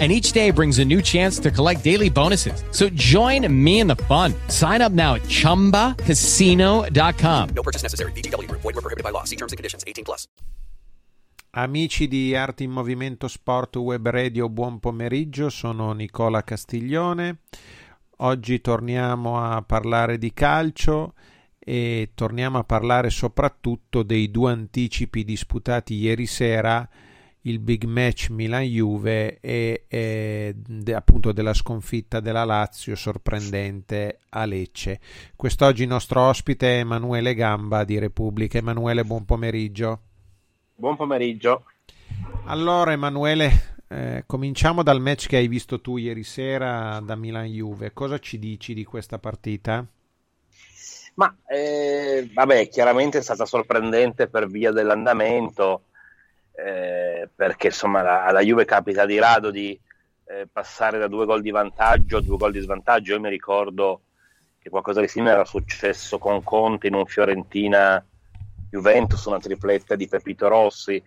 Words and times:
and 0.00 0.10
each 0.10 0.32
day 0.32 0.50
brings 0.50 0.80
a 0.80 0.84
new 0.84 1.00
chance 1.00 1.38
to 1.38 1.52
collect 1.52 1.84
daily 1.84 2.10
bonuses. 2.10 2.64
So 2.72 2.88
join 2.94 3.46
me 3.48 3.78
in 3.78 3.86
the 3.86 3.94
fun. 4.08 4.34
Sign 4.48 4.82
up 4.82 4.90
now 4.90 5.14
at 5.14 5.22
ChumbaCasino.com. 5.28 7.48
No 7.54 7.62
purchase 7.62 7.84
necessary. 7.84 8.10
BGW. 8.12 8.50
Void 8.50 8.64
were 8.64 8.72
prohibited 8.72 9.04
by 9.04 9.10
law. 9.10 9.22
See 9.22 9.36
terms 9.36 9.52
and 9.52 9.56
conditions. 9.56 9.84
18 9.86 10.02
plus. 10.02 10.26
Amici 11.56 12.08
di 12.08 12.34
Arte 12.34 12.64
in 12.64 12.72
Movimento 12.72 13.28
Sport 13.28 13.76
Web 13.76 14.08
Radio, 14.08 14.48
buon 14.48 14.80
pomeriggio. 14.80 15.50
Sono 15.50 15.92
Nicola 15.92 16.42
Castiglione. 16.42 17.42
Oggi 18.18 18.60
torniamo 18.60 19.40
a 19.40 19.62
parlare 19.62 20.18
di 20.18 20.32
calcio 20.32 21.14
e 21.60 22.10
torniamo 22.14 22.58
a 22.58 22.64
parlare 22.64 23.08
soprattutto 23.08 24.02
dei 24.02 24.32
due 24.32 24.50
anticipi 24.50 25.22
disputati 25.22 25.94
ieri 25.94 26.26
sera 26.26 26.88
il 27.46 27.58
big 27.58 27.84
match 27.84 28.30
Milan-Juve 28.30 29.38
e, 29.40 29.84
e 29.88 30.54
de, 30.56 30.94
appunto 30.94 31.32
della 31.32 31.52
sconfitta 31.52 32.20
della 32.20 32.44
Lazio 32.44 32.94
sorprendente 32.94 34.20
a 34.30 34.44
Lecce. 34.44 35.00
Quest'oggi 35.36 35.82
il 35.82 35.88
nostro 35.88 36.22
ospite 36.22 36.76
è 36.76 36.78
Emanuele 36.78 37.34
Gamba 37.34 37.84
di 37.84 37.98
Repubblica. 37.98 38.58
Emanuele, 38.58 39.04
buon 39.04 39.24
pomeriggio. 39.24 40.00
Buon 40.74 40.96
pomeriggio. 40.96 41.64
Allora 42.46 42.92
Emanuele, 42.92 43.76
eh, 43.88 44.24
cominciamo 44.26 44.82
dal 44.82 45.00
match 45.00 45.26
che 45.26 45.36
hai 45.36 45.48
visto 45.48 45.80
tu 45.80 45.98
ieri 45.98 46.22
sera 46.22 47.00
da 47.00 47.14
Milan-Juve. 47.14 47.92
Cosa 47.92 48.18
ci 48.18 48.38
dici 48.38 48.72
di 48.72 48.84
questa 48.84 49.18
partita? 49.18 49.86
Ma 51.16 51.36
eh, 51.46 52.28
vabbè, 52.32 52.68
chiaramente 52.68 53.18
è 53.18 53.22
stata 53.22 53.44
sorprendente 53.44 54.28
per 54.28 54.48
via 54.48 54.72
dell'andamento 54.72 55.82
eh, 56.54 57.28
perché 57.34 57.68
insomma 57.68 58.02
la, 58.02 58.24
alla 58.24 58.40
Juve 58.40 58.64
capita 58.64 59.04
di 59.04 59.18
rado 59.18 59.50
di 59.50 59.78
eh, 60.26 60.46
passare 60.50 60.98
da 60.98 61.08
due 61.08 61.26
gol 61.26 61.42
di 61.42 61.50
vantaggio 61.50 62.18
a 62.18 62.22
due 62.22 62.36
gol 62.36 62.52
di 62.52 62.60
svantaggio. 62.60 63.12
Io 63.12 63.20
mi 63.20 63.28
ricordo 63.28 64.02
che 64.58 64.70
qualcosa 64.70 65.00
di 65.00 65.08
simile 65.08 65.32
era 65.32 65.44
successo 65.44 66.18
con 66.18 66.42
Conte 66.42 66.86
in 66.86 66.94
un 66.94 67.06
Fiorentina 67.06 68.04
Juventus, 68.70 69.24
una 69.24 69.38
tripletta 69.38 69.94
di 69.94 70.08
Pepito 70.08 70.48
Rossi. 70.48 71.02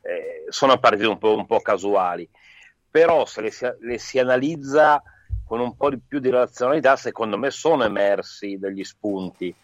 Eh, 0.00 0.44
sono 0.48 0.78
partite 0.78 1.06
un 1.06 1.18
po', 1.18 1.36
un 1.36 1.46
po', 1.46 1.60
casuali, 1.60 2.28
però 2.90 3.26
se 3.26 3.40
le 3.42 3.50
si, 3.50 3.66
le 3.80 3.98
si 3.98 4.18
analizza 4.18 5.02
con 5.44 5.60
un 5.60 5.76
po' 5.76 5.90
di 5.90 5.98
più 5.98 6.18
di 6.18 6.30
razionalità, 6.30 6.96
secondo 6.96 7.38
me 7.38 7.50
sono 7.50 7.84
emersi 7.84 8.58
degli 8.58 8.84
spunti. 8.84 9.54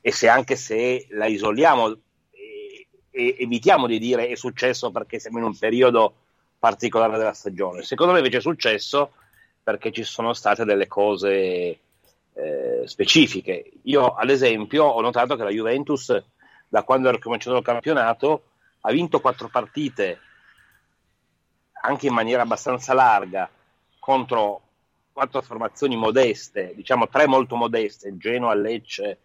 E 0.00 0.12
se 0.12 0.28
anche 0.28 0.56
se 0.56 1.06
la 1.10 1.26
isoliamo 1.26 1.96
e 3.14 3.36
evitiamo 3.38 3.86
di 3.86 3.98
dire 3.98 4.26
è 4.28 4.34
successo 4.34 4.90
perché 4.90 5.20
siamo 5.20 5.38
in 5.38 5.44
un 5.44 5.56
periodo 5.56 6.14
particolare 6.58 7.18
della 7.18 7.34
stagione. 7.34 7.82
Secondo 7.82 8.12
me 8.12 8.18
invece 8.18 8.38
è 8.38 8.40
successo 8.40 9.12
perché 9.62 9.92
ci 9.92 10.02
sono 10.02 10.32
state 10.32 10.64
delle 10.64 10.88
cose 10.88 11.78
eh, 12.32 12.82
specifiche. 12.86 13.70
Io, 13.82 14.06
ad 14.14 14.30
esempio, 14.30 14.84
ho 14.84 15.00
notato 15.00 15.36
che 15.36 15.44
la 15.44 15.50
Juventus, 15.50 16.20
da 16.66 16.82
quando 16.82 17.08
è 17.08 17.12
ricominciato 17.12 17.58
il 17.58 17.62
campionato, 17.62 18.44
ha 18.80 18.90
vinto 18.90 19.20
quattro 19.20 19.48
partite 19.48 20.18
anche 21.82 22.06
in 22.06 22.14
maniera 22.14 22.42
abbastanza 22.42 22.94
larga 22.94 23.48
contro 23.98 24.62
quattro 25.12 25.42
formazioni 25.42 25.94
modeste, 25.96 26.72
diciamo 26.74 27.08
tre 27.08 27.26
molto 27.26 27.54
modeste, 27.54 28.08
il 28.08 28.18
Genoa, 28.18 28.54
Lecce, 28.54 29.18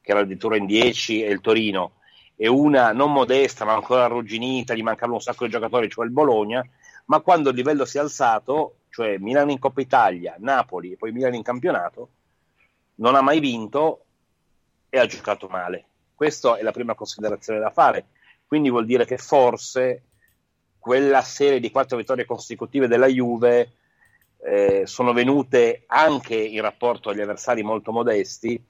che 0.00 0.10
era 0.10 0.20
addirittura 0.20 0.56
in 0.56 0.66
10, 0.66 1.22
e 1.22 1.30
il 1.30 1.40
Torino 1.40 1.92
e 2.40 2.46
una 2.46 2.92
non 2.92 3.12
modesta 3.12 3.64
ma 3.64 3.74
ancora 3.74 4.04
arrugginita, 4.04 4.72
gli 4.72 4.82
mancavano 4.82 5.14
un 5.14 5.20
sacco 5.20 5.44
di 5.44 5.50
giocatori, 5.50 5.90
cioè 5.90 6.04
il 6.04 6.12
Bologna, 6.12 6.64
ma 7.06 7.18
quando 7.18 7.50
il 7.50 7.56
livello 7.56 7.84
si 7.84 7.96
è 7.96 8.00
alzato, 8.00 8.76
cioè 8.90 9.18
Milano 9.18 9.50
in 9.50 9.58
Coppa 9.58 9.80
Italia, 9.80 10.36
Napoli 10.38 10.92
e 10.92 10.96
poi 10.96 11.10
Milano 11.10 11.34
in 11.34 11.42
campionato, 11.42 12.10
non 12.96 13.16
ha 13.16 13.20
mai 13.22 13.40
vinto 13.40 14.04
e 14.88 15.00
ha 15.00 15.06
giocato 15.06 15.48
male. 15.48 15.86
Questa 16.14 16.56
è 16.56 16.62
la 16.62 16.70
prima 16.70 16.94
considerazione 16.94 17.58
da 17.58 17.70
fare. 17.70 18.06
Quindi 18.46 18.70
vuol 18.70 18.86
dire 18.86 19.04
che 19.04 19.18
forse 19.18 20.04
quella 20.78 21.22
serie 21.22 21.58
di 21.58 21.72
quattro 21.72 21.96
vittorie 21.96 22.24
consecutive 22.24 22.86
della 22.86 23.08
Juve 23.08 23.72
eh, 24.44 24.86
sono 24.86 25.12
venute 25.12 25.82
anche 25.88 26.36
in 26.36 26.60
rapporto 26.60 27.10
agli 27.10 27.20
avversari 27.20 27.64
molto 27.64 27.90
modesti, 27.90 28.64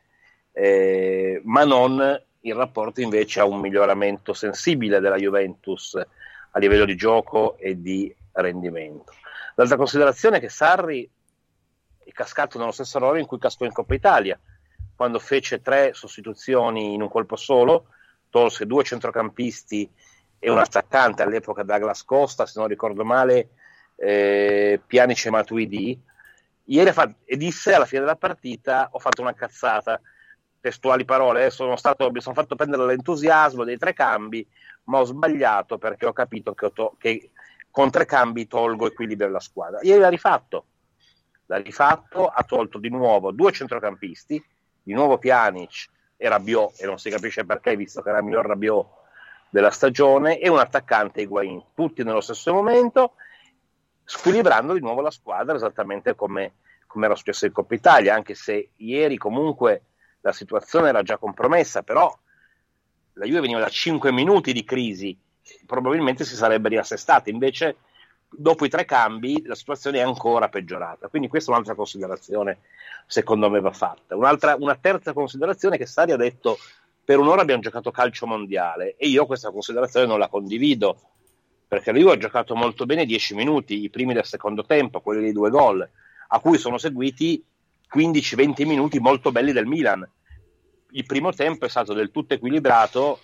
eh, 0.53 1.43
ma 1.45 1.65
non 1.65 2.27
in 2.41 2.54
rapporto 2.54 3.00
invece 3.00 3.41
a 3.41 3.44
un 3.44 3.60
miglioramento 3.60 4.32
sensibile 4.32 5.00
della 5.00 5.16
Juventus 5.16 5.94
a 5.94 6.59
livello 6.59 6.84
di 6.84 6.97
gioco 6.97 7.56
e 7.59 7.81
di 7.81 8.15
rendimento. 8.32 9.12
L'altra 9.56 9.76
considerazione 9.76 10.37
è 10.37 10.41
che 10.41 10.49
Sarri 10.49 11.09
è 12.04 12.12
cascato 12.12 12.59
nello 12.59 12.71
stesso 12.71 12.99
errore 12.99 13.21
in 13.21 13.26
cui 13.26 13.38
cascò 13.38 13.65
in 13.65 13.72
Coppa 13.72 13.94
Italia, 13.94 14.38
quando 14.94 15.19
fece 15.19 15.60
tre 15.60 15.93
sostituzioni 15.94 16.94
in 16.94 17.03
un 17.03 17.09
colpo 17.09 17.37
solo, 17.37 17.88
tolse 18.31 18.66
due 18.66 18.84
centrocampisti 18.84 19.91
e 20.38 20.50
un 20.50 20.59
attaccante 20.59 21.22
all'epoca 21.22 21.62
Douglas 21.62 22.05
Costa, 22.05 22.47
se 22.47 22.59
non 22.59 22.69
ricordo 22.69 23.05
male, 23.05 23.50
eh, 23.97 24.81
Pjanic 24.87 25.26
e 25.26 25.31
Matuidi. 25.31 26.00
Ieri 26.65 26.93
fa- 26.93 27.12
e 27.25 27.37
disse 27.37 27.75
alla 27.75 27.87
fine 27.87 28.00
della 28.00 28.16
partita 28.16 28.88
ho 28.93 28.99
fatto 28.99 29.22
una 29.22 29.34
cazzata 29.34 30.00
testuali 30.60 31.04
parole, 31.04 31.46
eh, 31.46 31.50
sono 31.50 31.76
stato, 31.76 32.10
mi 32.10 32.20
sono 32.20 32.34
fatto 32.34 32.56
prendere 32.56 32.84
l'entusiasmo 32.86 33.64
dei 33.64 33.78
tre 33.78 33.92
cambi, 33.92 34.46
ma 34.84 35.00
ho 35.00 35.04
sbagliato 35.04 35.78
perché 35.78 36.06
ho 36.06 36.12
capito 36.12 36.54
che, 36.54 36.66
ho 36.66 36.72
to- 36.72 36.94
che 36.98 37.30
con 37.70 37.91
tre 37.91 38.06
cambi 38.06 38.46
tolgo 38.46 38.86
equilibrio 38.86 39.28
alla 39.28 39.41
squadra. 39.41 39.80
Ieri 39.82 40.00
l'ha 40.00 40.08
rifatto, 40.08 40.64
l'ha 41.46 41.58
rifatto, 41.58 42.26
ha 42.26 42.42
tolto 42.42 42.78
di 42.78 42.88
nuovo 42.88 43.30
due 43.30 43.52
centrocampisti, 43.52 44.44
di 44.82 44.92
nuovo 44.94 45.19
Pjanic 45.19 45.86
e 46.16 46.28
Rabiot, 46.28 46.80
e 46.80 46.86
non 46.86 46.98
si 46.98 47.10
capisce 47.10 47.44
perché, 47.44 47.76
visto 47.76 48.02
che 48.02 48.08
era 48.08 48.19
il 48.19 48.25
miglior 48.25 48.46
Rabiot 48.46 48.86
della 49.50 49.70
stagione, 49.70 50.38
e 50.38 50.48
un 50.48 50.58
attaccante 50.58 51.20
Higuain, 51.20 51.62
tutti 51.75 52.02
nello 52.02 52.20
stesso 52.20 52.52
momento, 52.52 53.14
squilibrando 54.04 54.72
di 54.72 54.80
nuovo 54.80 55.00
la 55.02 55.10
squadra 55.10 55.54
esattamente 55.54 56.14
come, 56.14 56.54
come 56.86 57.06
era 57.06 57.14
successo 57.14 57.46
in 57.46 57.52
Coppa 57.52 57.75
Italia, 57.75 58.14
anche 58.14 58.34
se 58.34 58.70
ieri 58.76 59.16
comunque 59.19 59.82
la 60.21 60.33
situazione 60.33 60.89
era 60.89 61.03
già 61.03 61.17
compromessa, 61.19 61.83
però 61.83 62.17
la 63.15 63.25
Juve 63.25 63.41
veniva 63.41 63.61
da 63.61 63.69
5 63.69 64.12
minuti 64.12 64.53
di 64.53 64.65
crisi, 64.65 65.17
probabilmente 65.67 66.25
si 66.25 66.34
sarebbe 66.34 66.69
riassestata, 66.69 67.31
invece 67.31 67.77
dopo 68.31 68.65
i 68.65 68.69
tre 68.69 68.84
cambi 68.84 69.43
la 69.47 69.55
situazione 69.55 69.99
è 69.99 70.03
ancora 70.03 70.49
peggiorata, 70.49 71.09
quindi 71.09 71.29
questa 71.29 71.51
è 71.51 71.55
un'altra 71.55 71.75
considerazione 71.75 72.59
secondo 73.06 73.49
me 73.49 73.61
va 73.61 73.73
fatta. 73.73 74.17
Un'altra, 74.17 74.56
una 74.59 74.77
terza 74.77 75.12
considerazione 75.12 75.77
è 75.77 75.79
che 75.79 75.87
Sari 75.87 76.12
ha 76.12 76.17
detto 76.17 76.59
per 77.03 77.19
un'ora 77.19 77.41
abbiamo 77.41 77.62
giocato 77.62 77.91
calcio 77.91 78.27
mondiale 78.27 78.95
e 78.97 79.09
io 79.09 79.25
questa 79.25 79.50
considerazione 79.50 80.06
non 80.06 80.19
la 80.19 80.29
condivido, 80.29 81.00
perché 81.67 81.91
la 81.91 81.99
Juve 81.99 82.12
ha 82.12 82.19
giocato 82.19 82.55
molto 82.55 82.85
bene 82.85 83.06
10 83.06 83.35
minuti, 83.35 83.83
i 83.83 83.91
primi 83.91 84.12
del 84.12 84.27
secondo 84.27 84.65
tempo, 84.65 85.00
quelli 85.00 85.23
dei 85.23 85.33
due 85.33 85.50
gol, 85.50 85.89
a 86.29 86.41
cui 86.41 86.59
sono 86.59 86.77
seguiti 86.77 87.43
15-20 87.94 88.66
minuti 88.66 88.99
molto 88.99 89.32
belli 89.32 89.53
del 89.53 89.66
Milan. 89.66 90.09
Il 90.91 91.06
primo 91.06 91.32
tempo 91.32 91.65
è 91.65 91.69
stato 91.69 91.93
del 91.93 92.10
tutto 92.10 92.34
equilibrato 92.34 93.21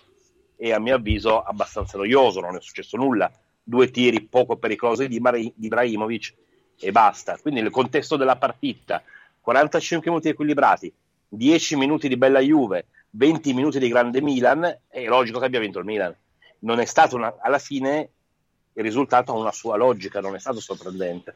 e 0.55 0.71
a 0.71 0.79
mio 0.79 0.95
avviso 0.95 1.41
abbastanza 1.41 1.97
noioso, 1.97 2.39
non 2.39 2.55
è 2.55 2.61
successo 2.61 2.97
nulla. 2.97 3.31
Due 3.63 3.89
tiri 3.89 4.21
poco 4.21 4.57
pericolosi 4.57 5.07
di, 5.07 5.19
Mar- 5.19 5.37
di 5.37 5.53
Ibrahimovic 5.59 6.33
e 6.79 6.91
basta. 6.91 7.37
Quindi 7.37 7.61
nel 7.61 7.71
contesto 7.71 8.15
della 8.15 8.37
partita, 8.37 9.03
45 9.41 10.09
minuti 10.09 10.29
equilibrati, 10.29 10.93
10 11.27 11.75
minuti 11.75 12.07
di 12.07 12.17
bella 12.17 12.39
Juve, 12.39 12.87
20 13.11 13.53
minuti 13.53 13.79
di 13.79 13.87
grande 13.87 14.21
Milan, 14.21 14.79
è 14.87 15.05
logico 15.05 15.39
che 15.39 15.45
abbia 15.45 15.59
vinto 15.59 15.79
il 15.79 15.85
Milan. 15.85 16.15
Non 16.59 16.79
è 16.79 16.85
stato 16.85 17.15
una, 17.15 17.35
alla 17.39 17.59
fine 17.59 18.09
il 18.73 18.83
risultato 18.83 19.31
ha 19.31 19.37
una 19.37 19.51
sua 19.51 19.77
logica, 19.77 20.19
non 20.19 20.35
è 20.35 20.39
stato 20.39 20.59
sorprendente. 20.59 21.35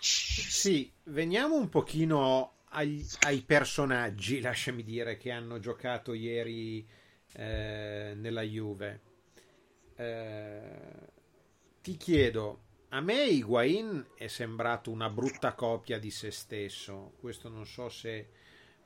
Sì, 0.00 0.90
veniamo 1.04 1.56
un 1.56 1.68
pochino 1.68 2.58
ai, 2.70 3.04
ai 3.20 3.42
personaggi, 3.42 4.40
lasciami 4.40 4.82
dire, 4.84 5.16
che 5.16 5.30
hanno 5.30 5.58
giocato 5.58 6.12
ieri 6.14 6.86
eh, 7.32 8.12
nella 8.16 8.42
Juve. 8.42 9.00
Eh, 9.96 10.70
ti 11.82 11.96
chiedo, 11.96 12.62
a 12.90 13.00
me 13.00 13.24
Higuain 13.26 14.12
è 14.14 14.26
sembrato 14.28 14.90
una 14.90 15.10
brutta 15.10 15.54
copia 15.54 15.98
di 15.98 16.10
se 16.10 16.30
stesso, 16.30 17.14
questo 17.18 17.48
non 17.48 17.66
so 17.66 17.88
se 17.88 18.28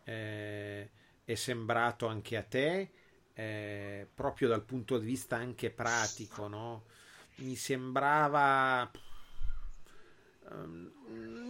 eh, 0.05 0.91
è 1.25 1.35
sembrato 1.35 2.07
anche 2.07 2.37
a 2.37 2.43
te. 2.43 2.91
eh, 3.35 4.07
proprio 4.15 4.49
dal 4.49 4.65
punto 4.65 4.99
di 4.99 5.07
vista 5.07 5.37
anche 5.37 5.71
pratico, 5.71 6.49
no? 6.49 6.85
mi 7.37 7.57
sembrava 7.57 8.91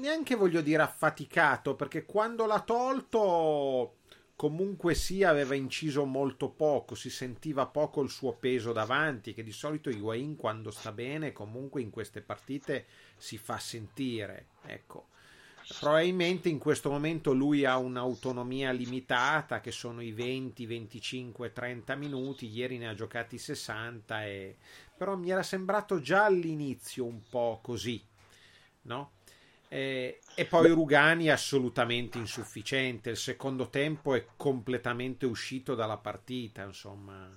neanche 0.02 0.34
voglio 0.34 0.60
dire 0.60 0.82
affaticato 0.82 1.74
perché 1.76 2.04
quando 2.04 2.46
l'ha 2.46 2.60
tolto 2.60 3.96
comunque 4.34 4.94
sì 4.94 5.22
aveva 5.22 5.54
inciso 5.54 6.04
molto 6.04 6.48
poco, 6.48 6.96
si 6.96 7.10
sentiva 7.10 7.66
poco 7.66 8.02
il 8.02 8.10
suo 8.10 8.32
peso 8.32 8.72
davanti, 8.72 9.34
che 9.34 9.44
di 9.44 9.52
solito 9.52 9.88
Higuain 9.88 10.34
quando 10.34 10.72
sta 10.72 10.90
bene 10.90 11.30
comunque 11.30 11.80
in 11.80 11.90
queste 11.90 12.22
partite 12.22 12.86
si 13.16 13.38
fa 13.38 13.58
sentire, 13.58 14.46
ecco. 14.66 15.10
Probabilmente 15.78 16.48
in 16.48 16.58
questo 16.58 16.90
momento 16.90 17.32
lui 17.32 17.64
ha 17.64 17.76
un'autonomia 17.76 18.72
limitata 18.72 19.60
che 19.60 19.70
sono 19.70 20.02
i 20.02 20.10
20, 20.10 20.66
25, 20.66 21.52
30 21.52 21.94
minuti, 21.94 22.48
ieri 22.48 22.78
ne 22.78 22.88
ha 22.88 22.94
giocati 22.94 23.38
60 23.38 24.26
e... 24.26 24.56
però 24.96 25.14
mi 25.14 25.30
era 25.30 25.44
sembrato 25.44 26.00
già 26.00 26.24
all'inizio 26.24 27.04
un 27.04 27.20
po' 27.30 27.60
così, 27.62 28.04
no? 28.82 29.12
E, 29.68 30.20
e 30.34 30.44
poi 30.44 30.68
Rugani 30.68 31.30
assolutamente 31.30 32.18
insufficiente. 32.18 33.10
Il 33.10 33.16
secondo 33.16 33.68
tempo 33.68 34.14
è 34.14 34.26
completamente 34.36 35.24
uscito 35.24 35.74
dalla 35.74 35.96
partita. 35.96 36.62
Insomma, 36.62 37.30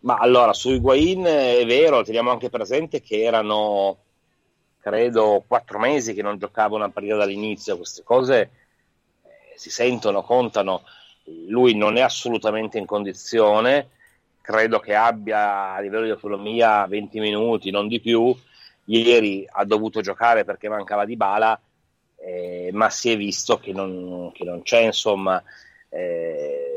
ma 0.00 0.16
allora 0.16 0.52
su 0.52 0.70
Higuain 0.70 1.24
è 1.24 1.64
vero, 1.66 2.02
teniamo 2.02 2.30
anche 2.30 2.48
presente 2.48 3.00
che 3.00 3.22
erano 3.22 3.98
credo 4.80 5.42
quattro 5.46 5.80
mesi 5.80 6.14
che 6.14 6.22
non 6.22 6.38
giocava 6.38 6.76
una 6.76 6.90
partita 6.90 7.16
dall'inizio. 7.16 7.76
Queste 7.76 8.04
cose 8.04 8.40
eh, 8.40 8.48
si 9.56 9.68
sentono, 9.68 10.22
contano. 10.22 10.84
Lui 11.48 11.74
non 11.74 11.96
è 11.96 12.02
assolutamente 12.02 12.78
in 12.78 12.86
condizione. 12.86 13.90
Credo 14.40 14.78
che 14.78 14.94
abbia 14.94 15.72
a 15.74 15.80
livello 15.80 16.04
di 16.04 16.10
autonomia 16.10 16.86
20 16.86 17.18
minuti, 17.18 17.70
non 17.72 17.88
di 17.88 18.00
più 18.00 18.32
ieri 18.86 19.46
ha 19.48 19.64
dovuto 19.64 20.00
giocare 20.00 20.44
perché 20.44 20.68
mancava 20.68 21.04
di 21.04 21.16
bala, 21.16 21.60
eh, 22.16 22.70
ma 22.72 22.90
si 22.90 23.10
è 23.10 23.16
visto 23.16 23.58
che 23.58 23.72
non, 23.72 24.32
che 24.32 24.44
non 24.44 24.62
c'è, 24.62 24.80
insomma, 24.80 25.42
eh, 25.88 26.76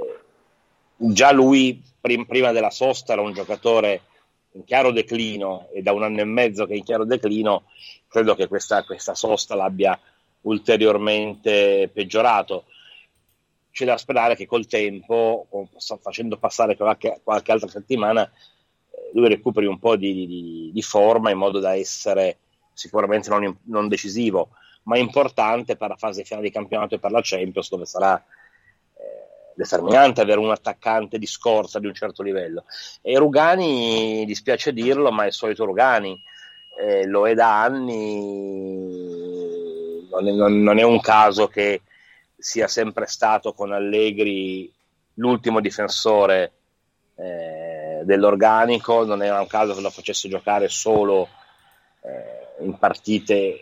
già 0.96 1.32
lui 1.32 1.82
prim- 2.00 2.26
prima 2.28 2.52
della 2.52 2.70
sosta 2.72 3.14
era 3.14 3.22
un 3.22 3.34
giocatore 3.34 4.02
in 4.54 4.64
chiaro 4.64 4.92
declino 4.92 5.70
e 5.72 5.82
da 5.82 5.94
un 5.94 6.04
anno 6.04 6.22
e 6.22 6.26
mezzo 6.26 6.66
che 6.66 6.74
è 6.74 6.78
in 6.78 6.84
chiaro 6.84 7.06
declino, 7.06 7.66
credo 8.08 8.36
che 8.36 8.48
questa, 8.48 8.84
questa 8.84 9.14
sosta 9.14 9.56
l'abbia 9.56 9.98
ulteriormente 10.42 11.90
peggiorato. 11.94 12.66
C'è 13.72 13.86
da 13.86 13.98
sperare 13.98 14.36
che 14.36 14.48
col 14.48 14.66
tempo, 14.66 15.48
facendo 16.02 16.38
passare 16.38 16.76
qualche, 16.76 17.22
qualche 17.24 17.52
altra 17.52 17.70
settimana, 17.70 18.30
lui 19.14 19.30
recuperi 19.30 19.66
un 19.66 19.80
po' 19.80 19.96
di, 19.96 20.26
di, 20.26 20.70
di 20.74 20.82
forma 20.82 21.30
in 21.32 21.38
modo 21.38 21.60
da 21.60 21.76
essere 21.76 22.38
sicuramente 22.74 23.30
non, 23.30 23.58
non, 23.64 23.88
decisivo, 23.88 24.50
ma 24.84 24.98
importante 24.98 25.76
per 25.76 25.90
la 25.90 25.98
fase 25.98 26.24
finale 26.24 26.48
di 26.48 26.54
campionato 26.54 26.96
e 26.96 27.00
per 27.00 27.12
la 27.12 27.20
Champions, 27.22 27.70
dove 27.70 27.86
sarà 27.86 28.16
eh, 28.18 29.54
determinante 29.54 30.22
avere 30.22 30.40
un 30.40 30.52
attaccante 30.52 31.18
di 31.18 31.26
scorza 31.26 31.80
di 31.80 31.88
un 31.88 31.94
certo 31.94 32.24
livello. 32.24 32.64
E 33.02 33.18
Rugani, 33.18 34.24
dispiace 34.26 34.72
dirlo, 34.72 35.12
ma 35.12 35.24
è 35.24 35.28
il 35.28 35.34
solito 35.34 35.66
Rugani, 35.66 36.18
eh, 36.80 37.06
lo 37.06 37.28
è 37.28 37.34
da 37.34 37.62
anni, 37.62 38.88
non 40.10 40.28
è, 40.28 40.32
non, 40.32 40.62
non 40.62 40.80
è 40.80 40.84
un 40.84 41.02
caso 41.02 41.48
che 41.48 41.82
sia 42.38 42.70
sempre 42.70 43.06
stato 43.08 43.52
con 43.52 43.74
Allegri 43.74 44.72
l'ultimo 45.16 45.60
difensore. 45.60 46.54
Eh, 47.16 47.89
dell'organico, 48.04 49.06
non 49.06 49.24
era 49.24 49.40
un 49.40 49.48
caso 49.48 49.74
che 49.74 49.82
lo 49.82 49.90
facesse 49.90 50.30
giocare 50.30 50.68
solo 50.68 51.28
eh, 52.02 52.64
in 52.64 52.78
partite 52.78 53.58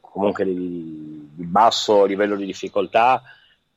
comunque 0.00 0.44
di, 0.44 1.30
di, 1.34 1.44
basso 1.44 2.04
livello 2.04 2.36
di 2.36 2.44
difficoltà, 2.44 3.22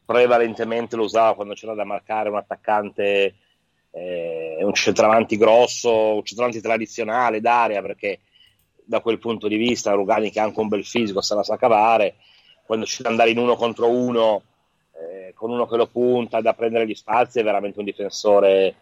prevalentemente 0.03 0.95
lo 0.95 1.03
usava 1.03 1.33
quando 1.33 1.53
c'era 1.53 1.73
da 1.73 1.85
marcare 1.85 2.29
un 2.29 2.35
attaccante, 2.35 3.35
eh, 3.91 4.57
un 4.61 4.73
centravanti 4.73 5.37
grosso, 5.37 6.15
un 6.15 6.23
centravanti 6.23 6.61
tradizionale 6.61 7.39
d'area, 7.39 7.81
perché 7.81 8.19
da 8.83 8.99
quel 8.99 9.17
punto 9.17 9.47
di 9.47 9.55
vista 9.55 9.93
Rugani 9.93 10.29
che 10.29 10.39
ha 10.39 10.43
anche 10.43 10.59
un 10.59 10.67
bel 10.67 10.85
fisico 10.85 11.21
se 11.21 11.35
la 11.35 11.43
sa 11.43 11.57
cavare, 11.57 12.15
quando 12.65 12.85
c'è 12.85 13.03
da 13.03 13.09
andare 13.09 13.29
in 13.29 13.37
uno 13.37 13.55
contro 13.55 13.89
uno, 13.89 14.43
eh, 14.91 15.33
con 15.33 15.51
uno 15.51 15.65
che 15.65 15.77
lo 15.77 15.87
punta 15.87 16.41
da 16.41 16.53
prendere 16.53 16.85
gli 16.85 16.95
spazi, 16.95 17.39
è 17.39 17.43
veramente 17.43 17.79
un 17.79 17.85
difensore 17.85 18.75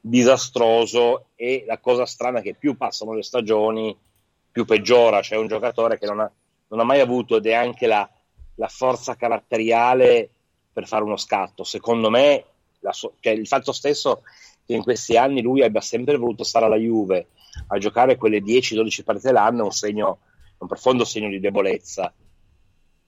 disastroso 0.00 1.26
e 1.36 1.64
la 1.66 1.78
cosa 1.78 2.06
strana 2.06 2.38
è 2.38 2.42
che 2.42 2.54
più 2.54 2.76
passano 2.76 3.12
le 3.12 3.22
stagioni 3.22 3.96
più 4.50 4.64
peggiora, 4.64 5.20
c'è 5.20 5.36
un 5.36 5.46
giocatore 5.46 5.98
che 5.98 6.06
non 6.06 6.20
ha, 6.20 6.32
non 6.68 6.80
ha 6.80 6.84
mai 6.84 7.00
avuto 7.00 7.38
neanche 7.38 7.86
la, 7.86 8.08
la, 8.56 8.68
forza 8.68 9.14
caratteriale 9.14 10.28
per 10.72 10.86
fare 10.86 11.04
uno 11.04 11.16
scatto. 11.16 11.62
Secondo 11.64 12.10
me, 12.10 12.44
so- 12.90 13.14
cioè 13.20 13.32
il 13.32 13.46
fatto 13.46 13.72
stesso 13.72 14.22
che 14.66 14.74
in 14.74 14.82
questi 14.82 15.16
anni 15.16 15.42
lui 15.42 15.62
abbia 15.62 15.80
sempre 15.80 16.16
voluto 16.16 16.44
stare 16.44 16.64
alla 16.64 16.76
Juve 16.76 17.28
a 17.68 17.78
giocare 17.78 18.16
quelle 18.16 18.38
10-12 18.38 19.04
partite 19.04 19.32
l'anno 19.32 19.62
è 19.62 19.64
un 19.64 19.72
segno, 19.72 20.18
un 20.58 20.66
profondo 20.66 21.04
segno 21.04 21.28
di 21.28 21.40
debolezza, 21.40 22.12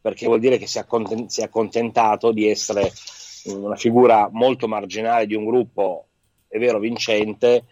perché 0.00 0.26
vuol 0.26 0.40
dire 0.40 0.58
che 0.58 0.66
si 0.66 0.78
è, 0.78 0.82
accontent- 0.82 1.28
si 1.28 1.40
è 1.40 1.44
accontentato 1.44 2.32
di 2.32 2.48
essere 2.48 2.92
una 3.46 3.76
figura 3.76 4.28
molto 4.30 4.68
marginale 4.68 5.26
di 5.26 5.34
un 5.34 5.44
gruppo 5.44 6.06
è 6.52 6.58
vero, 6.58 6.78
vincente, 6.78 7.64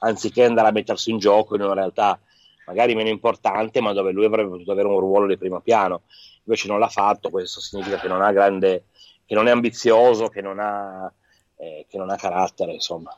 anziché 0.00 0.44
andare 0.44 0.68
a 0.68 0.72
mettersi 0.72 1.10
in 1.10 1.18
gioco 1.18 1.54
in 1.54 1.62
una 1.62 1.72
realtà 1.72 2.20
magari 2.66 2.94
meno 2.94 3.08
importante, 3.08 3.80
ma 3.80 3.94
dove 3.94 4.12
lui 4.12 4.26
avrebbe 4.26 4.50
potuto 4.50 4.72
avere 4.72 4.88
un 4.88 4.98
ruolo 4.98 5.26
di 5.26 5.38
primo 5.38 5.60
piano. 5.60 6.02
Invece 6.44 6.68
non 6.68 6.78
l'ha 6.78 6.88
fatto, 6.88 7.30
questo 7.30 7.60
significa 7.60 7.98
che 7.98 8.08
non 8.08 8.20
ha 8.20 8.32
grande, 8.32 8.84
che 9.24 9.34
non 9.34 9.48
è 9.48 9.50
ambizioso, 9.50 10.28
che 10.28 10.42
non 10.42 10.58
ha, 10.58 11.10
eh, 11.56 11.86
che 11.88 11.96
non 11.96 12.10
ha 12.10 12.16
carattere, 12.16 12.72
insomma. 12.74 13.16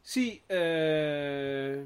Sì, 0.00 0.40
eh, 0.46 1.84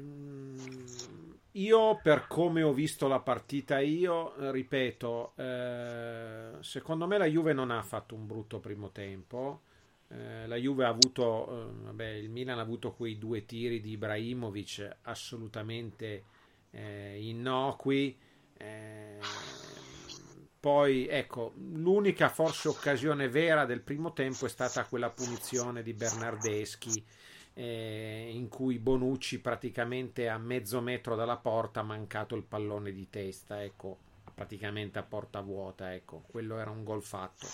io 1.51 1.99
per 2.03 2.27
come 2.27 2.61
ho 2.61 2.73
visto 2.73 3.07
la 3.07 3.19
partita 3.19 3.79
io, 3.79 4.33
ripeto, 4.51 5.31
eh, 5.37 6.49
secondo 6.59 7.07
me 7.07 7.17
la 7.17 7.25
Juve 7.25 7.53
non 7.53 7.71
ha 7.71 7.81
fatto 7.83 8.15
un 8.15 8.27
brutto 8.27 8.59
primo 8.59 8.89
tempo. 8.89 9.61
Eh, 10.13 10.47
la 10.47 10.55
Juve 10.57 10.85
ha 10.85 10.89
avuto, 10.89 11.47
eh, 11.49 11.83
vabbè, 11.85 12.07
il 12.09 12.29
Milan 12.29 12.59
ha 12.59 12.61
avuto 12.61 12.91
quei 12.91 13.17
due 13.17 13.45
tiri 13.45 13.81
di 13.81 13.91
Ibrahimovic 13.91 14.97
assolutamente 15.03 16.23
eh, 16.71 17.17
innocui. 17.19 18.15
Eh, 18.55 19.17
poi, 20.59 21.07
ecco, 21.07 21.53
l'unica 21.55 22.29
forse 22.29 22.67
occasione 22.67 23.27
vera 23.27 23.65
del 23.65 23.81
primo 23.81 24.13
tempo 24.13 24.45
è 24.45 24.49
stata 24.49 24.85
quella 24.85 25.09
punizione 25.09 25.81
di 25.81 25.93
Bernardeschi. 25.93 27.05
In 27.55 28.47
cui 28.49 28.79
Bonucci 28.79 29.39
praticamente 29.39 30.27
a 30.27 30.39
mezzo 30.39 30.81
metro 30.81 31.15
dalla 31.15 31.37
porta 31.37 31.81
ha 31.81 31.83
mancato 31.83 32.35
il 32.35 32.41
pallone 32.41 32.91
di 32.91 33.11
testa, 33.11 33.61
ecco, 33.61 33.99
praticamente 34.33 34.97
a 34.97 35.03
porta 35.03 35.39
vuota, 35.41 35.93
ecco, 35.93 36.23
quello 36.25 36.57
era 36.57 36.71
un 36.71 36.83
gol 36.83 37.03
fatto. 37.03 37.45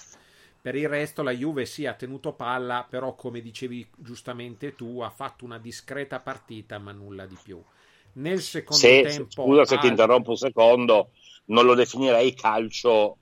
Per 0.62 0.76
il 0.76 0.90
resto 0.90 1.24
la 1.24 1.32
Juve 1.32 1.66
sì 1.66 1.86
ha 1.86 1.94
tenuto 1.94 2.34
palla, 2.34 2.86
però 2.88 3.16
come 3.16 3.42
dicevi 3.42 3.88
giustamente 3.96 4.76
tu 4.76 5.00
ha 5.00 5.10
fatto 5.10 5.46
una 5.46 5.58
discreta 5.58 6.20
partita 6.20 6.78
ma 6.80 6.92
nulla 6.92 7.26
di 7.26 7.38
più. 7.42 7.62
Nel 8.14 8.42
secondo 8.42 8.82
se, 8.82 9.02
tempo... 9.04 9.44
Scusa 9.44 9.66
se 9.66 9.78
ti 9.78 9.88
interrompo 9.88 10.32
un 10.32 10.38
secondo, 10.38 11.12
non 11.46 11.66
lo 11.66 11.76
definirei 11.76 12.34
calcio 12.34 13.18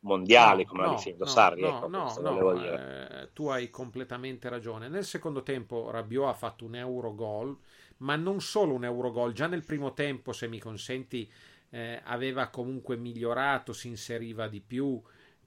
mondiale 0.00 0.62
no, 0.62 0.68
come 0.68 0.82
no, 0.82 0.88
la 0.88 0.94
difendo 0.96 1.24
no, 1.24 1.30
Sarri. 1.30 1.60
No, 1.60 1.76
ecco, 1.76 1.88
no, 1.88 2.14
no 2.20 2.64
eh, 2.64 3.28
tu 3.32 3.48
hai 3.48 3.68
completamente 3.70 4.48
ragione. 4.48 4.88
Nel 4.88 5.04
secondo 5.04 5.42
tempo 5.42 5.90
Rabiot 5.90 6.28
ha 6.28 6.34
fatto 6.34 6.64
un 6.64 6.76
euro 6.76 7.14
gol, 7.14 7.56
ma 7.98 8.16
non 8.16 8.40
solo 8.40 8.72
un 8.72 8.84
euro 8.84 9.10
gol, 9.10 9.32
già 9.32 9.46
nel 9.46 9.64
primo 9.64 9.92
tempo, 9.92 10.32
se 10.32 10.48
mi 10.48 10.58
consenti, 10.58 11.30
eh, 11.70 12.00
aveva 12.04 12.48
comunque 12.48 12.96
migliorato, 12.96 13.72
si 13.72 13.88
inseriva 13.88 14.48
di 14.48 14.60
più. 14.60 15.00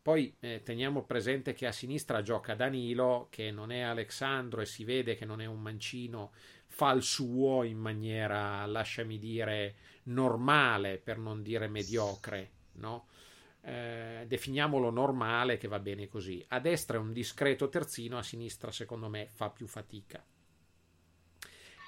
Poi 0.04 0.36
eh, 0.42 0.62
teniamo 0.66 1.06
presente 1.06 1.54
che 1.54 1.66
a 1.66 1.72
sinistra 1.72 2.22
gioca 2.22 2.56
Danilo, 2.56 3.28
che 3.30 3.52
non 3.52 3.72
è 3.72 3.80
Alexandro 3.80 4.60
e 4.60 4.66
si 4.66 4.84
vede 4.84 5.16
che 5.16 5.24
non 5.24 5.40
è 5.40 5.46
un 5.46 5.62
mancino, 5.62 6.34
fa 6.68 6.92
il 6.92 7.02
suo 7.04 7.64
in 7.64 7.78
maniera, 7.78 8.66
lasciami 8.66 9.18
dire, 9.18 9.76
normale, 10.04 10.98
per 10.98 11.18
non 11.18 11.42
dire 11.42 11.70
mediocre, 11.70 12.50
no? 12.74 13.08
Eh, 13.62 14.26
definiamolo 14.28 14.90
normale 14.90 15.58
che 15.58 15.70
va 15.70 15.80
bene 15.80 16.10
così. 16.10 16.44
A 16.50 16.60
destra 16.60 16.98
è 16.98 17.00
un 17.00 17.14
discreto 17.14 17.70
terzino, 17.70 18.18
a 18.18 18.24
sinistra 18.24 18.74
secondo 18.74 19.08
me 19.08 19.30
fa 19.32 19.50
più 19.52 19.68
fatica. 19.68 20.22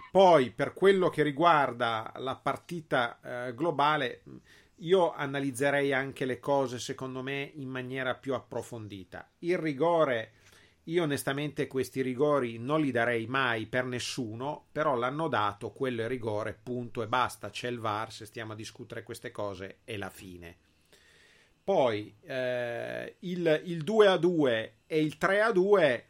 Poi 0.10 0.52
per 0.52 0.72
quello 0.72 1.10
che 1.10 1.22
riguarda 1.22 2.14
la 2.20 2.38
partita 2.38 3.20
eh, 3.48 3.54
globale, 3.54 4.22
io 4.79 5.13
analizzerei 5.13 5.94
anche 5.94 6.25
le 6.25 6.39
cose, 6.39 6.79
secondo 6.79 7.22
me, 7.22 7.51
in 7.55 7.70
maniera 7.70 8.15
più 8.15 8.34
approfondita. 8.34 9.29
Il 9.39 9.58
rigore 9.58 10.32
io 10.86 11.01
onestamente 11.01 11.65
questi 11.65 12.01
rigori 12.01 12.60
non 12.60 12.79
li 12.82 12.91
darei 12.91 13.25
mai 13.25 13.65
per 13.65 13.86
nessuno, 13.86 14.67
però 14.72 14.96
l'hanno 14.96 15.27
dato, 15.27 15.72
quello 15.72 16.03
è 16.03 16.08
rigore, 16.08 16.58
punto 16.62 17.01
e 17.01 17.08
basta, 17.08 17.50
c'è 17.50 17.70
il 17.70 17.79
VAR, 17.79 18.12
se 18.12 18.25
stiamo 18.25 18.53
a 18.53 18.55
discutere 18.55 19.01
queste 19.01 19.32
cose 19.32 19.77
è 19.84 19.98
la 19.98 20.12
fine. 20.12 20.58
Poi 21.63 22.15
eh, 22.22 23.15
il, 23.20 23.62
il 23.65 23.84
2 23.84 24.08
a 24.08 24.17
2 24.17 24.74
e 24.86 25.01
il 25.01 25.17
3 25.17 25.41
a 25.41 25.51
2 25.51 26.05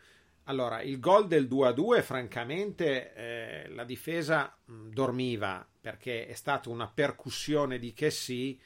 allora, 0.45 0.81
il 0.81 0.99
gol 0.99 1.27
del 1.27 1.47
2-2, 1.47 2.03
francamente, 2.03 3.13
eh, 3.13 3.67
la 3.69 3.83
difesa 3.83 4.55
mh, 4.65 4.89
dormiva 4.89 5.67
perché 5.81 6.27
è 6.27 6.33
stata 6.33 6.69
una 6.69 6.87
percussione 6.87 7.79
di 7.79 7.93
che 7.93 8.11
sì. 8.11 8.59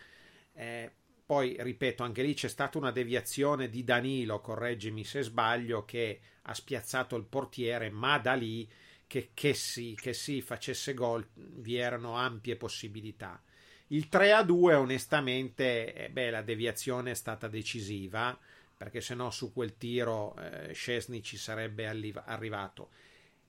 Eh, 0.53 0.91
poi, 1.25 1.55
ripeto, 1.59 2.03
anche 2.03 2.21
lì 2.23 2.33
c'è 2.33 2.47
stata 2.49 2.77
una 2.77 2.91
deviazione 2.91 3.69
di 3.69 3.83
Danilo, 3.83 4.41
correggimi 4.41 5.03
se 5.05 5.21
sbaglio, 5.21 5.85
che 5.85 6.19
ha 6.43 6.53
spiazzato 6.53 7.15
il 7.15 7.25
portiere, 7.25 7.89
ma 7.89 8.17
da 8.17 8.33
lì 8.33 8.67
che, 9.07 9.31
che 9.33 9.53
sì, 9.53 9.97
che 9.99 10.13
sì, 10.13 10.41
facesse 10.41 10.93
gol, 10.93 11.25
vi 11.33 11.75
erano 11.75 12.15
ampie 12.15 12.57
possibilità. 12.57 13.41
Il 13.87 14.07
3-2, 14.09 14.75
onestamente, 14.75 15.93
eh, 15.93 16.09
beh, 16.09 16.29
la 16.29 16.41
deviazione 16.41 17.11
è 17.11 17.15
stata 17.15 17.47
decisiva 17.47 18.37
perché 18.79 19.01
se 19.01 19.13
no 19.13 19.29
su 19.29 19.51
quel 19.51 19.75
tiro 19.75 20.37
eh, 20.37 20.71
Scesni 20.71 21.21
ci 21.21 21.35
sarebbe 21.35 21.85
arrivato. 21.85 22.91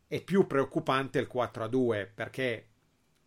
È 0.09 0.21
più 0.23 0.45
preoccupante 0.49 1.21
il 1.21 1.29
4 1.29 1.63
a 1.63 1.69
2 1.69 2.11
perché 2.13 2.67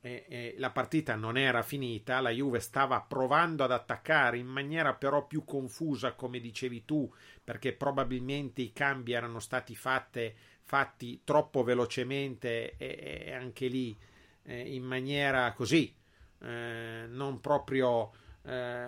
eh, 0.01 0.25
eh, 0.27 0.55
la 0.57 0.69
partita 0.71 1.15
non 1.15 1.37
era 1.37 1.61
finita, 1.61 2.19
la 2.19 2.31
Juve 2.31 2.59
stava 2.59 2.99
provando 2.99 3.63
ad 3.63 3.71
attaccare 3.71 4.37
in 4.37 4.47
maniera 4.47 4.93
però 4.95 5.25
più 5.25 5.45
confusa, 5.45 6.11
come 6.11 6.41
dicevi 6.41 6.83
tu, 6.83 7.09
perché 7.41 7.71
probabilmente 7.71 8.61
i 8.61 8.73
cambi 8.73 9.13
erano 9.13 9.39
stati 9.39 9.73
fatte, 9.73 10.35
fatti 10.59 11.21
troppo 11.23 11.63
velocemente 11.63 12.75
e, 12.75 13.23
e 13.27 13.33
anche 13.33 13.67
lì 13.67 13.97
eh, 14.43 14.75
in 14.75 14.83
maniera 14.83 15.53
così, 15.53 15.95
eh, 16.41 17.05
non 17.07 17.39
proprio 17.39 18.11
eh, 18.43 18.87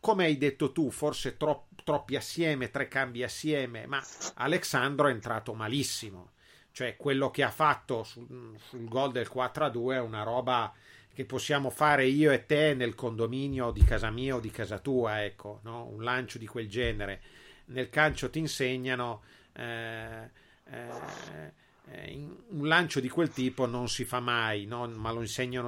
come 0.00 0.24
hai 0.24 0.38
detto 0.38 0.72
tu, 0.72 0.90
forse 0.90 1.36
tro- 1.36 1.68
troppi 1.84 2.16
assieme, 2.16 2.70
tre 2.70 2.88
cambi 2.88 3.22
assieme, 3.22 3.86
ma 3.86 4.02
Alexandro 4.34 5.08
è 5.08 5.12
entrato 5.12 5.54
malissimo. 5.54 6.32
Cioè, 6.70 6.96
quello 6.96 7.30
che 7.30 7.42
ha 7.42 7.50
fatto 7.50 8.04
sul, 8.04 8.56
sul 8.68 8.88
gol 8.88 9.10
del 9.10 9.28
4-2 9.32 9.94
è 9.94 10.00
una 10.00 10.22
roba 10.22 10.72
che 11.12 11.24
possiamo 11.24 11.70
fare 11.70 12.06
io 12.06 12.30
e 12.30 12.46
te 12.46 12.74
nel 12.74 12.94
condominio 12.94 13.72
di 13.72 13.82
casa 13.82 14.10
mia 14.10 14.36
o 14.36 14.40
di 14.40 14.50
casa 14.50 14.78
tua, 14.78 15.24
ecco, 15.24 15.58
no? 15.64 15.86
un 15.86 16.04
lancio 16.04 16.38
di 16.38 16.46
quel 16.46 16.68
genere. 16.68 17.20
Nel 17.66 17.90
calcio 17.90 18.30
ti 18.30 18.38
insegnano 18.38 19.22
eh, 19.54 20.30
eh, 20.64 21.52
eh 21.90 22.28
un 22.50 22.68
lancio 22.68 23.00
di 23.00 23.08
quel 23.08 23.30
tipo 23.30 23.66
non 23.66 23.88
si 23.88 24.04
fa 24.04 24.20
mai, 24.20 24.66
no? 24.66 24.86
ma 24.88 25.10
lo 25.10 25.20
insegnano 25.20 25.67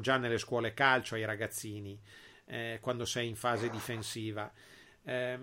Già 0.00 0.16
nelle 0.16 0.38
scuole 0.38 0.72
calcio 0.72 1.16
ai 1.16 1.26
ragazzini, 1.26 2.00
eh, 2.46 2.78
quando 2.80 3.04
sei 3.04 3.28
in 3.28 3.36
fase 3.36 3.68
difensiva. 3.68 4.50
Eh, 5.04 5.38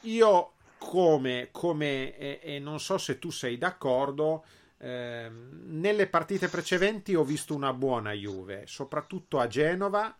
io 0.00 0.52
come, 0.78 1.50
come 1.52 2.16
e, 2.16 2.40
e, 2.42 2.58
non 2.58 2.80
so 2.80 2.98
se 2.98 3.20
tu 3.20 3.30
sei 3.30 3.58
d'accordo, 3.58 4.44
eh, 4.78 5.30
nelle 5.30 6.08
partite 6.08 6.48
precedenti 6.48 7.14
ho 7.14 7.22
visto 7.22 7.54
una 7.54 7.72
buona 7.72 8.10
Juve, 8.10 8.64
soprattutto 8.66 9.38
a 9.38 9.46
Genova 9.46 10.16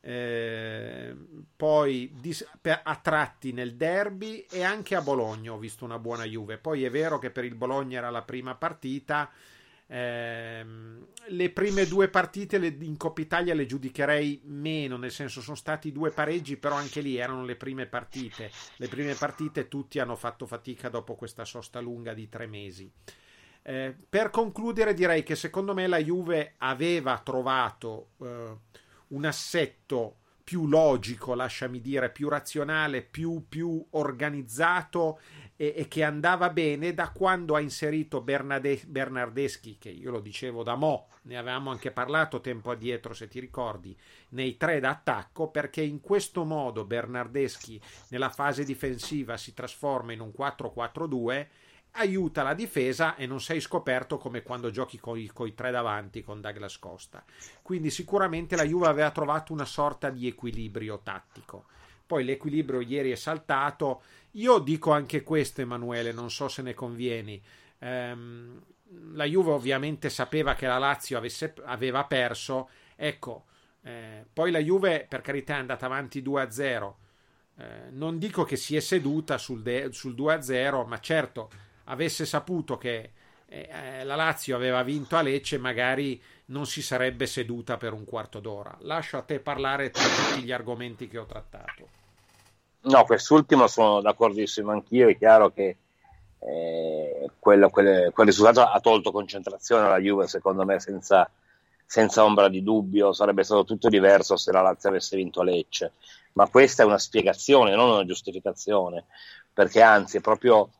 eh, 0.00 1.16
poi 1.56 2.14
a 2.84 2.96
tratti 2.96 3.52
nel 3.52 3.74
derby 3.74 4.46
e 4.48 4.62
anche 4.62 4.94
a 4.94 5.02
Bologna 5.02 5.52
ho 5.52 5.58
visto 5.58 5.84
una 5.84 5.98
buona 5.98 6.24
Juve. 6.24 6.58
Poi 6.58 6.84
è 6.84 6.90
vero 6.90 7.18
che 7.18 7.30
per 7.30 7.44
il 7.44 7.56
Bologna 7.56 7.98
era 7.98 8.10
la 8.10 8.22
prima 8.22 8.54
partita. 8.54 9.28
Ehm, 9.90 11.06
le 11.28 11.50
prime 11.50 11.86
due 11.86 12.08
partite 12.08 12.58
le, 12.58 12.76
in 12.80 12.96
Coppa 12.96 13.22
Italia 13.22 13.54
le 13.54 13.66
giudicherei 13.66 14.42
meno, 14.44 14.96
nel 14.96 15.10
senso 15.10 15.40
sono 15.40 15.56
stati 15.56 15.92
due 15.92 16.10
pareggi, 16.10 16.56
però 16.56 16.74
anche 16.74 17.00
lì 17.00 17.16
erano 17.16 17.44
le 17.44 17.56
prime 17.56 17.86
partite. 17.86 18.50
Le 18.76 18.88
prime 18.88 19.14
partite 19.14 19.68
tutti 19.68 19.98
hanno 19.98 20.16
fatto 20.16 20.46
fatica 20.46 20.88
dopo 20.88 21.14
questa 21.14 21.44
sosta 21.44 21.80
lunga 21.80 22.14
di 22.14 22.28
tre 22.28 22.46
mesi. 22.46 22.90
Eh, 23.62 23.94
per 24.08 24.30
concludere 24.30 24.94
direi 24.94 25.22
che 25.22 25.34
secondo 25.34 25.74
me 25.74 25.86
la 25.86 25.98
Juve 25.98 26.54
aveva 26.58 27.18
trovato 27.18 28.10
eh, 28.20 28.56
un 29.08 29.24
assetto 29.24 30.16
più 30.48 30.66
logico, 30.66 31.34
lasciami 31.34 31.78
dire, 31.78 32.08
più 32.08 32.30
razionale, 32.30 33.02
più, 33.02 33.44
più 33.46 33.84
organizzato 33.90 35.20
e, 35.60 35.74
e, 35.76 35.88
che 35.88 36.04
andava 36.04 36.50
bene 36.50 36.94
da 36.94 37.10
quando 37.10 37.56
ha 37.56 37.60
inserito 37.60 38.20
Bernade- 38.20 38.84
Bernardeschi, 38.86 39.76
che 39.76 39.88
io 39.88 40.12
lo 40.12 40.20
dicevo 40.20 40.62
da 40.62 40.76
mo', 40.76 41.08
ne 41.22 41.36
avevamo 41.36 41.70
anche 41.70 41.90
parlato 41.90 42.40
tempo 42.40 42.70
addietro 42.70 43.12
se 43.12 43.26
ti 43.26 43.40
ricordi, 43.40 43.94
nei 44.30 44.56
tre 44.56 44.78
d'attacco, 44.78 45.48
perché 45.48 45.82
in 45.82 46.00
questo 46.00 46.44
modo 46.44 46.84
Bernardeschi 46.84 47.80
nella 48.10 48.30
fase 48.30 48.64
difensiva 48.64 49.36
si 49.36 49.52
trasforma 49.52 50.12
in 50.12 50.20
un 50.20 50.32
4-4-2 50.36 51.46
aiuta 51.92 52.44
la 52.44 52.54
difesa 52.54 53.16
e 53.16 53.26
non 53.26 53.40
sei 53.40 53.60
scoperto 53.60 54.18
come 54.18 54.42
quando 54.42 54.70
giochi 54.70 55.00
con 55.00 55.18
i 55.18 55.54
tre 55.54 55.72
davanti 55.72 56.22
con 56.22 56.40
Douglas 56.40 56.78
Costa. 56.78 57.24
Quindi 57.62 57.90
sicuramente 57.90 58.54
la 58.54 58.62
Juve 58.62 58.86
aveva 58.86 59.10
trovato 59.10 59.52
una 59.52 59.64
sorta 59.64 60.08
di 60.08 60.28
equilibrio 60.28 61.00
tattico. 61.02 61.64
Poi 62.08 62.24
l'equilibrio 62.24 62.80
ieri 62.80 63.10
è 63.10 63.16
saltato. 63.16 64.00
Io 64.32 64.58
dico 64.60 64.92
anche 64.92 65.22
questo, 65.22 65.60
Emanuele, 65.60 66.10
non 66.10 66.30
so 66.30 66.48
se 66.48 66.62
ne 66.62 66.72
convieni. 66.72 67.40
Ehm, 67.80 68.62
la 69.12 69.24
Juve 69.24 69.50
ovviamente 69.50 70.08
sapeva 70.08 70.54
che 70.54 70.66
la 70.66 70.78
Lazio 70.78 71.18
avesse, 71.18 71.52
aveva 71.64 72.04
perso. 72.04 72.70
Ecco, 72.96 73.44
eh, 73.82 74.24
poi 74.32 74.50
la 74.50 74.58
Juve 74.58 75.04
per 75.06 75.20
carità 75.20 75.56
è 75.56 75.58
andata 75.58 75.84
avanti 75.84 76.22
2-0. 76.22 76.96
Eh, 77.58 77.90
non 77.90 78.18
dico 78.18 78.44
che 78.44 78.56
si 78.56 78.74
è 78.74 78.80
seduta 78.80 79.36
sul, 79.36 79.60
de- 79.60 79.92
sul 79.92 80.14
2-0, 80.14 80.86
ma 80.86 80.98
certo 81.00 81.50
avesse 81.84 82.24
saputo 82.24 82.78
che 82.78 83.12
eh, 83.44 83.68
eh, 83.70 84.04
la 84.04 84.14
Lazio 84.14 84.56
aveva 84.56 84.82
vinto 84.82 85.14
a 85.16 85.20
Lecce, 85.20 85.58
magari 85.58 86.22
non 86.46 86.66
si 86.66 86.80
sarebbe 86.80 87.26
seduta 87.26 87.76
per 87.76 87.92
un 87.92 88.04
quarto 88.04 88.40
d'ora. 88.40 88.74
Lascio 88.80 89.18
a 89.18 89.22
te 89.22 89.40
parlare 89.40 89.90
tra 89.90 90.04
tutti 90.04 90.42
gli 90.42 90.52
argomenti 90.52 91.08
che 91.08 91.18
ho 91.18 91.26
trattato. 91.26 91.97
No, 92.88 93.04
quest'ultimo 93.04 93.66
sono 93.66 94.00
d'accordissimo 94.00 94.72
anch'io. 94.72 95.08
È 95.08 95.16
chiaro 95.18 95.50
che 95.50 95.76
eh, 96.38 97.30
quello, 97.38 97.68
quel, 97.68 98.10
quel, 98.12 98.26
risultato 98.26 98.62
ha 98.62 98.80
tolto 98.80 99.10
concentrazione 99.10 99.86
alla 99.86 99.98
Juve, 99.98 100.26
secondo 100.26 100.64
me, 100.64 100.80
senza, 100.80 101.30
senza 101.84 102.24
ombra 102.24 102.48
di 102.48 102.62
dubbio. 102.62 103.12
Sarebbe 103.12 103.44
stato 103.44 103.64
tutto 103.64 103.88
diverso 103.90 104.36
se 104.36 104.52
la 104.52 104.62
Lazio 104.62 104.88
avesse 104.88 105.16
vinto 105.16 105.42
a 105.42 105.44
Lecce. 105.44 105.92
Ma 106.32 106.48
questa 106.48 106.82
è 106.82 106.86
una 106.86 106.98
spiegazione, 106.98 107.74
non 107.74 107.90
una 107.90 108.06
giustificazione, 108.06 109.04
perché 109.52 109.82
anzi 109.82 110.16
è 110.16 110.20
proprio 110.20 110.70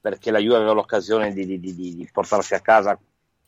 perché 0.00 0.30
la 0.30 0.38
Juve 0.38 0.56
aveva 0.56 0.72
l'occasione 0.72 1.34
di, 1.34 1.44
di, 1.44 1.60
di, 1.60 1.74
di 1.74 2.08
portarsi 2.10 2.54
a 2.54 2.60
casa 2.60 2.98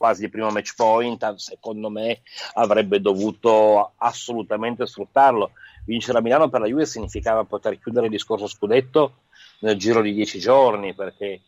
quasi 0.03 0.25
il 0.25 0.31
primo 0.31 0.51
match 0.51 0.75
point, 0.75 1.35
secondo 1.37 1.89
me 1.89 2.23
avrebbe 2.55 3.01
dovuto 3.01 3.93
assolutamente 3.99 4.85
sfruttarlo. 4.85 5.53
Vincere 5.85 6.19
a 6.19 6.21
Milano 6.21 6.49
per 6.49 6.59
la 6.59 6.67
Juve 6.67 6.87
significava 6.87 7.45
poter 7.45 7.79
chiudere 7.79 8.07
il 8.07 8.11
discorso 8.11 8.49
scudetto 8.49 9.19
nel 9.61 9.77
giro 9.77 10.01
di 10.01 10.13
dieci 10.13 10.41
giorni, 10.41 10.93
perché 10.93 11.43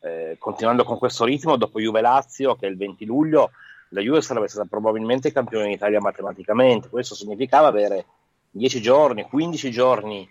eh, 0.00 0.36
continuando 0.38 0.84
con 0.84 0.98
questo 0.98 1.24
ritmo, 1.24 1.56
dopo 1.56 1.80
Juve 1.80 2.02
Lazio, 2.02 2.56
che 2.56 2.66
è 2.66 2.68
il 2.68 2.76
20 2.76 3.06
luglio, 3.06 3.52
la 3.88 4.02
Juve 4.02 4.20
sarebbe 4.20 4.48
stata 4.48 4.66
probabilmente 4.68 5.32
campione 5.32 5.68
d'Italia 5.68 5.98
matematicamente. 5.98 6.90
Questo 6.90 7.14
significava 7.14 7.68
avere 7.68 8.04
10 8.50 8.82
giorni, 8.82 9.22
15 9.22 9.70
giorni 9.70 10.30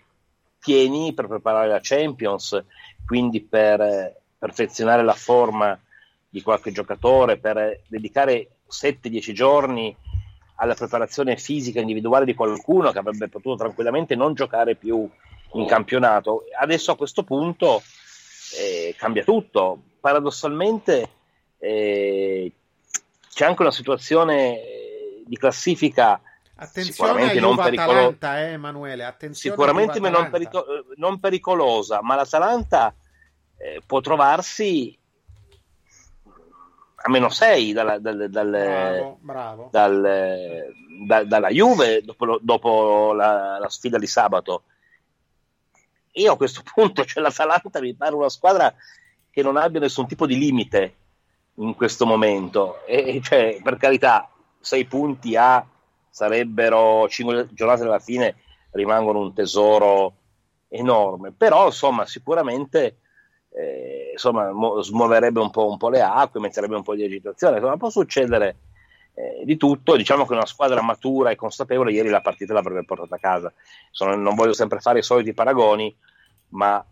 pieni 0.60 1.12
per 1.12 1.26
preparare 1.26 1.66
la 1.66 1.80
Champions 1.82 2.64
quindi 3.04 3.40
per 3.42 3.80
eh, 3.80 4.20
perfezionare 4.38 5.02
la 5.02 5.14
forma 5.14 5.76
di 6.34 6.42
qualche 6.42 6.72
giocatore, 6.72 7.38
per 7.38 7.82
dedicare 7.86 8.56
7-10 8.68 9.32
giorni 9.32 9.96
alla 10.56 10.74
preparazione 10.74 11.36
fisica 11.36 11.78
individuale 11.78 12.24
di 12.24 12.34
qualcuno 12.34 12.90
che 12.90 12.98
avrebbe 12.98 13.28
potuto 13.28 13.54
tranquillamente 13.54 14.16
non 14.16 14.34
giocare 14.34 14.74
più 14.74 15.08
in 15.52 15.66
campionato. 15.66 16.42
Adesso 16.58 16.90
a 16.90 16.96
questo 16.96 17.22
punto 17.22 17.84
eh, 18.58 18.96
cambia 18.98 19.22
tutto. 19.22 19.80
Paradossalmente 20.00 21.08
eh, 21.58 22.52
c'è 23.32 23.44
anche 23.44 23.62
una 23.62 23.70
situazione 23.70 24.58
eh, 24.58 25.22
di 25.24 25.36
classifica 25.36 26.20
Attenzione 26.56 27.32
non, 27.38 27.54
pericolo- 27.54 28.16
eh, 28.20 28.52
Emanuele. 28.54 29.04
Attenzione 29.04 29.54
sicuramente 29.54 30.00
non, 30.00 30.14
Atalanta. 30.14 30.30
perico- 30.36 30.66
eh, 30.66 30.84
non 30.96 31.20
pericolosa, 31.20 32.02
ma 32.02 32.16
l'Atalanta 32.16 32.92
eh, 33.56 33.80
può 33.86 34.00
trovarsi 34.00 34.98
a 37.06 37.10
meno 37.10 37.28
6 37.28 37.72
dalla, 37.74 37.98
dal- 37.98 38.30
dal- 38.30 38.50
Bravo, 38.50 39.18
bravo. 39.20 39.68
dal- 39.70 40.72
da- 41.06 41.24
dalla 41.24 41.48
Juve 41.50 42.00
dopo, 42.00 42.38
dopo 42.40 43.12
la, 43.12 43.58
la 43.58 43.68
sfida 43.68 43.98
di 43.98 44.06
sabato. 44.06 44.62
Io 46.12 46.32
a 46.32 46.36
questo 46.36 46.62
punto, 46.72 47.04
cioè 47.04 47.22
l'Atalanta 47.22 47.80
mi 47.80 47.94
pare 47.94 48.14
una 48.14 48.30
squadra 48.30 48.72
che 49.30 49.42
non 49.42 49.58
abbia 49.58 49.80
nessun 49.80 50.06
tipo 50.06 50.26
di 50.26 50.38
limite 50.38 50.94
in 51.56 51.74
questo 51.74 52.06
momento. 52.06 52.86
E, 52.86 53.20
cioè, 53.22 53.60
per 53.62 53.76
carità, 53.76 54.30
6 54.60 54.84
punti 54.86 55.36
a 55.36 55.66
sarebbero 56.08 57.06
5 57.06 57.48
giornate 57.50 57.82
alla 57.82 57.98
fine, 57.98 58.36
rimangono 58.70 59.18
un 59.18 59.34
tesoro 59.34 60.14
enorme. 60.68 61.32
Però, 61.32 61.66
insomma, 61.66 62.06
sicuramente 62.06 63.00
eh, 63.56 64.10
insomma, 64.12 64.52
mo- 64.52 64.82
smuoverebbe 64.82 65.40
un 65.40 65.50
po', 65.50 65.68
un 65.70 65.76
po' 65.76 65.88
le 65.88 66.00
acque, 66.02 66.40
metterebbe 66.40 66.76
un 66.76 66.82
po' 66.82 66.94
di 66.94 67.04
agitazione. 67.04 67.56
Insomma, 67.56 67.76
può 67.76 67.90
succedere 67.90 68.56
eh, 69.14 69.44
di 69.44 69.56
tutto. 69.56 69.96
Diciamo 69.96 70.26
che 70.26 70.32
una 70.32 70.46
squadra 70.46 70.82
matura 70.82 71.30
e 71.30 71.36
consapevole 71.36 71.92
ieri 71.92 72.08
la 72.08 72.20
partita 72.20 72.52
l'avrebbe 72.52 72.84
portata 72.84 73.14
a 73.16 73.18
casa. 73.18 73.52
Sono- 73.90 74.16
non 74.16 74.34
voglio 74.34 74.52
sempre 74.52 74.80
fare 74.80 74.98
i 75.00 75.02
soliti 75.02 75.32
paragoni, 75.32 75.94
ma 76.48 76.84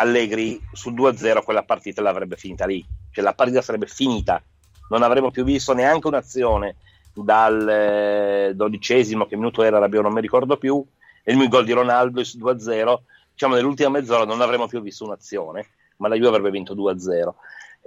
Allegri 0.00 0.60
su 0.72 0.92
2-0 0.92 1.42
quella 1.42 1.64
partita 1.64 2.02
l'avrebbe 2.02 2.36
finita 2.36 2.66
lì. 2.66 2.84
Cioè 3.10 3.24
la 3.24 3.34
partita 3.34 3.60
sarebbe 3.60 3.86
finita. 3.86 4.42
Non 4.90 5.02
avremmo 5.02 5.30
più 5.30 5.44
visto 5.44 5.74
neanche 5.74 6.06
un'azione 6.06 6.76
dal 7.12 7.68
eh, 7.68 8.52
dodicesimo, 8.54 9.26
che 9.26 9.36
minuto 9.36 9.62
era 9.62 9.84
non 9.86 10.12
mi 10.12 10.20
ricordo 10.20 10.56
più, 10.56 10.84
e 11.24 11.32
il 11.32 11.48
gol 11.48 11.64
di 11.64 11.72
Ronaldo 11.72 12.22
su 12.22 12.38
2-0. 12.38 13.04
Diciamo 13.38 13.54
nell'ultima 13.54 13.90
mezz'ora 13.90 14.24
non 14.24 14.40
avremmo 14.40 14.66
più 14.66 14.80
visto 14.82 15.04
un'azione, 15.04 15.68
ma 15.98 16.08
la 16.08 16.16
Juve 16.16 16.26
avrebbe 16.26 16.50
vinto 16.50 16.74
2-0. 16.74 17.36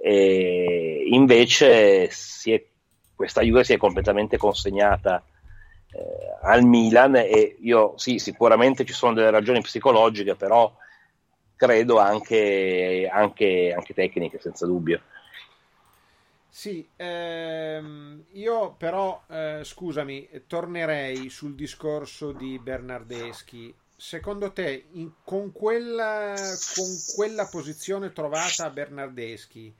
E 0.01 1.03
invece 1.09 2.07
è- 2.07 2.65
questa 3.13 3.41
Juve 3.41 3.65
si 3.65 3.73
è 3.73 3.77
completamente 3.77 4.37
consegnata 4.37 5.21
eh, 5.91 5.99
al 6.43 6.63
Milan 6.63 7.17
e 7.17 7.57
io 7.59 7.97
sì, 7.97 8.17
sicuramente 8.17 8.85
ci 8.85 8.93
sono 8.93 9.13
delle 9.13 9.29
ragioni 9.29 9.59
psicologiche, 9.59 10.35
però 10.35 10.73
credo 11.57 11.99
anche, 11.99 13.09
anche, 13.11 13.73
anche 13.75 13.93
tecniche, 13.93 14.39
senza 14.39 14.65
dubbio. 14.65 15.01
Sì, 16.53 16.85
ehm, 16.97 18.25
io 18.33 18.73
però, 18.75 19.23
eh, 19.29 19.61
scusami, 19.63 20.29
tornerei 20.47 21.29
sul 21.29 21.55
discorso 21.55 22.31
di 22.33 22.59
Bernardeschi. 22.59 23.73
Secondo 24.03 24.51
te, 24.51 24.87
in- 24.93 25.13
con, 25.23 25.51
quella, 25.51 26.59
con 26.67 27.03
quella 27.05 27.47
posizione 27.47 28.11
trovata 28.11 28.65
a 28.65 28.71
Bernardeschi, 28.71 29.73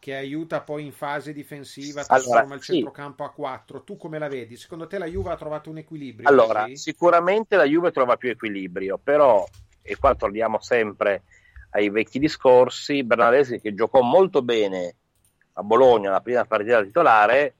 che 0.00 0.16
aiuta 0.16 0.62
poi 0.62 0.84
in 0.84 0.92
fase 0.92 1.32
difensiva, 1.32 2.04
trasforma 2.04 2.54
Allora, 2.54 2.56
il 2.56 2.60
sì. 2.60 2.72
centrocampo 2.80 3.22
a 3.22 3.30
4, 3.32 3.84
tu 3.84 3.96
come 3.96 4.18
la 4.18 4.28
vedi? 4.28 4.56
Secondo 4.56 4.88
te 4.88 4.98
la 4.98 5.06
Juve 5.06 5.30
ha 5.30 5.36
trovato 5.36 5.70
un 5.70 5.78
equilibrio? 5.78 6.28
Allora, 6.28 6.68
Sì? 6.68 6.74
sicuramente 6.74 7.56
la 7.56 7.64
Juve 7.64 7.90
trova 7.90 8.16
più 8.16 8.28
equilibrio, 8.28 8.98
però, 8.98 9.48
e 9.80 9.96
qua 9.96 10.14
torniamo 10.14 10.60
sempre 10.60 11.24
ai 11.70 11.88
vecchi 11.90 12.18
discorsi, 12.18 13.04
Bernardeschi 13.04 13.60
che 13.60 13.74
giocò 13.74 14.00
molto 14.02 14.42
bene 14.42 14.96
a 15.54 15.62
Bologna 15.62 16.10
la 16.10 16.20
prima 16.20 16.44
partita 16.44 16.82
titolare 16.82 17.56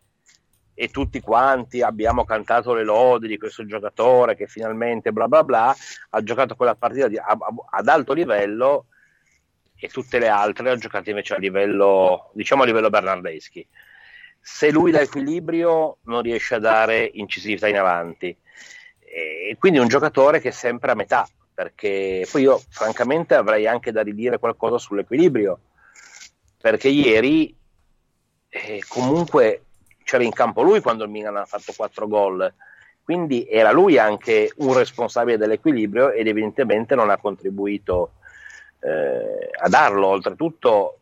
e 0.80 0.90
tutti 0.90 1.18
quanti 1.20 1.82
abbiamo 1.82 2.24
cantato 2.24 2.72
le 2.72 2.84
lodi 2.84 3.26
di 3.26 3.36
questo 3.36 3.66
giocatore 3.66 4.36
che 4.36 4.46
finalmente 4.46 5.10
bla 5.10 5.26
bla 5.26 5.42
bla 5.42 5.76
ha 6.10 6.22
giocato 6.22 6.54
quella 6.54 6.76
partita 6.76 7.08
di- 7.08 7.18
a- 7.18 7.24
a- 7.26 7.54
ad 7.70 7.88
alto 7.88 8.12
livello 8.12 8.86
e 9.76 9.88
tutte 9.88 10.20
le 10.20 10.28
altre 10.28 10.70
ha 10.70 10.76
giocato 10.76 11.10
invece 11.10 11.34
a 11.34 11.38
livello 11.38 12.30
diciamo 12.32 12.62
a 12.62 12.66
livello 12.66 12.90
Bernardeschi. 12.90 13.66
Se 14.40 14.70
lui 14.70 14.92
dà 14.92 15.00
equilibrio 15.00 15.96
non 16.02 16.22
riesce 16.22 16.54
a 16.54 16.60
dare 16.60 17.10
incisività 17.12 17.66
in 17.66 17.76
avanti. 17.76 18.36
E 19.00 19.56
quindi 19.58 19.80
un 19.80 19.88
giocatore 19.88 20.40
che 20.40 20.50
è 20.50 20.52
sempre 20.52 20.92
a 20.92 20.94
metà 20.94 21.28
perché 21.52 22.24
poi 22.30 22.42
io 22.42 22.62
francamente 22.68 23.34
avrei 23.34 23.66
anche 23.66 23.90
da 23.90 24.02
ridire 24.02 24.38
qualcosa 24.38 24.78
sull'equilibrio 24.78 25.58
perché 26.60 26.86
ieri 26.86 27.52
eh, 28.48 28.82
comunque 28.86 29.62
c'era 30.08 30.24
in 30.24 30.32
campo 30.32 30.62
lui 30.62 30.80
quando 30.80 31.04
il 31.04 31.10
Milan 31.10 31.36
ha 31.36 31.44
fatto 31.44 31.74
4 31.76 32.08
gol. 32.08 32.50
Quindi 33.04 33.46
era 33.46 33.72
lui 33.72 33.98
anche 33.98 34.50
un 34.56 34.72
responsabile 34.72 35.36
dell'equilibrio 35.36 36.12
ed 36.12 36.26
evidentemente 36.26 36.94
non 36.94 37.10
ha 37.10 37.18
contribuito 37.18 38.12
eh, 38.80 39.50
a 39.52 39.68
darlo. 39.68 40.06
Oltretutto 40.06 41.00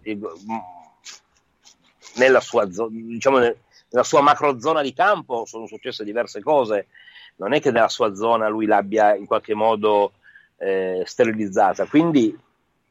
nella 2.16 2.40
sua, 2.40 2.66
diciamo, 2.66 3.38
nel- 3.38 3.56
nella 3.90 4.04
sua 4.04 4.22
macro 4.22 4.58
zona 4.58 4.82
di 4.82 4.92
campo 4.92 5.44
sono 5.46 5.68
successe 5.68 6.02
diverse 6.02 6.42
cose. 6.42 6.88
Non 7.36 7.52
è 7.52 7.60
che 7.60 7.70
nella 7.70 7.88
sua 7.88 8.12
zona 8.12 8.48
lui 8.48 8.66
l'abbia 8.66 9.14
in 9.14 9.26
qualche 9.26 9.54
modo 9.54 10.14
eh, 10.56 11.04
sterilizzata. 11.06 11.86
Quindi 11.86 12.36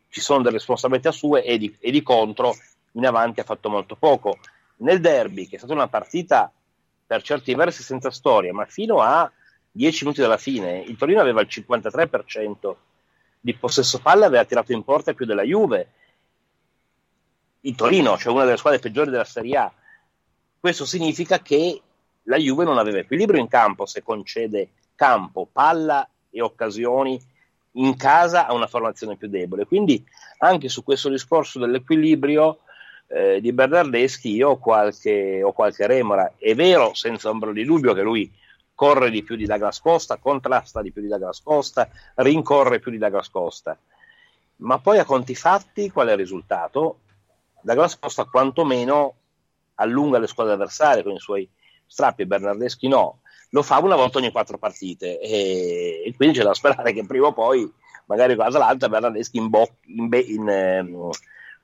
ci 0.07 0.21
sono 0.21 0.43
delle 0.43 0.55
responsabilità 0.55 1.11
sue 1.11 1.43
e 1.43 1.57
di, 1.57 1.75
e 1.77 1.91
di 1.91 2.01
contro 2.01 2.55
in 2.93 3.05
avanti 3.05 3.41
ha 3.41 3.43
fatto 3.43 3.69
molto 3.69 3.97
poco 3.97 4.37
nel 4.77 4.99
derby 4.99 5.47
che 5.47 5.55
è 5.55 5.57
stata 5.57 5.73
una 5.73 5.87
partita 5.87 6.51
per 7.07 7.21
certi 7.21 7.53
versi 7.55 7.83
senza 7.83 8.11
storia 8.11 8.53
ma 8.53 8.65
fino 8.65 9.01
a 9.01 9.31
10 9.71 10.03
minuti 10.03 10.21
dalla 10.21 10.37
fine 10.37 10.79
il 10.79 10.97
Torino 10.97 11.21
aveva 11.21 11.41
il 11.41 11.47
53% 11.49 12.75
di 13.39 13.53
possesso 13.55 13.99
palla 13.99 14.25
aveva 14.25 14.45
tirato 14.45 14.73
in 14.73 14.83
porta 14.83 15.13
più 15.13 15.25
della 15.25 15.43
Juve 15.43 15.89
il 17.65 17.75
Torino, 17.75 18.17
cioè 18.17 18.33
una 18.33 18.45
delle 18.45 18.57
squadre 18.57 18.79
peggiori 18.79 19.09
della 19.09 19.23
Serie 19.23 19.57
A. 19.57 19.71
Questo 20.59 20.85
significa 20.85 21.39
che 21.39 21.81
la 22.23 22.37
Juve 22.37 22.63
non 22.63 22.77
aveva 22.77 22.99
equilibrio 22.99 23.39
in 23.39 23.47
campo 23.47 23.85
se 23.85 24.01
concede 24.01 24.69
campo, 24.95 25.47
palla 25.51 26.07
e 26.29 26.41
occasioni 26.41 27.19
in 27.73 27.95
casa 27.97 28.47
a 28.47 28.53
una 28.53 28.67
formazione 28.67 29.17
più 29.17 29.27
debole. 29.27 29.65
Quindi 29.65 30.03
anche 30.39 30.69
su 30.69 30.83
questo 30.83 31.09
discorso 31.09 31.59
dell'equilibrio 31.59 32.59
eh, 33.07 33.39
di 33.41 33.51
Bernardeschi 33.51 34.33
io 34.33 34.51
ho 34.51 34.57
qualche, 34.57 35.41
ho 35.43 35.51
qualche 35.51 35.87
remora. 35.87 36.33
È 36.37 36.53
vero, 36.55 36.93
senza 36.93 37.29
ombra 37.29 37.51
di 37.51 37.63
dubbio, 37.63 37.93
che 37.93 38.01
lui 38.01 38.31
corre 38.73 39.09
di 39.09 39.23
più 39.23 39.35
di 39.35 39.45
Douglas 39.45 39.79
Costa, 39.79 40.17
contrasta 40.17 40.81
di 40.81 40.91
più 40.91 41.01
di 41.01 41.07
Douglas 41.07 41.41
Costa, 41.41 41.89
rincorre 42.15 42.79
più 42.79 42.91
di 42.91 42.97
Douglas 42.97 43.29
Costa. 43.29 43.77
Ma 44.57 44.79
poi 44.79 44.99
a 44.99 45.05
conti 45.05 45.35
fatti 45.35 45.89
qual 45.91 46.07
è 46.07 46.11
il 46.11 46.17
risultato? 46.17 46.99
Douglas 47.61 47.97
Costa 47.97 48.25
quantomeno 48.25 49.15
allunga 49.75 50.19
le 50.19 50.27
squadre 50.27 50.53
avversarie 50.53 51.03
con 51.03 51.13
i 51.13 51.19
suoi 51.19 51.49
strappi, 51.85 52.25
Bernardeschi 52.25 52.87
no, 52.87 53.21
lo 53.49 53.61
fa 53.61 53.79
una 53.79 53.95
volta 53.95 54.17
ogni 54.17 54.31
quattro 54.31 54.57
partite 54.57 55.19
e, 55.19 56.03
e 56.05 56.13
quindi 56.15 56.37
c'è 56.37 56.43
da 56.43 56.53
sperare 56.55 56.93
che 56.93 57.05
prima 57.05 57.27
o 57.27 57.33
poi 57.33 57.69
magari 58.05 58.35
con 58.35 58.45
l'Atalanta 58.45 58.89
Bernardeschi 58.89 59.37
in, 59.37 59.49
bo- 59.49 59.77
in, 59.85 60.47
ehm, 60.47 61.09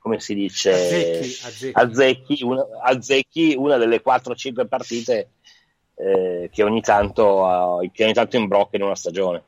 come 0.01 0.19
si 0.19 0.33
dice 0.33 0.71
Azzecchi, 0.71 1.45
azzecchi. 1.45 1.71
azzecchi 1.79 2.43
una, 2.43 2.65
azzecchi 2.81 3.53
una 3.55 3.77
delle 3.77 4.01
4-5 4.01 4.67
partite 4.67 5.29
eh, 5.93 6.49
che 6.51 6.63
ogni 6.63 6.81
tanto 6.81 7.81
eh, 7.83 7.91
che 7.93 8.03
ogni 8.03 8.13
tanto 8.13 8.35
imbrocca 8.35 8.77
in 8.77 8.81
una 8.83 8.95
stagione. 8.95 9.43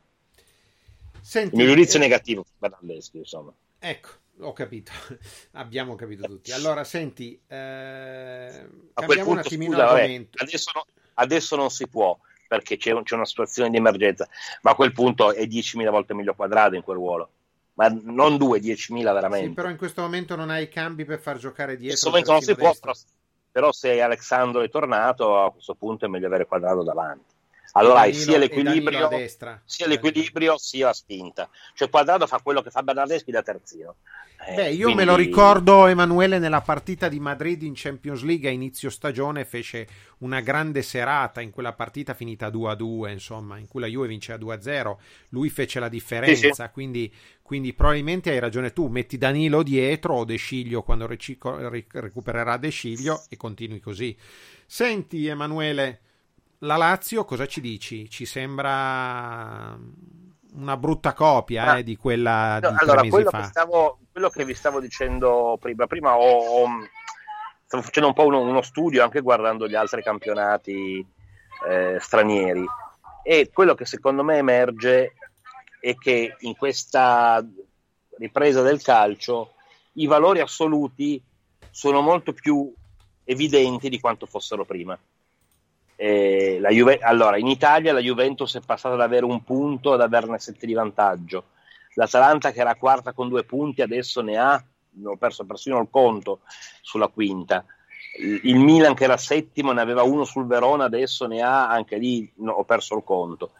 Senti, 1.20 1.56
il 1.56 1.60
mio 1.60 1.70
giudizio 1.70 1.98
eh, 1.98 2.02
negativo 2.02 2.44
su 2.44 2.52
Bernardeschi 2.56 3.18
insomma. 3.18 3.52
Ecco, 3.80 4.08
ho 4.40 4.52
capito, 4.52 4.92
abbiamo 5.52 5.96
capito 5.96 6.22
tutti. 6.24 6.52
Allora, 6.52 6.84
senti, 6.84 7.36
eh, 7.48 8.64
a 8.92 9.04
quel 9.04 9.22
punto 9.22 9.40
attimino 9.40 9.72
scusa, 9.72 9.84
vabbè, 9.86 10.26
adesso, 10.36 10.70
no- 10.72 10.86
adesso 11.14 11.56
non 11.56 11.70
si 11.70 11.88
può 11.88 12.16
perché 12.46 12.76
c'è, 12.76 12.92
un- 12.92 13.02
c'è 13.02 13.16
una 13.16 13.24
situazione 13.24 13.70
di 13.70 13.78
emergenza 13.78 14.28
ma 14.60 14.70
a 14.72 14.74
quel 14.76 14.92
punto 14.92 15.32
è 15.32 15.42
10.000 15.46 15.90
volte 15.90 16.14
meglio 16.14 16.34
quadrato 16.34 16.76
in 16.76 16.82
quel 16.82 16.96
ruolo 16.98 17.30
ma 17.74 17.88
non 18.02 18.36
due, 18.36 18.60
10.000 18.60 19.02
veramente 19.12 19.48
Sì, 19.48 19.52
però 19.52 19.68
in 19.68 19.76
questo 19.76 20.02
momento 20.02 20.36
non 20.36 20.50
hai 20.50 20.68
cambi 20.68 21.04
per 21.04 21.18
far 21.18 21.38
giocare 21.38 21.72
in 21.72 21.78
dietro. 21.78 22.10
questo 22.10 22.10
momento 22.10 22.32
non 22.32 22.40
si 22.42 22.54
può 22.54 22.74
però, 22.80 22.92
però 23.50 23.72
se 23.72 24.00
Alexandro 24.00 24.62
è 24.62 24.70
tornato 24.70 25.42
a 25.42 25.52
questo 25.52 25.74
punto 25.74 26.04
è 26.04 26.08
meglio 26.08 26.26
avere 26.26 26.46
quadrato 26.46 26.82
davanti 26.82 27.33
allora 27.76 28.00
hai 28.00 28.14
sia 28.14 28.38
l'equilibrio, 28.38 29.08
destra. 29.08 29.60
sia 29.64 29.86
l'equilibrio 29.86 30.56
sia 30.58 30.86
la 30.86 30.92
spinta. 30.92 31.48
Cioè 31.74 31.88
Quadrado 31.90 32.26
fa 32.26 32.40
quello 32.42 32.62
che 32.62 32.70
fa 32.70 32.82
Bernardeschi 32.82 33.30
da 33.30 33.42
terzino. 33.42 33.96
Eh, 34.46 34.54
Beh, 34.56 34.70
io 34.72 34.88
me 34.88 34.92
quindi- 34.94 35.04
lo 35.04 35.16
ricordo, 35.16 35.86
Emanuele, 35.86 36.38
nella 36.38 36.60
partita 36.60 37.08
di 37.08 37.18
Madrid 37.18 37.62
in 37.62 37.72
Champions 37.74 38.22
League 38.22 38.46
a 38.46 38.52
inizio 38.52 38.90
stagione 38.90 39.44
fece 39.46 39.86
una 40.18 40.40
grande 40.40 40.82
serata 40.82 41.40
in 41.40 41.50
quella 41.50 41.72
partita 41.72 42.12
finita 42.12 42.50
2-2, 42.50 43.10
insomma, 43.10 43.56
in 43.58 43.66
cui 43.66 43.80
la 43.80 43.86
Juve 43.86 44.08
vinceva 44.08 44.36
2-0. 44.38 45.00
Lui 45.30 45.48
fece 45.48 45.80
la 45.80 45.88
differenza, 45.88 46.68
Quindi, 46.68 47.10
quindi 47.40 47.72
probabilmente 47.72 48.30
hai 48.30 48.38
ragione 48.38 48.72
tu. 48.74 48.88
Metti 48.88 49.16
Danilo 49.16 49.62
dietro 49.62 50.14
o 50.16 50.24
De 50.24 50.36
Sciglio 50.36 50.82
quando 50.82 51.06
recico- 51.06 51.56
recupererà 51.92 52.58
De 52.58 52.68
Sciglio 52.68 53.24
e 53.30 53.36
continui 53.38 53.80
così. 53.80 54.14
Senti, 54.66 55.26
Emanuele, 55.26 56.00
la 56.58 56.76
Lazio 56.76 57.24
cosa 57.24 57.46
ci 57.46 57.60
dici? 57.60 58.08
Ci 58.08 58.24
sembra 58.24 59.78
una 60.54 60.76
brutta 60.76 61.12
copia 61.12 61.64
Ah, 61.64 61.78
eh, 61.78 61.82
di 61.82 61.96
quella 61.96 62.58
di 62.60 62.66
No, 62.66 62.74
tre 62.74 62.84
allora, 62.84 63.08
quello 63.08 63.30
che, 63.30 63.42
stavo, 63.42 63.98
quello 64.12 64.30
che 64.30 64.44
vi 64.44 64.54
stavo 64.54 64.80
dicendo 64.80 65.58
prima, 65.60 65.86
prima 65.86 66.16
ho, 66.16 66.38
ho- 66.38 66.88
stavo 67.66 67.82
facendo 67.82 68.08
un 68.08 68.14
po' 68.14 68.26
uno, 68.26 68.40
uno 68.40 68.62
studio 68.62 69.02
anche 69.02 69.20
guardando 69.20 69.68
gli 69.68 69.74
altri 69.74 70.02
campionati 70.02 71.04
eh, 71.68 71.98
stranieri 72.00 72.64
e 73.22 73.50
quello 73.52 73.74
che 73.74 73.86
secondo 73.86 74.22
me 74.22 74.36
emerge 74.36 75.14
è 75.80 75.94
che 75.96 76.36
in 76.40 76.56
questa 76.56 77.44
ripresa 78.18 78.62
del 78.62 78.80
calcio 78.82 79.54
i 79.94 80.06
valori 80.06 80.40
assoluti 80.40 81.22
sono 81.70 82.00
molto 82.00 82.32
più 82.32 82.72
evidenti 83.24 83.88
di 83.88 83.98
quanto 83.98 84.26
fossero 84.26 84.64
prima. 84.64 84.98
Eh, 85.96 86.60
Juve- 86.70 86.98
allora, 86.98 87.36
in 87.36 87.46
Italia 87.46 87.92
la 87.92 88.00
Juventus 88.00 88.56
è 88.56 88.60
passata 88.60 88.94
ad 88.94 89.00
avere 89.00 89.24
un 89.24 89.42
punto 89.44 89.92
ad 89.92 90.00
averne 90.00 90.38
sette 90.38 90.66
di 90.66 90.74
vantaggio. 90.74 91.44
L'Atalanta, 91.94 92.50
che 92.50 92.60
era 92.60 92.74
quarta 92.74 93.12
con 93.12 93.28
due 93.28 93.44
punti, 93.44 93.82
adesso 93.82 94.20
ne 94.20 94.36
ha, 94.36 94.62
ho 95.04 95.16
perso 95.16 95.44
persino 95.44 95.80
il 95.80 95.88
conto 95.90 96.40
sulla 96.82 97.08
quinta. 97.08 97.64
Il 98.20 98.40
il 98.44 98.58
Milan, 98.58 98.94
che 98.94 99.04
era 99.04 99.16
settimo, 99.16 99.72
ne 99.72 99.80
aveva 99.80 100.02
uno 100.02 100.24
sul 100.24 100.46
Verona, 100.46 100.84
adesso 100.84 101.26
ne 101.26 101.42
ha 101.42 101.68
anche 101.68 101.96
lì, 101.96 102.30
no, 102.36 102.52
ho 102.52 102.64
perso 102.64 102.96
il 102.96 103.04
conto. 103.04 103.52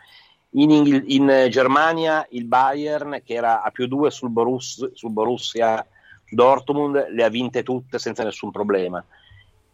In, 0.51 0.70
Inghil- 0.70 1.05
in, 1.09 1.47
Germania, 1.51 2.27
il 2.31 2.44
Bayern, 2.44 3.23
che 3.25 3.35
era 3.35 3.62
a 3.62 3.70
più 3.70 3.87
due 3.87 4.11
sul, 4.11 4.31
Borus- 4.31 4.92
sul 4.92 5.11
Borussia 5.11 5.85
Dortmund, 6.29 7.09
le 7.11 7.25
ha 7.25 7.29
vinte 7.29 7.62
tutte 7.62 7.99
senza 7.99 8.23
nessun 8.23 8.51
problema 8.51 9.05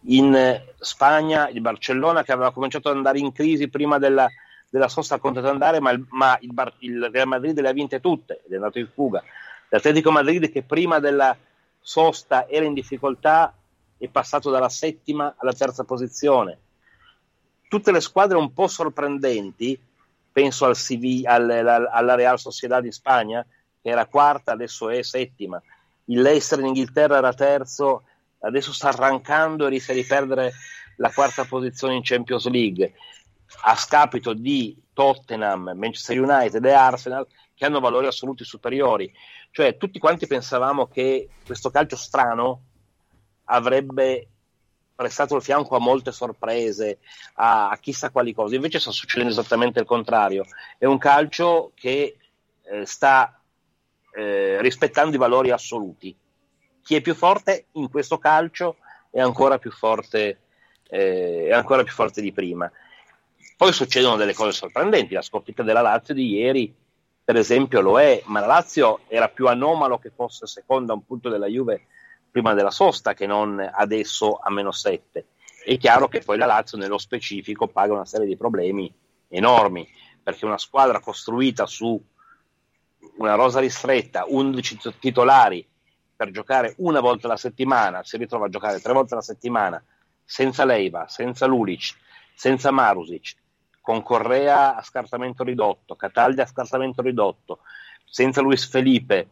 in 0.05 0.63
Spagna 0.79 1.49
il 1.49 1.61
Barcellona 1.61 2.23
che 2.23 2.33
aveva 2.33 2.53
cominciato 2.53 2.89
ad 2.89 2.97
andare 2.97 3.19
in 3.19 3.33
crisi 3.33 3.69
prima 3.69 3.99
della, 3.99 4.29
della 4.69 4.89
sosta 4.89 5.19
ad 5.21 5.47
andare 5.47 5.81
ma, 5.81 5.91
il, 5.91 6.05
ma 6.11 6.39
il, 6.41 6.53
Bar- 6.53 6.77
il 6.79 7.11
Real 7.13 7.27
Madrid 7.27 7.59
le 7.61 7.69
ha 7.69 7.73
vinte 7.73 8.01
tutte 8.01 8.43
ed 8.45 8.53
è 8.53 8.55
andato 8.55 8.79
in 8.79 8.89
fuga. 8.93 9.23
l'Atletico 9.69 10.11
Madrid 10.11 10.51
che 10.51 10.63
prima 10.63 10.99
della 10.99 11.37
sosta 11.81 12.49
era 12.49 12.65
in 12.65 12.73
difficoltà 12.75 13.55
è 13.99 14.09
passato 14.09 14.51
dalla 14.51 14.69
settima 14.71 15.35
alla 15.37 15.53
terza 15.53 15.85
posizione. 15.85 16.59
Tutte 17.69 17.93
le 17.93 18.01
squadre 18.01 18.39
un 18.39 18.53
po' 18.53 18.67
sorprendenti 18.67 19.79
penso 20.33 20.65
al 20.65 20.77
CV, 20.77 21.23
al- 21.25 21.51
al- 21.51 21.89
alla 21.91 22.15
Real 22.15 22.39
Sociedad 22.39 22.85
in 22.85 22.93
Spagna 22.93 23.45
che 23.83 23.89
era 23.89 24.07
quarta 24.07 24.53
adesso 24.53 24.89
è 24.89 25.03
settima. 25.03 25.61
Il 26.07 26.23
Leicester 26.23 26.59
in 26.61 26.67
Inghilterra 26.67 27.19
era 27.19 27.33
terzo 27.33 28.05
adesso 28.41 28.73
sta 28.73 28.89
arrancando 28.89 29.67
e 29.67 29.71
rischia 29.71 29.95
di 29.95 30.05
perdere 30.05 30.53
la 30.97 31.11
quarta 31.11 31.45
posizione 31.45 31.95
in 31.95 32.03
Champions 32.03 32.47
League 32.49 32.95
a 33.63 33.75
scapito 33.75 34.33
di 34.33 34.77
Tottenham, 34.93 35.73
Manchester 35.75 36.21
United 36.21 36.65
e 36.65 36.73
Arsenal 36.73 37.27
che 37.55 37.65
hanno 37.65 37.81
valori 37.81 38.07
assoluti 38.07 38.45
superiori. 38.45 39.13
Cioè 39.51 39.77
tutti 39.77 39.99
quanti 39.99 40.27
pensavamo 40.27 40.87
che 40.87 41.29
questo 41.45 41.71
calcio 41.71 41.97
strano 41.97 42.63
avrebbe 43.45 44.29
prestato 44.95 45.35
il 45.35 45.43
fianco 45.43 45.77
a 45.77 45.81
molte 45.81 46.13
sorprese, 46.13 46.99
a, 47.35 47.71
a 47.71 47.79
chissà 47.79 48.11
quali 48.11 48.33
cose. 48.33 48.55
Invece 48.55 48.79
sta 48.79 48.91
succedendo 48.91 49.33
esattamente 49.33 49.81
il 49.81 49.87
contrario. 49.87 50.45
È 50.79 50.85
un 50.85 50.99
calcio 50.99 51.73
che 51.75 52.17
eh, 52.63 52.87
sta 52.87 53.41
eh, 54.15 54.61
rispettando 54.61 55.17
i 55.17 55.19
valori 55.19 55.51
assoluti 55.51 56.17
chi 56.83 56.97
è 56.97 57.01
più 57.01 57.15
forte 57.15 57.67
in 57.73 57.91
questo 57.91 58.19
calcio 58.19 58.77
è 59.11 59.21
ancora 59.21 59.59
più 59.59 59.71
forte, 59.71 60.39
eh, 60.89 61.47
è 61.49 61.53
ancora 61.53 61.83
più 61.83 61.93
forte 61.93 62.21
di 62.21 62.33
prima. 62.33 62.71
Poi 63.57 63.73
succedono 63.73 64.17
delle 64.17 64.35
cose 64.35 64.53
sorprendenti, 64.53 65.15
la 65.15 65.23
sconfitta 65.23 65.63
della 65.63 65.83
Lazio 65.83 66.15
di 66.15 66.29
ieri, 66.35 66.75
per 67.23 67.37
esempio, 67.37 67.81
lo 67.81 68.01
è, 68.01 68.23
ma 68.27 68.41
la 68.41 68.47
Lazio 68.47 69.01
era 69.07 69.29
più 69.29 69.47
anomalo 69.47 69.99
che 69.99 70.11
fosse 70.15 70.47
seconda 70.47 70.93
a 70.93 70.97
un 70.97 71.05
punto 71.05 71.29
della 71.29 71.47
Juve 71.47 71.87
prima 72.31 72.55
della 72.55 72.71
sosta 72.71 73.13
che 73.13 73.27
non 73.27 73.61
adesso 73.73 74.39
a 74.43 74.51
meno 74.51 74.73
7. 74.73 75.27
È 75.65 75.77
chiaro 75.77 76.09
che 76.09 76.21
poi 76.21 76.39
la 76.39 76.47
Lazio 76.47 76.79
nello 76.79 76.99
specifico 76.99 77.67
paga 77.69 77.93
una 77.93 78.07
serie 78.07 78.27
di 78.27 78.37
problemi 78.37 78.93
enormi, 79.29 79.87
perché 80.23 80.47
una 80.47 80.59
squadra 80.59 81.01
costruita 81.01 81.67
su 81.67 82.03
una 83.19 83.35
rosa 83.35 83.61
ristretta, 83.61 84.25
11 84.27 84.79
titolari, 84.99 85.67
per 86.21 86.33
giocare 86.33 86.75
una 86.81 87.01
volta 87.01 87.27
alla 87.27 87.39
settimana, 87.39 88.05
si 88.05 88.19
ritrova 88.19 88.45
a 88.45 88.51
giocare 88.51 88.79
tre 88.79 88.93
volte 88.93 89.15
alla 89.15 89.23
settimana, 89.23 89.83
senza 90.23 90.67
Leiva, 90.67 91.09
senza 91.09 91.47
Lulic, 91.47 91.95
senza 92.35 92.71
Marusic, 92.71 93.37
con 93.81 94.03
Correa 94.03 94.77
a 94.77 94.83
scartamento 94.83 95.45
ridotto, 95.45 95.97
Cataldi 95.97 96.43
a 96.43 96.47
scartamento 96.47 97.01
ridotto, 97.01 97.61
senza 98.05 98.43
Luis 98.43 98.69
Felipe, 98.69 99.29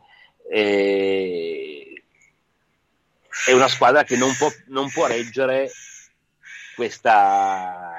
eh, 0.51 2.05
è 3.45 3.53
una 3.53 3.69
squadra 3.69 4.03
che 4.05 4.17
non 4.17 4.35
può, 4.35 4.49
non 4.69 4.89
può 4.91 5.07
reggere 5.07 5.71
questa 6.75 7.97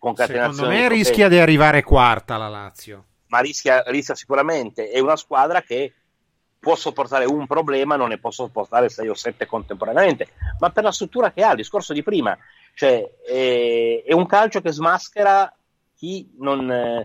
concatenazione. 0.00 0.52
Secondo 0.52 0.74
me 0.74 0.88
di 0.88 0.94
rischia 0.96 1.28
di 1.28 1.38
arrivare 1.38 1.84
quarta 1.84 2.36
la 2.38 2.48
Lazio. 2.48 3.04
ma 3.28 3.38
rischia, 3.38 3.84
rischia 3.86 4.16
sicuramente. 4.16 4.90
È 4.90 4.98
una 4.98 5.14
squadra 5.14 5.62
che 5.62 5.94
può 6.62 6.76
sopportare 6.76 7.24
un 7.24 7.48
problema, 7.48 7.96
non 7.96 8.10
ne 8.10 8.18
può 8.18 8.30
sopportare 8.30 8.88
6 8.88 9.08
o 9.08 9.14
7 9.14 9.46
contemporaneamente, 9.46 10.28
ma 10.60 10.70
per 10.70 10.84
la 10.84 10.92
struttura 10.92 11.32
che 11.32 11.42
ha, 11.42 11.50
il 11.50 11.56
discorso 11.56 11.92
di 11.92 12.04
prima, 12.04 12.38
cioè 12.74 13.04
è, 13.26 14.04
è 14.06 14.12
un 14.12 14.26
calcio 14.26 14.60
che 14.60 14.70
smaschera 14.70 15.52
chi 15.96 16.30
non... 16.38 17.04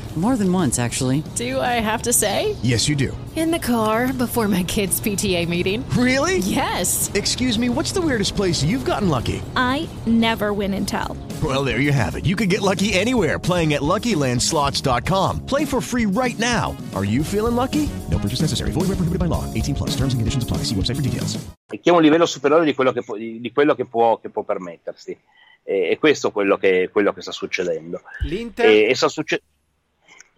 More 0.17 0.35
than 0.35 0.51
once, 0.51 0.77
actually. 0.77 1.23
Do 1.35 1.61
I 1.61 1.79
have 1.79 2.01
to 2.01 2.11
say? 2.11 2.57
Yes, 2.61 2.89
you 2.89 2.97
do. 2.97 3.15
In 3.37 3.49
the 3.49 3.59
car 3.59 4.11
before 4.11 4.49
my 4.49 4.63
kids' 4.63 4.99
PTA 4.99 5.47
meeting. 5.47 5.87
Really? 5.91 6.39
Yes. 6.39 7.09
Excuse 7.13 7.57
me, 7.57 7.69
what's 7.69 7.93
the 7.93 8.01
weirdest 8.01 8.35
place 8.35 8.61
you've 8.61 8.83
gotten 8.83 9.07
lucky? 9.07 9.41
I 9.55 9.87
never 10.05 10.51
win 10.51 10.73
and 10.73 10.85
tell. 10.85 11.15
Well, 11.41 11.63
there 11.63 11.79
you 11.79 11.93
have 11.93 12.17
it. 12.17 12.25
You 12.25 12.35
can 12.35 12.49
get 12.49 12.59
lucky 12.59 12.91
anywhere 12.91 13.39
playing 13.39 13.73
at 13.73 13.81
LuckyLandSlots.com. 13.81 15.45
Play 15.45 15.63
for 15.63 15.79
free 15.79 16.05
right 16.05 16.37
now. 16.37 16.75
Are 16.93 17.05
you 17.05 17.23
feeling 17.23 17.55
lucky? 17.55 17.87
No 18.09 18.19
purchase 18.19 18.41
necessary. 18.41 18.71
Void 18.71 18.89
where 18.89 18.99
prohibited 18.99 19.19
by 19.19 19.27
law. 19.27 19.45
18 19.53 19.75
plus. 19.75 19.91
Terms 19.95 20.13
and 20.13 20.19
conditions 20.19 20.43
apply. 20.43 20.57
See 20.65 20.75
website 20.75 20.97
for 20.97 21.01
details. 21.01 21.37
che 21.67 21.89
è 21.89 21.93
un 21.93 22.01
livello 22.01 22.25
superiore 22.25 22.65
di 22.65 22.75
quello 22.75 22.91
che, 22.91 23.01
può, 23.01 23.15
di, 23.15 23.39
di 23.39 23.51
quello 23.53 23.75
che, 23.75 23.85
può, 23.85 24.19
che 24.19 24.27
può 24.29 24.43
permettersi. 24.43 25.17
E, 25.63 25.91
e 25.91 25.97
questo 25.99 26.27
è 26.27 26.31
quello 26.31 26.57
che, 26.57 26.89
quello 26.91 27.13
che 27.13 27.21
sta 27.21 27.31
succedendo. 27.31 28.01
L'Inter? 28.23 28.65
E, 28.65 28.89
e 28.89 28.95
sta 28.95 29.07
succe- 29.07 29.41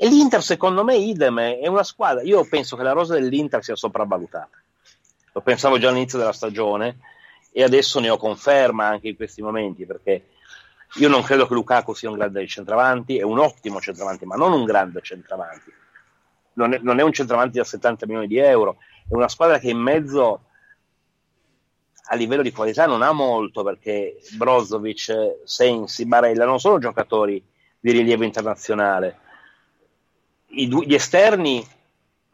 e 0.04 0.10
l'Inter, 0.10 0.44
secondo 0.44 0.84
me, 0.84 0.98
idem, 0.98 1.40
è 1.40 1.68
una 1.68 1.86
squadra. 1.86 2.24
Io 2.24 2.44
penso 2.44 2.76
che 2.76 2.84
la 2.84 2.92
rosa 2.92 3.14
dell'Inter 3.14 3.64
sia 3.64 3.78
sopravvalutata. 3.78 4.50
Lo 5.32 5.40
pensavo 5.40 5.78
già 5.78 5.88
all'inizio 5.88 6.18
della 6.18 6.34
stagione 6.34 6.98
e 7.54 7.64
adesso 7.64 8.02
ne 8.02 8.10
ho 8.10 8.18
conferma 8.18 8.86
anche 8.86 9.08
in 9.08 9.16
questi 9.16 9.42
momenti 9.42 9.86
perché 9.86 10.32
io 10.96 11.08
non 11.08 11.24
credo 11.24 11.48
che 11.48 11.54
Lukaku 11.54 11.94
sia 11.94 12.10
un 12.10 12.18
grande 12.18 12.46
centravanti, 12.46 13.18
è 13.18 13.22
un 13.22 13.40
ottimo 13.40 13.80
centravanti, 13.80 14.26
ma 14.26 14.36
non 14.36 14.52
un 14.52 14.66
grande 14.66 15.00
centravanti. 15.02 15.72
Non 16.56 16.74
è, 16.74 16.80
non 16.82 17.00
è 17.00 17.02
un 17.02 17.14
centravanti 17.14 17.60
da 17.60 17.64
70 17.64 18.06
milioni 18.06 18.28
di 18.28 18.40
euro, 18.40 18.80
è 19.10 19.14
una 19.14 19.30
squadra 19.30 19.58
che 19.58 19.70
in 19.70 19.80
mezzo 19.80 20.48
a 22.08 22.16
livello 22.16 22.42
di 22.42 22.52
qualità 22.52 22.88
non 22.88 23.04
ha 23.04 23.14
molto 23.14 23.64
perché 23.64 24.18
Brozovic, 24.36 25.44
Sensi, 25.46 26.06
Barella 26.06 26.44
non 26.44 26.60
sono 26.60 26.78
giocatori 26.78 27.42
di 27.80 27.92
rilievo 27.92 28.26
internazionale. 28.26 29.22
I, 30.56 30.86
gli 30.86 30.94
esterni 30.94 31.66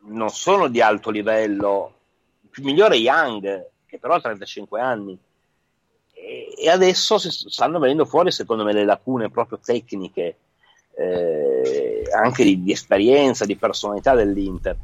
non 0.07 0.29
sono 0.29 0.67
di 0.67 0.81
alto 0.81 1.09
livello, 1.09 1.93
il 2.41 2.49
più 2.49 2.63
migliore 2.63 2.95
è 2.95 2.99
Young, 2.99 3.67
che 3.85 3.97
però 3.97 4.15
ha 4.15 4.21
35 4.21 4.79
anni. 4.79 5.17
E, 6.13 6.53
e 6.57 6.69
adesso 6.69 7.17
stanno 7.17 7.79
venendo 7.79 8.05
fuori, 8.05 8.31
secondo 8.31 8.63
me, 8.63 8.73
le 8.73 8.85
lacune 8.85 9.29
proprio 9.29 9.59
tecniche, 9.63 10.37
eh, 10.95 12.03
anche 12.13 12.43
di, 12.43 12.61
di, 12.61 12.71
esperienza, 12.71 13.45
di 13.45 13.55
personalità 13.55 14.13
dell'Inter. 14.13 14.77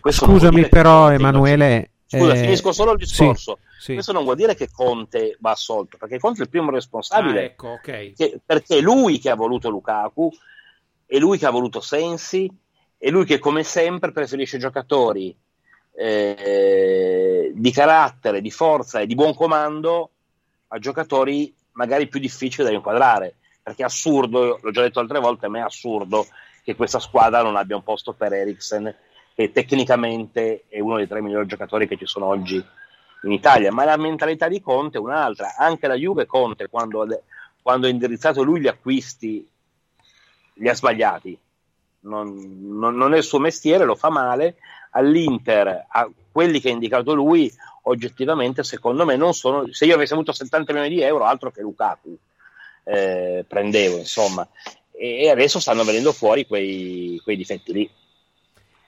Questo 0.00 0.26
Scusami 0.26 0.68
però, 0.68 1.10
Emanuele. 1.10 1.90
Scusa, 2.06 2.34
eh, 2.34 2.38
finisco 2.38 2.72
solo 2.72 2.92
il 2.92 2.98
discorso. 2.98 3.58
Sì, 3.78 3.84
sì. 3.84 3.92
Questo 3.94 4.12
non 4.12 4.24
vuol 4.24 4.36
dire 4.36 4.54
che 4.54 4.70
Conte 4.70 5.36
va 5.40 5.50
assolto, 5.50 5.96
perché 5.96 6.18
Conte 6.18 6.40
è 6.40 6.42
il 6.44 6.50
primo 6.50 6.70
responsabile. 6.70 7.40
Ah, 7.40 7.44
ecco, 7.44 7.68
okay. 7.70 8.12
che, 8.12 8.40
perché 8.44 8.76
è 8.76 8.80
lui 8.80 9.18
che 9.18 9.30
ha 9.30 9.34
voluto 9.34 9.68
Lukaku, 9.68 10.30
è 11.06 11.18
lui 11.18 11.38
che 11.38 11.46
ha 11.46 11.50
voluto 11.50 11.80
Sensi, 11.80 12.50
è 13.04 13.10
lui 13.10 13.26
che 13.26 13.38
come 13.38 13.64
sempre 13.64 14.12
preferisce 14.12 14.56
giocatori 14.56 15.36
eh, 15.92 17.52
di 17.54 17.70
carattere, 17.70 18.40
di 18.40 18.50
forza 18.50 19.00
e 19.00 19.06
di 19.06 19.14
buon 19.14 19.34
comando 19.34 20.10
a 20.68 20.78
giocatori 20.78 21.54
magari 21.72 22.08
più 22.08 22.18
difficili 22.18 22.66
da 22.66 22.72
inquadrare. 22.72 23.34
Perché 23.62 23.82
è 23.82 23.84
assurdo, 23.84 24.58
l'ho 24.58 24.70
già 24.70 24.80
detto 24.80 25.00
altre 25.00 25.20
volte, 25.20 25.44
a 25.44 25.48
me 25.50 25.58
è 25.58 25.64
assurdo 25.64 26.26
che 26.62 26.74
questa 26.74 26.98
squadra 26.98 27.42
non 27.42 27.56
abbia 27.56 27.76
un 27.76 27.82
posto 27.82 28.14
per 28.14 28.32
Eriksen 28.32 28.94
che 29.34 29.52
tecnicamente 29.52 30.64
è 30.66 30.80
uno 30.80 30.96
dei 30.96 31.06
tre 31.06 31.20
migliori 31.20 31.46
giocatori 31.46 31.86
che 31.86 31.98
ci 31.98 32.06
sono 32.06 32.24
oggi 32.24 32.56
in 32.56 33.32
Italia, 33.32 33.70
ma 33.70 33.84
la 33.84 33.98
mentalità 33.98 34.48
di 34.48 34.62
Conte 34.62 34.96
è 34.96 35.00
un'altra. 35.02 35.56
Anche 35.58 35.88
la 35.88 35.94
Juve 35.96 36.24
Conte, 36.24 36.70
quando, 36.70 37.06
quando 37.60 37.86
ha 37.86 37.90
indirizzato 37.90 38.42
lui 38.42 38.62
gli 38.62 38.66
acquisti, 38.68 39.46
li 40.54 40.68
ha 40.70 40.74
sbagliati. 40.74 41.38
Non, 42.04 42.78
non, 42.78 42.96
non, 42.96 43.14
è 43.14 43.18
il 43.18 43.22
suo 43.22 43.38
mestiere, 43.38 43.84
lo 43.84 43.94
fa 43.94 44.10
male. 44.10 44.56
All'Inter, 44.90 45.86
a 45.88 46.08
quelli 46.30 46.60
che 46.60 46.68
ha 46.68 46.72
indicato 46.72 47.14
lui, 47.14 47.52
oggettivamente, 47.82 48.62
secondo 48.62 49.04
me, 49.04 49.16
non 49.16 49.34
sono. 49.34 49.66
Se 49.72 49.84
io 49.84 49.94
avessi 49.94 50.12
avuto 50.12 50.32
70 50.32 50.72
milioni 50.72 50.94
di 50.94 51.02
euro, 51.02 51.24
altro 51.24 51.50
che 51.50 51.60
Lukaku 51.60 52.16
eh, 52.84 53.44
prendevo, 53.46 53.98
insomma. 53.98 54.46
E 54.92 55.28
adesso 55.28 55.58
stanno 55.58 55.82
venendo 55.82 56.12
fuori 56.12 56.46
quei, 56.46 57.20
quei 57.22 57.36
difetti 57.36 57.72
lì. 57.72 57.90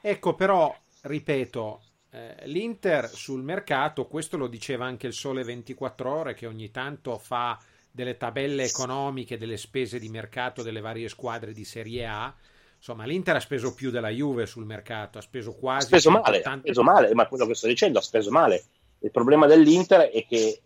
Ecco, 0.00 0.34
però, 0.34 0.74
ripeto, 1.02 1.80
eh, 2.10 2.34
l'Inter 2.44 3.08
sul 3.08 3.42
mercato, 3.42 4.06
questo 4.06 4.36
lo 4.36 4.46
diceva 4.46 4.86
anche 4.86 5.06
il 5.06 5.12
Sole 5.12 5.42
24 5.42 6.10
Ore, 6.10 6.34
che 6.34 6.46
ogni 6.46 6.70
tanto 6.70 7.18
fa 7.18 7.58
delle 7.90 8.16
tabelle 8.16 8.64
economiche 8.64 9.36
delle 9.38 9.56
spese 9.56 9.98
di 9.98 10.08
mercato 10.08 10.62
delle 10.62 10.80
varie 10.80 11.08
squadre 11.08 11.52
di 11.52 11.64
Serie 11.64 12.06
A. 12.06 12.34
Insomma, 12.76 13.04
l'Inter 13.04 13.36
ha 13.36 13.40
speso 13.40 13.74
più 13.74 13.90
della 13.90 14.10
Juve 14.10 14.46
sul 14.46 14.64
mercato, 14.64 15.18
ha 15.18 15.22
speso 15.22 15.54
quasi. 15.54 15.84
Ha 15.84 15.98
speso 15.98 16.10
male, 16.10 16.42
ha 16.42 16.58
speso 16.58 16.82
male, 16.82 17.14
ma 17.14 17.26
quello 17.26 17.46
che 17.46 17.54
sto 17.54 17.66
dicendo 17.66 17.98
ha 17.98 18.02
speso 18.02 18.30
male. 18.30 18.64
Il 19.00 19.10
problema 19.10 19.46
dell'Inter 19.46 20.10
è 20.10 20.26
che. 20.26 20.60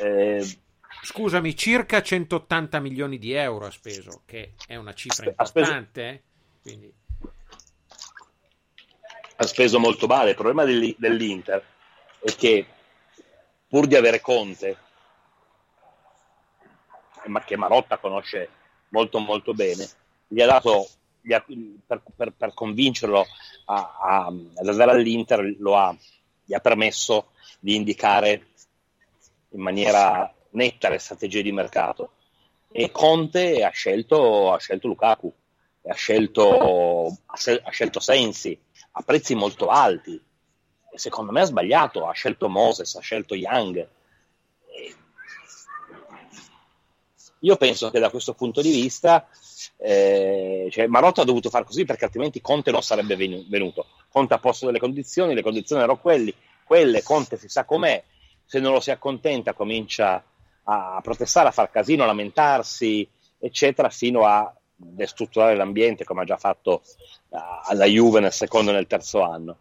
Eh, 0.00 0.58
Scusami, 1.02 1.56
circa 1.56 2.02
180 2.02 2.80
milioni 2.80 3.18
di 3.18 3.32
euro 3.32 3.66
ha 3.66 3.70
speso, 3.70 4.22
che 4.26 4.54
è 4.66 4.76
una 4.76 4.92
cifra 4.92 5.26
importante. 5.26 6.22
Speso... 6.60 6.62
Quindi 6.62 6.92
ha 9.36 9.46
speso 9.46 9.78
molto 9.78 10.06
male. 10.06 10.30
Il 10.30 10.36
problema 10.36 10.64
dell'Inter 10.64 11.62
è 12.20 12.34
che 12.34 12.66
pur 13.68 13.86
di 13.86 13.96
avere 13.96 14.20
Conte, 14.20 14.76
ma 17.26 17.42
che 17.44 17.56
Marotta 17.56 17.98
conosce 17.98 18.48
molto 18.88 19.18
molto 19.18 19.52
bene, 19.52 19.86
gli 20.26 20.40
ha 20.40 20.46
dato 20.46 20.82
ha, 20.82 20.84
per, 21.86 22.02
per, 22.14 22.32
per, 22.32 22.54
convincerlo 22.54 23.26
a, 23.66 23.96
a, 24.00 24.26
ad 24.26 24.68
andare 24.68 24.92
all'Inter 24.92 25.56
ha, 25.74 25.96
gli 26.44 26.54
ha 26.54 26.60
permesso 26.60 27.32
di 27.58 27.74
indicare 27.74 28.48
in 29.50 29.60
maniera 29.60 30.32
netta 30.50 30.88
le 30.88 30.98
strategie 30.98 31.42
di 31.42 31.52
mercato 31.52 32.12
e 32.70 32.90
Conte 32.90 33.64
ha 33.64 33.70
scelto, 33.70 34.52
ha 34.52 34.58
scelto 34.58 34.88
Lukaku 34.88 35.32
ha 35.88 35.94
scelto, 35.94 37.16
ha 37.26 37.70
scelto 37.70 38.00
Sensi 38.00 38.58
a 38.92 39.02
prezzi 39.02 39.34
molto 39.34 39.68
alti 39.68 40.20
e 40.90 40.98
secondo 40.98 41.32
me 41.32 41.42
ha 41.42 41.44
sbagliato, 41.44 42.06
ha 42.06 42.12
scelto 42.12 42.48
Moses, 42.48 42.94
ha 42.96 43.00
scelto 43.00 43.34
Young. 43.34 43.88
Io 47.40 47.56
penso 47.56 47.90
che 47.90 48.00
da 48.00 48.10
questo 48.10 48.34
punto 48.34 48.62
di 48.62 48.70
vista 48.70 49.28
eh, 49.78 50.68
cioè 50.70 50.86
Marotta 50.86 51.22
ha 51.22 51.24
dovuto 51.24 51.50
fare 51.50 51.64
così 51.64 51.84
perché 51.84 52.04
altrimenti 52.04 52.40
Conte 52.40 52.70
non 52.70 52.82
sarebbe 52.82 53.16
venuto. 53.16 53.86
Conte 54.10 54.34
ha 54.34 54.38
posto 54.38 54.66
delle 54.66 54.78
condizioni, 54.78 55.34
le 55.34 55.42
condizioni 55.42 55.82
erano 55.82 55.98
quelli, 55.98 56.32
quelle, 56.64 57.02
Conte 57.02 57.36
si 57.36 57.48
sa 57.48 57.64
com'è, 57.64 58.02
se 58.44 58.58
non 58.58 58.72
lo 58.72 58.80
si 58.80 58.90
accontenta 58.90 59.52
comincia 59.52 60.22
a 60.64 61.00
protestare, 61.02 61.48
a 61.48 61.52
far 61.52 61.70
casino, 61.70 62.02
a 62.02 62.06
lamentarsi, 62.06 63.08
eccetera, 63.38 63.88
fino 63.90 64.24
a 64.24 64.52
destrutturare 64.74 65.56
l'ambiente 65.56 66.04
come 66.04 66.22
ha 66.22 66.24
già 66.24 66.36
fatto 66.36 66.82
alla 67.30 67.86
Juve 67.86 68.20
nel 68.20 68.32
secondo 68.32 68.70
e 68.70 68.74
nel 68.74 68.86
terzo 68.86 69.22
anno. 69.22 69.58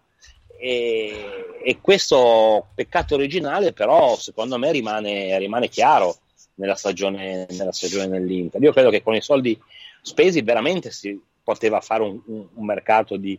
E, 0.58 1.58
e, 1.64 1.82
questo 1.82 2.68
peccato 2.74 3.16
originale 3.16 3.74
però 3.74 4.16
secondo 4.16 4.58
me 4.58 4.72
rimane, 4.72 5.38
rimane 5.38 5.68
chiaro 5.68 6.16
nella 6.56 6.76
stagione, 6.76 7.46
nella 7.50 7.74
stagione 7.74 8.08
dell'Inter. 8.08 8.62
Io 8.62 8.72
credo 8.72 8.90
che 8.90 9.04
con 9.04 9.16
i 9.16 9.22
soldi 9.22 9.60
spesi 10.06 10.44
veramente 10.44 10.92
si 10.92 11.20
poteva 11.44 11.82
fare 11.82 12.04
un, 12.04 12.22
un, 12.28 12.48
un 12.54 12.66
mercato 12.66 13.18
di, 13.18 13.38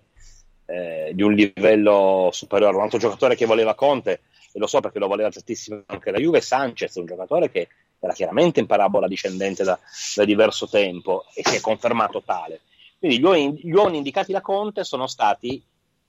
eh, 0.66 1.12
di, 1.14 1.22
un 1.22 1.32
livello 1.32 2.30
superiore. 2.32 2.76
Un 2.76 2.82
altro 2.82 2.98
giocatore 2.98 3.36
che 3.36 3.46
voleva 3.46 3.76
Conte, 3.76 4.22
e 4.52 4.58
lo 4.58 4.66
so 4.66 4.80
perché 4.80 4.98
lo 4.98 5.06
voleva 5.06 5.30
tantissimo 5.30 5.84
anche 5.86 6.10
la 6.10 6.18
Juve, 6.18 6.40
Sanchez, 6.40 6.96
un 6.96 7.06
giocatore 7.06 7.50
che 7.50 7.68
era 8.00 8.12
chiaramente 8.12 8.58
in 8.58 8.66
parabola 8.66 9.06
discendente 9.06 9.62
da, 9.62 9.78
da 10.16 10.24
diverso 10.24 10.68
tempo 10.68 11.24
e 11.34 11.42
si 11.44 11.54
è 11.54 11.60
confermato 11.60 12.20
tale. 12.24 12.62
Quindi 12.98 13.18
gli 13.18 13.68
gli 13.68 13.72
uomini 13.72 13.98
indicati 13.98 14.32
da 14.32 14.40
Conte 14.40 14.82
sono 14.82 15.06
stati 15.06 15.62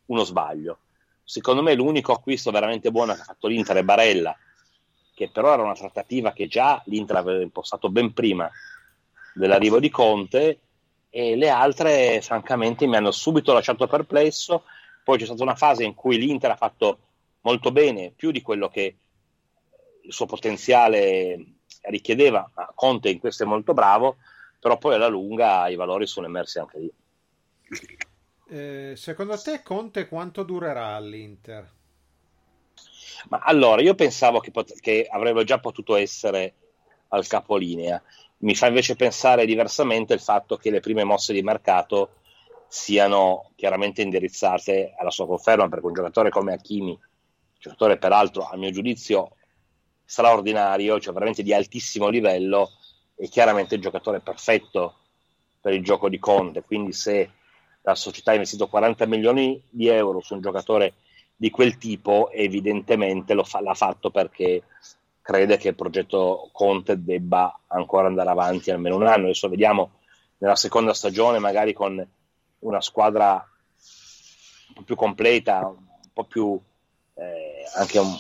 uno 0.08 0.24
sbaglio. 0.24 0.80
Secondo 1.24 1.62
me 1.62 1.76
l'unico 1.76 2.14
acquisto 2.14 2.50
veramente 2.50 2.90
buono 2.90 3.14
che 3.14 3.22
ha 3.22 3.26
fatto 3.26 3.48
l'Inter 3.48 3.78
è 3.78 3.84
Barella, 3.84 4.36
che 5.14 5.30
però 5.30 5.54
era 5.54 5.62
una 5.62 5.76
trattativa 5.76 6.32
che 6.32 6.48
già 6.48 6.82
l'Inter 6.86 7.18
aveva 7.18 7.44
impostato 7.44 7.90
ben 7.90 8.12
prima 8.14 8.50
dell'arrivo 9.38 9.80
di 9.80 9.90
Conte 9.90 10.60
e 11.10 11.36
le 11.36 11.50
altre 11.50 12.22
francamente 12.22 12.86
mi 12.86 12.96
hanno 12.96 13.12
subito 13.12 13.54
lasciato 13.54 13.88
perplesso. 13.88 14.64
Poi 15.04 15.18
c'è 15.18 15.26
stata 15.26 15.44
una 15.44 15.56
fase 15.56 15.84
in 15.84 15.94
cui 15.94 16.18
l'Inter 16.18 16.52
ha 16.52 16.56
fatto 16.58 17.00
molto 17.42 17.72
bene, 17.72 18.12
più 18.16 18.32
di 18.32 18.42
quello 18.42 18.68
che 18.68 18.96
il 20.02 20.14
suo 20.14 20.26
potenziale 20.26 21.46
richiedeva. 21.84 22.50
Conte 22.76 23.10
in 23.10 23.20
questo 23.20 23.44
è 23.44 23.46
molto 23.46 23.74
bravo, 23.74 24.18
però 24.60 24.78
poi 24.78 24.96
alla 24.96 25.08
lunga 25.08 25.68
i 25.70 25.76
valori 25.76 26.08
sono 26.08 26.26
emersi 26.26 26.60
anche 26.60 26.80
lì. 26.80 26.92
Eh, 28.50 28.94
secondo 28.96 29.38
te 29.42 29.62
Conte 29.62 30.08
quanto 30.08 30.44
durerà 30.44 30.96
all'Inter? 30.96 31.76
Ma 33.30 33.40
allora, 33.40 33.82
io 33.82 33.96
pensavo 33.96 34.40
che, 34.40 34.52
pot- 34.52 34.80
che 34.80 35.08
avrebbe 35.10 35.44
già 35.44 35.60
potuto 35.60 35.96
essere 35.96 36.54
al 37.10 37.26
capolinea. 37.28 38.02
Mi 38.40 38.56
fa 38.56 38.68
invece 38.68 38.96
pensare 38.96 39.46
diversamente 39.46 40.14
il 40.14 40.20
fatto 40.20 40.58
che 40.58 40.70
le 40.70 40.80
prime 40.80 41.04
mosse 41.04 41.34
di 41.34 41.42
mercato 41.42 42.18
siano 42.68 43.52
chiaramente 43.56 44.02
indirizzate 44.02 44.94
alla 44.98 45.10
sua 45.10 45.26
conferma, 45.26 45.68
perché 45.70 45.86
un 45.86 45.94
giocatore 45.94 46.30
come 46.30 46.54
Hakimi, 46.54 46.98
giocatore 47.58 47.98
peraltro 47.98 48.48
a 48.48 48.56
mio 48.58 48.70
giudizio 48.72 49.32
straordinario, 50.04 51.00
cioè 51.00 51.14
veramente 51.14 51.44
di 51.44 51.54
altissimo 51.54 52.10
livello, 52.10 52.72
è 53.16 53.28
chiaramente 53.28 53.76
il 53.76 53.82
giocatore 53.82 54.20
perfetto 54.20 54.96
per 55.60 55.74
il 55.74 55.84
gioco 55.84 56.08
di 56.08 56.20
Conte. 56.20 56.62
Quindi, 56.62 56.94
se 56.94 57.32
la 57.82 57.96
società 57.96 58.32
ha 58.32 58.36
investito 58.36 58.68
40 58.68 59.06
milioni 59.06 59.62
di 59.70 59.88
euro 59.88 60.22
su 60.22 60.34
un 60.36 60.42
giocatore 60.42 60.94
di 61.36 61.50
quel 61.50 61.78
tipo, 61.78 62.30
evidentemente 62.32 63.36
fa, 63.44 63.62
l'ha 63.62 63.74
fatto 63.74 64.12
perché 64.12 64.64
crede 65.28 65.58
che 65.58 65.68
il 65.68 65.76
progetto 65.76 66.48
Conte 66.54 67.04
debba 67.04 67.60
ancora 67.68 68.08
andare 68.08 68.30
avanti 68.30 68.72
almeno 68.72 68.96
un 68.96 69.06
anno. 69.06 69.26
Adesso 69.26 69.50
vediamo 69.50 69.92
nella 70.38 70.56
seconda 70.56 70.94
stagione, 70.94 71.38
magari 71.38 71.74
con 71.74 72.02
una 72.60 72.80
squadra 72.80 73.34
un 73.34 74.74
po' 74.74 74.84
più 74.84 74.96
completa, 74.96 75.68
un 75.68 76.12
po' 76.14 76.24
più 76.24 76.58
eh, 77.16 77.66
anche 77.76 78.00
un, 78.00 78.16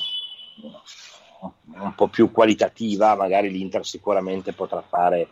un 1.79 1.95
po' 1.95 2.09
più 2.09 2.29
qualitativa, 2.29 3.15
magari 3.15 3.51
l'Inter 3.51 3.85
sicuramente 3.85 4.51
potrà 4.51 4.81
fare 4.81 5.29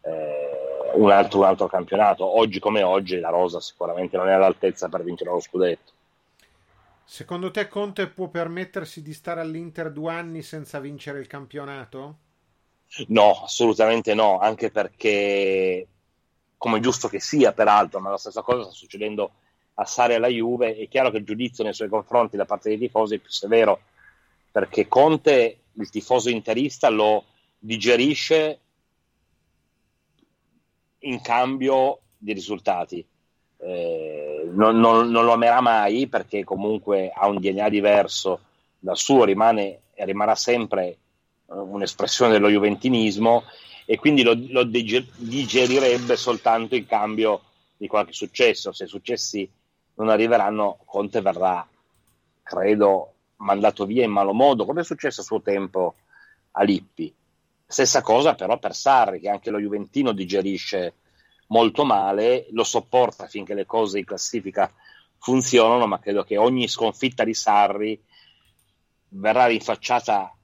eh, 0.00 0.90
un, 0.94 1.12
altro, 1.12 1.38
un, 1.38 1.44
altro, 1.44 1.68
campionato. 1.68 2.24
Oggi 2.24 2.58
come 2.58 2.82
oggi 2.82 3.20
la 3.20 3.30
Rosa 3.30 3.60
sicuramente 3.60 4.16
non 4.16 4.28
è 4.28 4.32
all'altezza 4.32 4.88
per 4.88 5.04
vincere 5.04 5.30
lo 5.30 5.38
scudetto. 5.38 5.92
Secondo 7.06 7.50
te 7.50 7.68
Conte 7.68 8.08
può 8.08 8.28
permettersi 8.28 9.02
di 9.02 9.12
stare 9.12 9.40
all'Inter 9.40 9.92
due 9.92 10.12
anni 10.12 10.42
senza 10.42 10.80
vincere 10.80 11.20
il 11.20 11.26
campionato? 11.26 12.18
No, 13.08 13.42
assolutamente 13.42 14.14
no, 14.14 14.38
anche 14.38 14.70
perché, 14.70 15.86
come 16.56 16.80
giusto 16.80 17.08
che 17.08 17.20
sia, 17.20 17.52
peraltro, 17.52 18.00
ma 18.00 18.10
la 18.10 18.16
stessa 18.16 18.42
cosa 18.42 18.62
sta 18.62 18.72
succedendo 18.72 19.32
a 19.74 19.84
Sari 19.84 20.12
e 20.12 20.16
alla 20.16 20.28
Juve, 20.28 20.76
è 20.76 20.88
chiaro 20.88 21.10
che 21.10 21.18
il 21.18 21.24
giudizio 21.24 21.62
nei 21.64 21.74
suoi 21.74 21.88
confronti 21.88 22.36
da 22.36 22.46
parte 22.46 22.68
dei 22.68 22.78
tifosi 22.78 23.16
è 23.16 23.18
più 23.18 23.30
severo, 23.30 23.80
perché 24.50 24.88
Conte, 24.88 25.58
il 25.72 25.90
tifoso 25.90 26.30
interista, 26.30 26.88
lo 26.88 27.24
digerisce 27.58 28.60
in 31.00 31.20
cambio 31.20 32.00
di 32.16 32.32
risultati. 32.32 33.06
Eh, 33.66 34.50
non, 34.52 34.78
non, 34.78 35.08
non, 35.10 35.24
lo 35.24 35.32
amerà 35.32 35.62
mai 35.62 36.06
perché 36.06 36.44
comunque 36.44 37.10
ha 37.10 37.26
un 37.26 37.38
DNA 37.38 37.70
diverso 37.70 38.40
dal 38.78 38.98
suo, 38.98 39.24
rimane 39.24 39.80
e 39.94 40.04
rimarrà 40.04 40.34
sempre 40.34 40.84
eh, 40.84 40.96
un'espressione 41.46 42.32
dello 42.32 42.50
juventinismo 42.50 43.44
e 43.86 43.96
quindi 43.98 44.22
lo, 44.22 44.36
lo 44.48 44.64
digerirebbe 44.64 46.16
soltanto 46.16 46.74
in 46.74 46.86
cambio 46.86 47.40
di 47.74 47.86
qualche 47.86 48.12
successo. 48.12 48.72
Se 48.72 48.86
successi 48.86 49.48
non 49.94 50.10
arriveranno, 50.10 50.80
Conte 50.84 51.22
verrà, 51.22 51.66
credo, 52.42 53.12
mandato 53.36 53.86
via 53.86 54.04
in 54.04 54.10
malo 54.10 54.34
modo, 54.34 54.66
come 54.66 54.82
è 54.82 54.84
successo 54.84 55.22
a 55.22 55.24
suo 55.24 55.40
tempo 55.40 55.94
a 56.52 56.62
Lippi. 56.62 57.12
Stessa 57.66 58.02
cosa 58.02 58.34
però 58.34 58.58
per 58.58 58.74
Sarri, 58.74 59.20
che 59.20 59.30
anche 59.30 59.50
lo 59.50 59.58
Juventino 59.58 60.12
digerisce 60.12 60.92
molto 61.54 61.84
male, 61.84 62.48
lo 62.50 62.64
sopporta 62.64 63.28
finché 63.28 63.54
le 63.54 63.64
cose 63.64 64.00
in 64.00 64.04
classifica 64.04 64.72
funzionano, 65.18 65.86
ma 65.86 66.00
credo 66.00 66.24
che 66.24 66.36
ogni 66.36 66.66
sconfitta 66.66 67.22
di 67.22 67.32
Sarri 67.32 68.02
verrà 69.10 69.46
rinfacciata, 69.46 70.36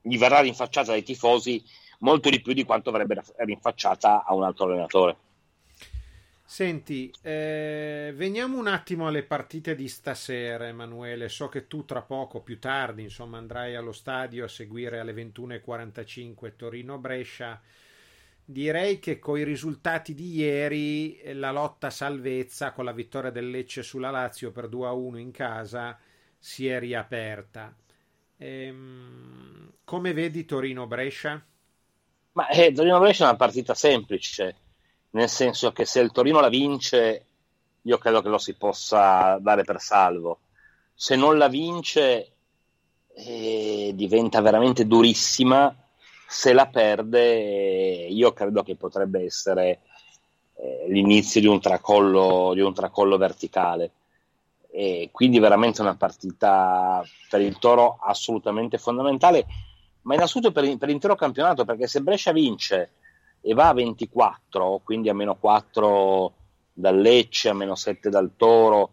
gli 0.00 0.16
verrà 0.16 0.40
rinfacciata 0.40 0.92
dai 0.92 1.02
tifosi 1.02 1.62
molto 1.98 2.30
di 2.30 2.40
più 2.40 2.54
di 2.54 2.64
quanto 2.64 2.90
verrebbe 2.90 3.22
rinfacciata 3.36 4.24
a 4.24 4.34
un 4.34 4.44
altro 4.44 4.64
allenatore. 4.64 5.16
Senti, 6.42 7.12
eh, 7.22 8.12
veniamo 8.16 8.58
un 8.58 8.66
attimo 8.66 9.06
alle 9.06 9.22
partite 9.22 9.74
di 9.74 9.88
stasera, 9.88 10.66
Emanuele. 10.66 11.28
So 11.28 11.48
che 11.48 11.66
tu 11.68 11.84
tra 11.84 12.00
poco, 12.00 12.40
più 12.40 12.58
tardi, 12.58 13.02
insomma, 13.02 13.36
andrai 13.36 13.76
allo 13.76 13.92
stadio 13.92 14.46
a 14.46 14.48
seguire 14.48 14.98
alle 14.98 15.12
21.45 15.12 16.56
Torino-Brescia. 16.56 17.60
Direi 18.50 18.98
che 18.98 19.18
con 19.18 19.38
i 19.38 19.44
risultati 19.44 20.14
di 20.14 20.34
ieri 20.34 21.16
eh, 21.18 21.34
la 21.34 21.52
lotta 21.52 21.90
salvezza 21.90 22.72
con 22.72 22.84
la 22.84 22.92
vittoria 22.92 23.30
del 23.30 23.50
Lecce 23.50 23.82
sulla 23.82 24.10
Lazio 24.10 24.50
per 24.50 24.68
2-1 24.68 25.18
in 25.18 25.30
casa 25.30 25.98
si 26.38 26.66
è 26.66 26.78
riaperta. 26.78 27.74
Ehm, 28.38 29.72
come 29.84 30.12
vedi 30.12 30.44
Torino-Brescia? 30.44 31.44
Ma 32.32 32.48
eh, 32.48 32.72
Torino-Brescia 32.72 33.24
è 33.24 33.28
una 33.28 33.36
partita 33.36 33.74
semplice 33.74 34.56
nel 35.10 35.28
senso 35.28 35.72
che 35.72 35.84
se 35.84 36.00
il 36.00 36.12
Torino 36.12 36.40
la 36.40 36.48
vince, 36.48 37.26
io 37.82 37.98
credo 37.98 38.22
che 38.22 38.28
lo 38.28 38.38
si 38.38 38.54
possa 38.54 39.38
dare 39.40 39.64
per 39.64 39.80
salvo. 39.80 40.40
Se 40.94 41.16
non 41.16 41.36
la 41.38 41.48
vince, 41.48 42.32
eh, 43.14 43.92
diventa 43.94 44.40
veramente 44.40 44.86
durissima. 44.86 45.74
Se 46.32 46.52
la 46.52 46.68
perde, 46.68 48.06
io 48.08 48.32
credo 48.32 48.62
che 48.62 48.76
potrebbe 48.76 49.24
essere 49.24 49.80
eh, 50.54 50.84
l'inizio 50.86 51.40
di 51.40 51.48
un, 51.48 51.60
tracollo, 51.60 52.52
di 52.54 52.60
un 52.60 52.72
tracollo 52.72 53.16
verticale. 53.16 53.90
E 54.70 55.08
quindi 55.10 55.40
veramente 55.40 55.80
una 55.80 55.96
partita 55.96 57.02
per 57.28 57.40
il 57.40 57.58
Toro 57.58 57.98
assolutamente 58.00 58.78
fondamentale, 58.78 59.44
ma 60.02 60.14
innanzitutto 60.14 60.52
per, 60.52 60.78
per 60.78 60.88
l'intero 60.88 61.16
campionato, 61.16 61.64
perché 61.64 61.88
se 61.88 62.00
Brescia 62.00 62.30
vince 62.30 62.92
e 63.40 63.52
va 63.52 63.66
a 63.66 63.74
24, 63.74 64.82
quindi 64.84 65.08
a 65.08 65.14
meno 65.14 65.34
4 65.34 66.32
dal 66.72 66.96
Lecce, 66.96 67.48
a 67.48 67.54
meno 67.54 67.74
7 67.74 68.08
dal 68.08 68.30
Toro, 68.36 68.90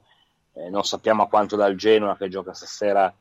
eh, 0.53 0.71
non 0.71 0.83
sappiamo 0.83 1.21
a 1.21 1.27
quanto 1.27 1.55
dal 1.55 1.75
Genoa 1.75 2.17
che 2.17 2.29
gioca 2.29 2.55
stasera 2.55 3.13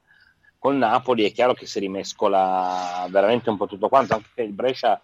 col 0.66 0.74
Napoli, 0.74 1.22
è 1.24 1.30
chiaro 1.30 1.54
che 1.54 1.64
si 1.64 1.78
rimescola 1.78 3.06
veramente 3.08 3.50
un 3.50 3.56
po' 3.56 3.68
tutto 3.68 3.88
quanto, 3.88 4.14
anche 4.14 4.30
che 4.34 4.42
il 4.42 4.50
Brescia 4.50 5.00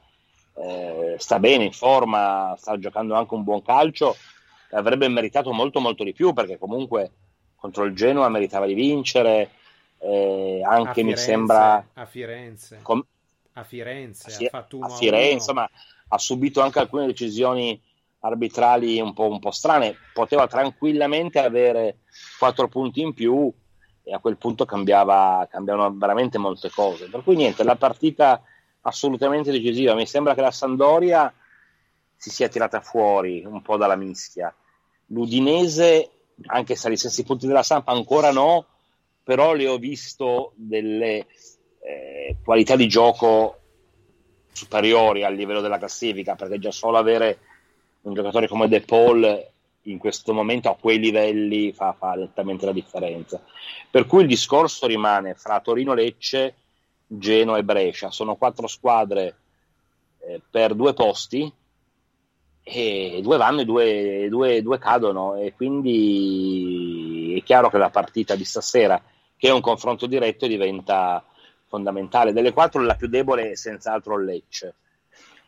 eh, 0.56 1.14
sta 1.18 1.38
bene, 1.38 1.62
in 1.62 1.72
forma, 1.72 2.52
sta 2.58 2.76
giocando 2.80 3.14
anche 3.14 3.34
un 3.34 3.44
buon 3.44 3.62
calcio, 3.62 4.16
avrebbe 4.72 5.06
meritato 5.06 5.52
molto 5.52 5.78
molto 5.78 6.02
di 6.02 6.12
più 6.12 6.32
perché 6.32 6.58
comunque 6.58 7.12
contro 7.54 7.84
il 7.84 7.94
Genoa 7.94 8.28
meritava 8.28 8.66
di 8.66 8.74
vincere, 8.74 9.50
eh, 9.98 10.62
anche 10.64 10.94
Firenze, 10.94 11.02
mi 11.04 11.16
sembra... 11.16 11.86
A 11.92 12.06
Firenze. 12.06 12.80
Com- 12.82 13.06
a 13.52 13.62
Firenze, 13.62 14.30
a, 14.50 14.64
Fi- 14.66 14.78
a 14.80 14.88
Firenze, 14.88 15.52
ma 15.52 15.70
ha 16.08 16.18
subito 16.18 16.60
anche 16.60 16.80
alcune 16.80 17.06
decisioni 17.06 17.80
arbitrali 18.18 19.00
un 19.00 19.12
po', 19.12 19.28
un 19.28 19.38
po', 19.38 19.52
strane, 19.52 19.96
poteva 20.12 20.48
tranquillamente 20.48 21.38
avere 21.38 21.98
quattro 22.36 22.66
punti 22.66 23.00
in 23.00 23.14
più 23.14 23.52
e 24.04 24.12
a 24.12 24.18
quel 24.18 24.36
punto 24.36 24.64
cambiava, 24.64 25.46
cambiavano 25.50 25.94
veramente 25.96 26.38
molte 26.38 26.70
cose. 26.70 27.08
Per 27.08 27.22
cui 27.22 27.36
niente, 27.36 27.62
la 27.64 27.76
partita 27.76 28.42
assolutamente 28.82 29.50
decisiva. 29.50 29.94
Mi 29.94 30.06
sembra 30.06 30.34
che 30.34 30.40
la 30.40 30.50
Sandoria 30.50 31.32
si 32.16 32.30
sia 32.30 32.48
tirata 32.48 32.80
fuori 32.80 33.44
un 33.44 33.62
po' 33.62 33.76
dalla 33.76 33.96
mischia. 33.96 34.54
L'Udinese, 35.06 36.10
anche 36.46 36.74
se 36.74 36.88
agli 36.88 36.96
stessi 36.96 37.24
punti 37.24 37.46
della 37.46 37.62
stampa 37.62 37.92
ancora 37.92 38.32
no, 38.32 38.66
però 39.22 39.54
le 39.54 39.68
ho 39.68 39.78
visto 39.78 40.52
delle 40.54 41.26
eh, 41.80 42.36
qualità 42.42 42.76
di 42.76 42.88
gioco 42.88 43.58
superiori 44.52 45.24
al 45.24 45.34
livello 45.34 45.60
della 45.60 45.78
classifica, 45.78 46.34
perché 46.34 46.58
già 46.58 46.70
solo 46.70 46.98
avere 46.98 47.38
un 48.02 48.14
giocatore 48.14 48.48
come 48.48 48.68
De 48.68 48.80
Paul 48.80 49.51
in 49.82 49.98
questo 49.98 50.32
momento 50.32 50.68
a 50.68 50.76
quei 50.76 50.98
livelli 50.98 51.72
fa, 51.72 51.92
fa 51.92 52.14
nettamente 52.14 52.66
la 52.66 52.72
differenza. 52.72 53.42
Per 53.90 54.06
cui 54.06 54.22
il 54.22 54.28
discorso 54.28 54.86
rimane 54.86 55.34
fra 55.34 55.60
Torino 55.60 55.94
Lecce, 55.94 56.54
Genoa 57.06 57.58
e 57.58 57.64
Brescia. 57.64 58.10
Sono 58.10 58.36
quattro 58.36 58.66
squadre 58.66 59.36
eh, 60.20 60.40
per 60.48 60.74
due 60.74 60.94
posti 60.94 61.52
e 62.64 63.20
due 63.22 63.36
vanno 63.36 63.62
e 63.62 63.64
due, 63.64 64.26
due, 64.28 64.62
due 64.62 64.78
cadono 64.78 65.34
e 65.34 65.52
quindi 65.52 67.34
è 67.36 67.42
chiaro 67.42 67.68
che 67.68 67.78
la 67.78 67.90
partita 67.90 68.36
di 68.36 68.44
stasera, 68.44 69.02
che 69.36 69.48
è 69.48 69.52
un 69.52 69.60
confronto 69.60 70.06
diretto, 70.06 70.46
diventa 70.46 71.24
fondamentale. 71.66 72.32
Delle 72.32 72.52
quattro 72.52 72.82
la 72.82 72.94
più 72.94 73.08
debole 73.08 73.50
è 73.50 73.56
senz'altro 73.56 74.16
Lecce. 74.16 74.74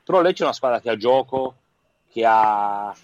Però 0.02 0.20
Lecce 0.20 0.42
è 0.42 0.46
una 0.46 0.54
squadra 0.54 0.80
che 0.80 0.90
ha 0.90 0.96
gioco, 0.96 1.54
che 2.10 2.24
ha, 2.26 2.94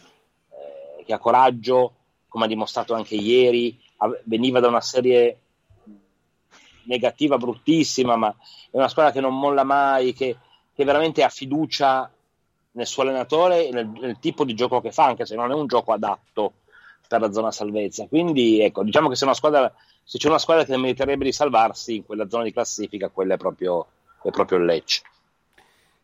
che 1.10 1.16
ha 1.16 1.18
coraggio, 1.18 1.94
come 2.28 2.44
ha 2.44 2.48
dimostrato 2.48 2.94
anche 2.94 3.16
ieri, 3.16 3.78
veniva 4.24 4.60
da 4.60 4.68
una 4.68 4.80
serie 4.80 5.38
negativa 6.84 7.36
bruttissima, 7.36 8.14
ma 8.14 8.34
è 8.70 8.76
una 8.76 8.88
squadra 8.88 9.10
che 9.10 9.20
non 9.20 9.36
molla 9.36 9.64
mai, 9.64 10.12
che, 10.12 10.36
che 10.72 10.84
veramente 10.84 11.24
ha 11.24 11.28
fiducia 11.28 12.10
nel 12.72 12.86
suo 12.86 13.02
allenatore 13.02 13.66
e 13.66 13.72
nel, 13.72 13.88
nel, 13.88 14.18
tipo 14.20 14.44
di 14.44 14.54
gioco 14.54 14.80
che 14.80 14.92
fa, 14.92 15.06
anche 15.06 15.26
se 15.26 15.34
non 15.34 15.50
è 15.50 15.54
un 15.54 15.66
gioco 15.66 15.92
adatto 15.92 16.52
per 17.08 17.20
la 17.20 17.32
zona 17.32 17.50
salvezza. 17.50 18.06
Quindi 18.06 18.60
ecco, 18.60 18.84
diciamo 18.84 19.08
che 19.08 19.16
se 19.16 19.32
squadra 19.34 19.72
se 20.04 20.18
c'è 20.18 20.28
una 20.28 20.38
squadra 20.38 20.64
che 20.64 20.76
meriterebbe 20.76 21.24
di 21.24 21.32
salvarsi 21.32 21.96
in 21.96 22.06
quella 22.06 22.28
zona 22.28 22.44
di 22.44 22.52
classifica, 22.52 23.08
quella 23.08 23.34
è 23.34 23.36
proprio, 23.36 23.86
è 24.22 24.30
proprio 24.30 24.58
il 24.58 24.64
Lecce. 24.64 25.02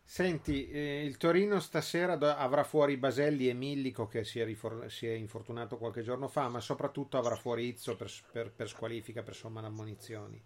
Senti, 0.08 0.70
eh, 0.70 1.04
il 1.04 1.16
Torino 1.16 1.58
stasera 1.58 2.12
avrà 2.38 2.62
fuori 2.62 2.96
Baselli 2.96 3.48
e 3.48 3.54
Millico 3.54 4.06
che 4.06 4.22
si 4.22 4.38
è, 4.38 4.44
rifor- 4.44 4.86
si 4.86 5.08
è, 5.08 5.12
infortunato 5.12 5.78
qualche 5.78 6.02
giorno 6.02 6.28
fa, 6.28 6.48
ma 6.48 6.60
soprattutto 6.60 7.18
avrà 7.18 7.34
fuori 7.34 7.66
Izzo 7.66 7.96
per, 7.96 8.08
per, 8.30 8.52
per 8.52 8.68
squalifica, 8.68 9.24
per 9.24 9.34
somma 9.34 9.60
ammonizioni. 9.62 10.40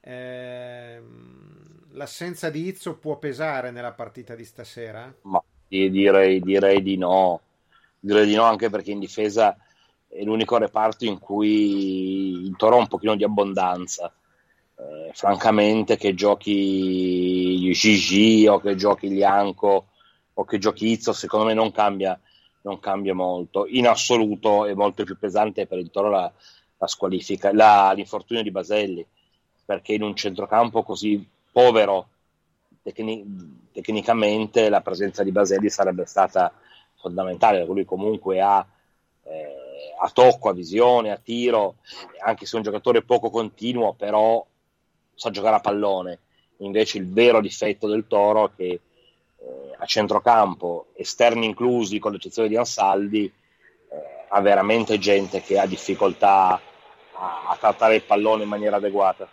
Eh, 0.00 1.00
l'assenza 1.92 2.50
di 2.50 2.66
Izzo 2.66 2.96
può 2.96 3.16
pesare 3.16 3.70
nella 3.70 3.92
partita 3.92 4.34
di 4.34 4.44
stasera? 4.44 5.14
Ma 5.22 5.40
direi, 5.68 6.40
direi 6.40 6.82
di 6.82 6.96
no, 6.96 7.40
direi 8.00 8.26
di 8.26 8.34
no 8.34 8.42
anche 8.42 8.70
perché 8.70 8.90
in 8.90 8.98
difesa 8.98 9.56
è 10.08 10.24
l'unico 10.24 10.58
reparto 10.58 11.04
in 11.04 11.20
cui 11.20 12.44
il 12.44 12.56
Toro 12.56 12.74
ha 12.74 12.80
un 12.80 12.88
pochino 12.88 13.14
di 13.14 13.22
abbondanza. 13.22 14.12
Eh, 14.80 15.10
francamente, 15.12 15.96
che 15.96 16.14
giochi 16.14 17.70
Gigi 17.72 18.46
o 18.46 18.58
che 18.60 18.76
giochi 18.76 19.08
Lianco 19.08 19.88
o 20.32 20.44
che 20.44 20.58
giochi 20.58 20.90
Izzo, 20.90 21.12
secondo 21.12 21.44
me 21.46 21.54
non 21.54 21.70
cambia, 21.70 22.18
non 22.62 22.80
cambia 22.80 23.14
molto. 23.14 23.66
In 23.66 23.86
assoluto 23.86 24.64
è 24.64 24.72
molto 24.74 25.04
più 25.04 25.18
pesante 25.18 25.66
per 25.66 25.78
il 25.78 25.90
Toro 25.90 26.08
la, 26.08 26.32
la 26.78 26.86
squalifica, 26.86 27.52
la, 27.52 27.92
l'infortunio 27.94 28.42
di 28.42 28.50
Baselli, 28.50 29.06
perché 29.64 29.92
in 29.92 30.02
un 30.02 30.16
centrocampo 30.16 30.82
così 30.82 31.28
povero 31.52 32.08
tecni- 32.82 33.68
tecnicamente 33.72 34.68
la 34.70 34.80
presenza 34.80 35.22
di 35.22 35.32
Baselli 35.32 35.68
sarebbe 35.68 36.06
stata 36.06 36.52
fondamentale, 36.96 37.64
lui 37.66 37.84
comunque 37.84 38.40
ha 38.40 38.66
eh, 39.24 39.94
a 40.00 40.08
tocco, 40.10 40.48
a 40.48 40.54
visione, 40.54 41.10
a 41.10 41.16
tiro, 41.16 41.76
anche 42.24 42.46
se 42.46 42.54
è 42.54 42.56
un 42.56 42.62
giocatore 42.62 43.02
poco 43.02 43.28
continuo, 43.30 43.92
però 43.94 44.44
sa 45.20 45.28
giocare 45.28 45.56
a 45.56 45.60
pallone. 45.60 46.18
Invece 46.58 46.96
il 46.96 47.06
vero 47.12 47.42
difetto 47.42 47.86
del 47.86 48.06
Toro 48.06 48.46
è 48.46 48.50
che 48.56 48.64
eh, 48.64 48.80
a 49.76 49.84
centrocampo, 49.84 50.86
esterni 50.94 51.44
inclusi, 51.44 51.98
con 51.98 52.12
l'eccezione 52.12 52.48
di 52.48 52.56
Ansaldi, 52.56 53.26
eh, 53.26 54.26
ha 54.28 54.40
veramente 54.40 54.98
gente 54.98 55.42
che 55.42 55.58
ha 55.58 55.66
difficoltà 55.66 56.58
a, 57.12 57.48
a 57.48 57.56
trattare 57.60 57.96
il 57.96 58.02
pallone 58.02 58.44
in 58.44 58.48
maniera 58.48 58.76
adeguata. 58.76 59.28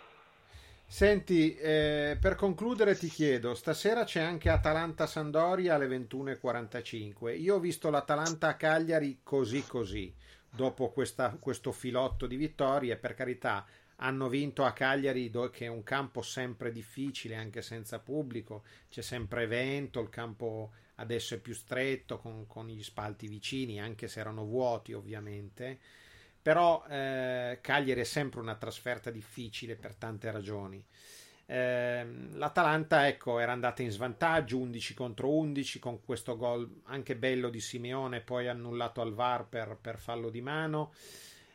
Senti, 0.86 1.56
eh, 1.56 2.18
per 2.20 2.34
concludere 2.34 2.94
ti 2.94 3.08
chiedo, 3.08 3.54
stasera 3.54 4.04
c'è 4.04 4.20
anche 4.20 4.50
Atalanta-Sandoria 4.50 5.74
alle 5.74 5.86
21.45. 5.86 7.40
Io 7.40 7.54
ho 7.54 7.60
visto 7.60 7.88
l'Atalanta 7.88 8.48
a 8.48 8.56
Cagliari 8.56 9.20
così 9.22 9.64
così, 9.66 10.14
dopo 10.50 10.90
questa, 10.90 11.34
questo 11.40 11.72
filotto 11.72 12.26
di 12.26 12.36
vittorie, 12.36 12.96
per 12.96 13.14
carità 13.14 13.64
hanno 14.00 14.28
vinto 14.28 14.64
a 14.64 14.72
Cagliari 14.72 15.30
che 15.50 15.66
è 15.66 15.68
un 15.68 15.82
campo 15.82 16.22
sempre 16.22 16.72
difficile 16.72 17.36
anche 17.36 17.62
senza 17.62 17.98
pubblico, 17.98 18.64
c'è 18.88 19.02
sempre 19.02 19.46
vento, 19.46 20.00
il 20.00 20.08
campo 20.08 20.72
adesso 20.96 21.34
è 21.34 21.38
più 21.38 21.54
stretto 21.54 22.18
con, 22.18 22.46
con 22.46 22.66
gli 22.66 22.82
spalti 22.82 23.28
vicini, 23.28 23.80
anche 23.80 24.08
se 24.08 24.20
erano 24.20 24.44
vuoti 24.44 24.92
ovviamente 24.92 25.78
però 26.40 26.82
eh, 26.88 27.58
Cagliari 27.60 28.00
è 28.00 28.04
sempre 28.04 28.40
una 28.40 28.54
trasferta 28.54 29.10
difficile 29.10 29.76
per 29.76 29.94
tante 29.94 30.30
ragioni. 30.30 30.82
Eh, 31.44 32.06
L'Atalanta 32.32 33.06
ecco, 33.06 33.38
era 33.38 33.52
andata 33.52 33.82
in 33.82 33.90
svantaggio 33.90 34.56
11 34.58 34.94
contro 34.94 35.30
11 35.30 35.78
con 35.78 36.02
questo 36.02 36.36
gol 36.38 36.80
anche 36.84 37.16
bello 37.16 37.50
di 37.50 37.60
Simeone, 37.60 38.20
poi 38.20 38.48
annullato 38.48 39.02
al 39.02 39.12
VAR 39.12 39.46
per, 39.46 39.76
per 39.78 39.98
fallo 39.98 40.30
di 40.30 40.40
mano. 40.40 40.92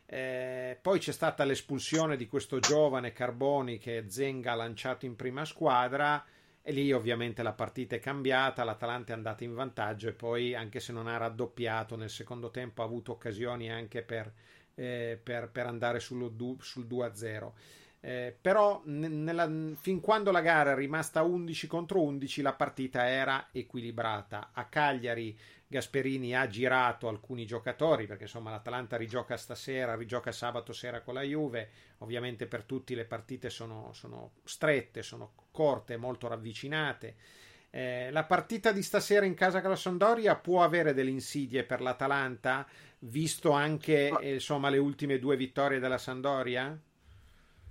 Eh, 0.05 0.77
poi 0.81 0.99
c'è 0.99 1.11
stata 1.11 1.43
l'espulsione 1.43 2.17
di 2.17 2.27
questo 2.27 2.59
giovane 2.59 3.13
Carboni 3.13 3.77
che 3.77 4.05
Zenga 4.07 4.51
ha 4.51 4.55
lanciato 4.55 5.05
in 5.05 5.15
prima 5.15 5.45
squadra 5.45 6.23
e 6.61 6.71
lì 6.71 6.91
ovviamente 6.91 7.41
la 7.41 7.53
partita 7.53 7.95
è 7.95 7.99
cambiata, 7.99 8.63
l'Atalanta 8.63 9.13
è 9.13 9.15
andata 9.15 9.43
in 9.43 9.53
vantaggio 9.53 10.09
e 10.09 10.13
poi 10.13 10.55
anche 10.55 10.79
se 10.79 10.93
non 10.93 11.07
ha 11.07 11.17
raddoppiato 11.17 11.95
nel 11.95 12.09
secondo 12.09 12.51
tempo 12.51 12.81
ha 12.81 12.85
avuto 12.85 13.11
occasioni 13.11 13.71
anche 13.71 14.01
per 14.01 14.31
eh, 14.75 15.19
per, 15.21 15.49
per, 15.49 15.67
andare 15.67 15.99
sullo 15.99 16.33
sul 16.59 16.85
2-0. 16.87 17.51
Eh, 18.05 18.35
però 18.41 18.81
nella, 18.83 19.49
fin 19.79 20.01
quando 20.01 20.29
la 20.31 20.41
gara 20.41 20.73
è 20.73 20.75
rimasta 20.75 21.23
11 21.23 21.67
contro 21.67 22.01
11 22.01 22.41
la 22.41 22.51
partita 22.51 23.07
era 23.07 23.47
equilibrata. 23.49 24.49
A 24.51 24.65
Cagliari 24.65 25.37
Gasperini 25.65 26.35
ha 26.35 26.45
girato 26.47 27.07
alcuni 27.07 27.45
giocatori 27.45 28.05
perché 28.05 28.23
insomma 28.23 28.51
l'Atalanta 28.51 28.97
rigioca 28.97 29.37
stasera, 29.37 29.95
rigioca 29.95 30.33
sabato 30.33 30.73
sera 30.73 30.99
con 30.99 31.13
la 31.13 31.21
Juve. 31.21 31.69
Ovviamente 31.99 32.45
per 32.45 32.63
tutti 32.63 32.93
le 32.93 33.05
partite 33.05 33.49
sono, 33.49 33.91
sono 33.93 34.31
strette, 34.43 35.01
sono 35.01 35.31
corte, 35.51 35.95
molto 35.95 36.27
ravvicinate. 36.27 37.15
Eh, 37.69 38.11
la 38.11 38.25
partita 38.25 38.73
di 38.73 38.83
stasera 38.83 39.25
in 39.25 39.33
casa 39.33 39.61
con 39.61 39.69
la 39.69 39.77
Sondoria 39.77 40.35
può 40.35 40.61
avere 40.61 40.93
delle 40.93 41.09
insidie 41.09 41.63
per 41.63 41.79
l'Atalanta 41.79 42.67
visto 42.99 43.51
anche 43.51 44.09
eh, 44.19 44.33
insomma, 44.33 44.69
le 44.69 44.77
ultime 44.77 45.19
due 45.19 45.37
vittorie 45.37 45.79
della 45.79 45.97
Sandoria? 45.97 46.77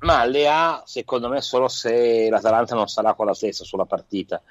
Ma 0.03 0.24
le 0.24 0.48
ha, 0.48 0.82
secondo 0.84 1.28
me, 1.28 1.40
solo 1.40 1.68
se 1.68 2.28
l'Atalanta 2.28 2.74
non 2.74 2.88
sarà 2.88 3.14
con 3.14 3.26
la 3.26 3.34
stessa 3.34 3.64
sulla 3.64 3.84
partita. 3.84 4.42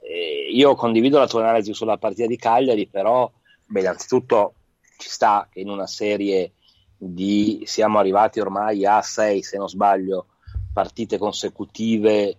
Eh, 0.00 0.48
io 0.52 0.74
condivido 0.74 1.18
la 1.18 1.26
tua 1.26 1.40
analisi 1.40 1.72
sulla 1.72 1.98
partita 1.98 2.26
di 2.26 2.36
Cagliari, 2.36 2.86
però, 2.86 3.30
beh, 3.66 3.80
innanzitutto 3.80 4.54
ci 4.98 5.08
sta 5.08 5.48
che 5.50 5.60
in 5.60 5.68
una 5.68 5.86
serie 5.86 6.52
di 6.96 7.62
siamo 7.64 7.98
arrivati 7.98 8.40
ormai 8.40 8.84
a 8.84 9.00
sei, 9.02 9.42
se 9.42 9.56
non 9.56 9.68
sbaglio, 9.68 10.26
partite 10.72 11.18
consecutive 11.18 12.36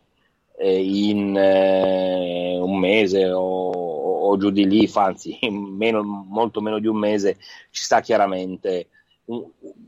eh, 0.58 0.84
in 0.84 1.38
eh, 1.38 2.58
un 2.60 2.78
mese 2.78 3.32
o 3.32 3.90
o 4.30 4.38
giù 4.38 4.50
di 4.52 4.68
lì, 4.68 4.90
anzi 4.94 5.38
meno, 5.50 6.04
molto 6.04 6.62
meno 6.62 6.80
di 6.80 6.88
un 6.88 6.98
mese, 6.98 7.38
ci 7.72 7.84
sta 7.84 8.02
chiaramente 8.02 8.88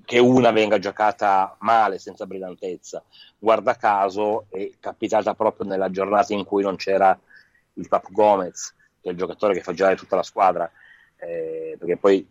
che 0.05 0.19
una 0.19 0.51
venga 0.51 0.77
giocata 0.77 1.55
male, 1.59 1.97
senza 1.97 2.25
brillantezza. 2.25 3.03
Guarda 3.39 3.75
caso 3.75 4.45
è 4.49 4.69
capitata 4.79 5.33
proprio 5.33 5.67
nella 5.67 5.89
giornata 5.89 6.33
in 6.33 6.45
cui 6.45 6.63
non 6.63 6.75
c'era 6.75 7.17
il 7.73 7.87
Pap 7.87 8.11
Gomez, 8.11 8.75
che 9.01 9.09
è 9.09 9.11
il 9.11 9.17
giocatore 9.17 9.53
che 9.53 9.61
fa 9.61 9.73
girare 9.73 9.95
tutta 9.95 10.15
la 10.15 10.23
squadra, 10.23 10.69
eh, 11.17 11.75
perché 11.79 11.97
poi 11.97 12.27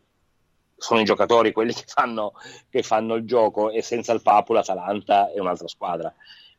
sono 0.77 1.01
i 1.01 1.05
giocatori 1.05 1.53
quelli 1.53 1.73
che 1.73 1.85
fanno, 1.87 2.33
che 2.71 2.83
fanno 2.83 3.15
il 3.15 3.27
gioco 3.27 3.71
e 3.71 3.83
senza 3.83 4.13
il 4.13 4.23
Papu 4.23 4.53
l'Atalanta 4.53 5.33
è 5.33 5.39
un'altra 5.41 5.69
squadra. 5.69 6.15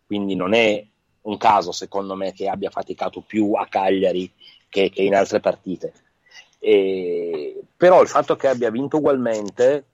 Quindi 0.05 0.35
non 0.35 0.53
è 0.53 0.85
un 1.21 1.37
caso, 1.37 1.71
secondo 1.71 2.15
me, 2.15 2.33
che 2.33 2.49
abbia 2.49 2.69
faticato 2.69 3.21
più 3.21 3.53
a 3.53 3.67
Cagliari 3.67 4.31
che, 4.67 4.89
che 4.89 5.03
in 5.03 5.15
altre 5.15 5.39
partite. 5.39 5.93
E, 6.59 7.59
però 7.77 8.01
il 8.01 8.07
fatto 8.07 8.35
che 8.35 8.47
abbia 8.47 8.69
vinto 8.69 8.97
ugualmente 8.97 9.85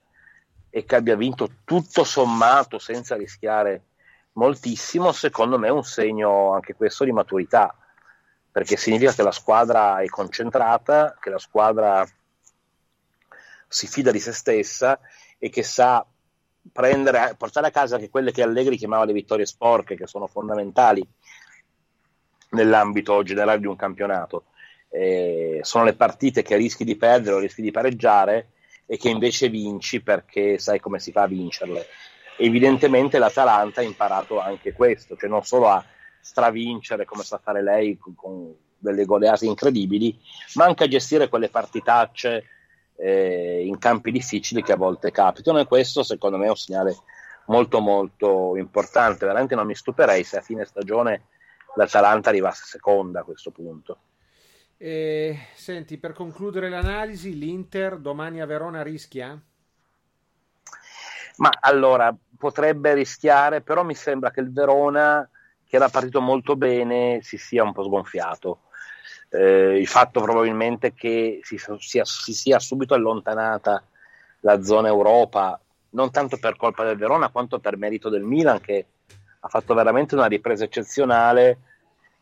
e 0.78 0.86
che 0.86 0.96
abbia 0.96 1.16
vinto 1.16 1.50
tutto 1.66 2.04
sommato 2.04 2.78
senza 2.78 3.16
rischiare 3.16 3.86
moltissimo, 4.34 5.12
secondo 5.12 5.58
me 5.58 5.70
è 5.70 5.72
un 5.72 5.84
segno 5.84 6.54
anche 6.54 6.76
questo 6.76 7.04
di 7.04 7.12
maturità, 7.12 7.76
perché 8.52 8.78
significa 8.78 9.12
che 9.12 9.24
la 9.24 9.32
squadra 9.32 10.02
è 10.02 10.06
concentrata, 10.06 11.18
che 11.20 11.32
la 11.32 11.40
squadra 11.40 12.08
si 13.68 13.88
fida 13.88 14.12
di 14.12 14.20
se 14.20 14.34
stessa 14.34 15.00
e 15.40 15.50
che 15.50 15.64
sa 15.64 16.06
prendere, 16.72 17.34
portare 17.36 17.66
a 17.66 17.72
casa 17.72 17.96
anche 17.96 18.12
quelle 18.12 18.32
che 18.32 18.44
Allegri 18.44 18.78
chiamava 18.78 19.06
le 19.06 19.14
vittorie 19.14 19.48
sporche, 19.48 19.96
che 19.96 20.06
sono 20.06 20.28
fondamentali 20.28 21.04
nell'ambito 22.52 23.24
generale 23.24 23.60
di 23.60 23.66
un 23.66 23.76
campionato. 23.76 24.46
Eh, 24.90 25.60
sono 25.64 25.86
le 25.86 25.96
partite 25.96 26.44
che 26.44 26.56
rischi 26.56 26.84
di 26.84 26.96
perdere 26.96 27.36
o 27.36 27.40
rischi 27.40 27.64
di 27.64 27.72
pareggiare 27.72 28.52
e 28.88 28.98
che 28.98 29.10
invece 29.10 29.50
vinci 29.50 30.02
perché 30.02 30.58
sai 30.58 30.80
come 30.80 31.00
si 31.00 31.12
fa 31.12 31.24
a 31.24 31.28
vincerle. 31.28 31.86
Evidentemente 32.38 33.20
l'Atalanta 33.20 33.82
ha 33.82 33.84
imparato 33.84 34.40
anche 34.40 34.74
questo, 34.74 35.16
cioè 35.18 35.30
non 35.30 35.44
solo 35.44 35.68
a 35.68 35.84
stravincere 36.22 37.06
come 37.06 37.24
sa 37.24 37.38
fare 37.38 37.62
lei 37.62 37.98
con, 37.98 38.16
con 38.16 38.56
delle 38.78 39.06
goleate 39.06 39.46
incredibili, 39.46 40.18
ma 40.56 40.66
anche 40.66 40.86
a 40.86 40.88
gestire 40.88 41.30
quelle 41.30 41.50
partitacce 41.50 42.46
eh, 42.96 43.64
in 43.66 43.78
campi 43.78 44.12
difficili 44.12 44.64
che 44.64 44.72
a 44.72 44.78
volte 44.78 45.12
capitano 45.12 45.60
e 45.60 45.68
questo 45.68 46.04
secondo 46.04 46.38
me 46.38 46.46
è 46.46 46.50
un 46.50 46.56
segnale 46.56 46.96
molto 47.48 47.80
molto 47.80 48.56
importante, 48.58 49.26
veramente 49.26 49.56
non 49.56 49.66
mi 49.66 49.76
stupirei 49.76 50.24
se 50.24 50.38
a 50.38 50.42
fine 50.42 50.66
stagione 50.66 51.28
l'Atalanta 51.76 52.30
arrivasse 52.30 52.64
seconda 52.66 53.22
a 53.22 53.24
questo 53.24 53.52
punto. 53.52 53.98
E, 54.80 55.48
senti, 55.56 55.98
per 55.98 56.14
concludere 56.14 56.70
l'analisi, 56.70 57.36
l'Inter 57.36 57.98
domani 57.98 58.42
a 58.42 58.46
Verona 58.46 58.84
rischia? 58.84 59.40
Ma 61.38 61.50
allora 61.60 62.16
potrebbe 62.38 62.94
rischiare, 62.94 63.62
però 63.62 63.84
mi 63.84 63.96
sembra 63.96 64.30
che 64.30 64.40
il 64.40 64.52
Verona, 64.52 65.28
che 65.68 65.76
era 65.76 65.90
partito 65.90 66.22
molto 66.22 66.56
bene, 66.56 67.20
si 67.24 67.38
sia 67.38 67.64
un 67.64 67.74
po' 67.74 67.84
sgonfiato. 67.84 68.62
Eh, 69.30 69.80
il 69.80 69.88
fatto 69.88 70.22
probabilmente 70.22 70.94
che 70.94 71.40
si 71.42 71.58
sia, 71.80 72.06
si 72.06 72.34
sia 72.34 72.60
subito 72.60 72.94
allontanata 72.94 73.84
la 74.42 74.62
zona 74.62 74.88
Europa, 74.88 75.60
non 75.92 76.12
tanto 76.12 76.38
per 76.38 76.56
colpa 76.56 76.84
del 76.84 76.98
Verona 76.98 77.30
quanto 77.30 77.60
per 77.60 77.78
merito 77.78 78.10
del 78.10 78.24
Milan, 78.24 78.62
che 78.62 78.86
ha 79.40 79.48
fatto 79.48 79.74
veramente 79.74 80.14
una 80.14 80.28
ripresa 80.28 80.64
eccezionale 80.64 81.60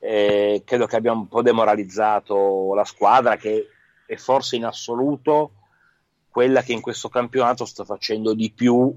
eh, 0.07 0.61
credo 0.63 0.85
che 0.85 0.95
abbia 0.95 1.11
un 1.11 1.27
po' 1.27 1.41
demoralizzato 1.41 2.73
la 2.75 2.85
squadra 2.85 3.37
che 3.37 3.69
è 4.05 4.15
forse 4.15 4.55
in 4.55 4.65
assoluto 4.65 5.51
quella 6.29 6.61
che 6.61 6.73
in 6.73 6.81
questo 6.81 7.09
campionato 7.09 7.65
sta 7.65 7.83
facendo 7.83 8.35
di 8.35 8.51
più 8.51 8.93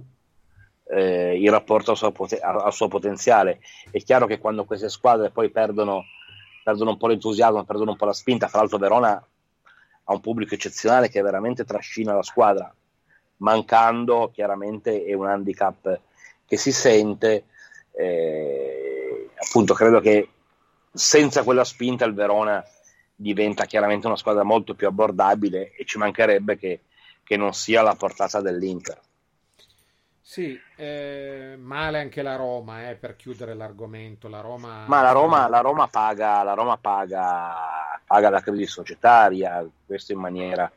eh, 0.90 1.40
in 1.40 1.50
rapporto 1.50 1.92
al 1.92 1.96
suo, 1.96 2.12
poten- 2.12 2.40
al 2.42 2.72
suo, 2.72 2.88
potenziale. 2.88 3.61
È 3.90 4.02
chiaro 4.02 4.26
che 4.26 4.38
quando 4.38 4.64
queste 4.64 4.88
squadre 4.88 5.30
poi 5.30 5.48
perdono, 5.50 6.04
perdono, 6.62 6.90
un 6.90 6.96
po' 6.98 7.06
l'entusiasmo, 7.06 7.64
perdono 7.64 7.92
un 7.92 7.96
po' 7.96 8.06
la 8.06 8.12
spinta, 8.12 8.48
fra 8.48 8.59
l'altro 8.59 8.78
Verona 8.78 9.12
ha 9.12 10.12
un 10.12 10.20
pubblico 10.20 10.54
eccezionale 10.54 11.09
che 11.09 11.22
veramente 11.22 11.64
trascina 11.64 12.14
la 12.14 12.22
squadra, 12.22 12.74
mancando 13.36 14.30
chiaramente 14.32 15.04
è 15.04 15.12
un 15.14 15.26
handicap 15.26 16.00
che 16.44 16.56
si 16.56 16.72
sente. 16.72 17.44
Eh, 17.92 19.30
appunto 19.36 19.74
credo 19.74 20.00
che 20.00 20.28
senza 20.93 21.43
quella 21.43 21.64
spinta 21.64 22.05
il 22.05 22.14
Verona 22.14 22.64
diventa 23.14 23.64
chiaramente 23.64 24.07
una 24.07 24.16
squadra 24.16 24.45
molto 24.45 24.74
più 24.74 24.86
abbordabile 24.86 25.72
e 25.74 25.84
ci 25.84 25.99
mancherebbe 25.99 26.57
che, 26.57 26.82
che 27.24 27.36
non 27.36 27.53
sia 27.53 27.80
alla 27.80 27.95
portata 27.95 28.41
dell'Inter. 28.41 29.01
Sì, 30.20 30.61
eh, 30.76 31.57
male 31.59 32.01
anche 32.01 32.20
la 32.20 32.36
Roma 32.36 32.91
eh, 32.91 32.97
per 32.97 33.16
chiudere 33.16 33.55
l'argomento. 33.55 34.28
La 34.28 34.41
Roma... 34.41 34.84
Ma 34.86 35.01
la 35.01 35.12
Roma, 35.12 35.49
la 35.49 35.61
Roma, 35.61 35.89
paga, 35.89 36.43
la 36.43 36.53
Roma 36.53 36.76
paga, 36.76 37.99
paga 38.07 38.28
la 38.28 38.41
crisi 38.41 38.66
societaria, 38.66 39.66
questo 39.86 40.12
in 40.12 40.18
maniera 40.18 40.70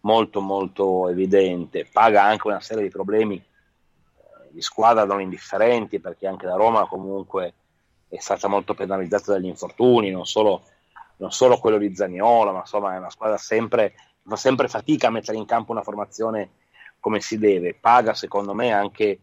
molto 0.00 0.40
molto 0.40 1.08
evidente, 1.08 1.88
paga 1.90 2.24
anche 2.24 2.46
una 2.46 2.60
serie 2.60 2.82
di 2.82 2.90
problemi 2.90 3.36
eh, 3.36 4.48
di 4.50 4.60
squadra 4.60 5.04
non 5.04 5.20
indifferenti 5.20 5.98
perché 5.98 6.26
anche 6.26 6.46
la 6.46 6.56
Roma 6.56 6.86
comunque 6.86 7.54
è 8.10 8.20
stata 8.20 8.48
molto 8.48 8.74
penalizzata 8.74 9.32
dagli 9.32 9.46
infortuni, 9.46 10.10
non 10.10 10.26
solo, 10.26 10.62
non 11.16 11.30
solo 11.30 11.58
quello 11.58 11.78
di 11.78 11.94
Zaniolo, 11.94 12.52
ma 12.52 12.60
insomma 12.60 12.94
è 12.94 12.98
una 12.98 13.10
squadra 13.10 13.38
sempre, 13.38 13.94
fa 14.26 14.36
sempre 14.36 14.68
fatica 14.68 15.06
a 15.06 15.10
mettere 15.10 15.38
in 15.38 15.46
campo 15.46 15.72
una 15.72 15.82
formazione 15.82 16.50
come 16.98 17.20
si 17.20 17.38
deve, 17.38 17.74
paga 17.74 18.12
secondo 18.12 18.52
me 18.52 18.72
anche 18.72 19.18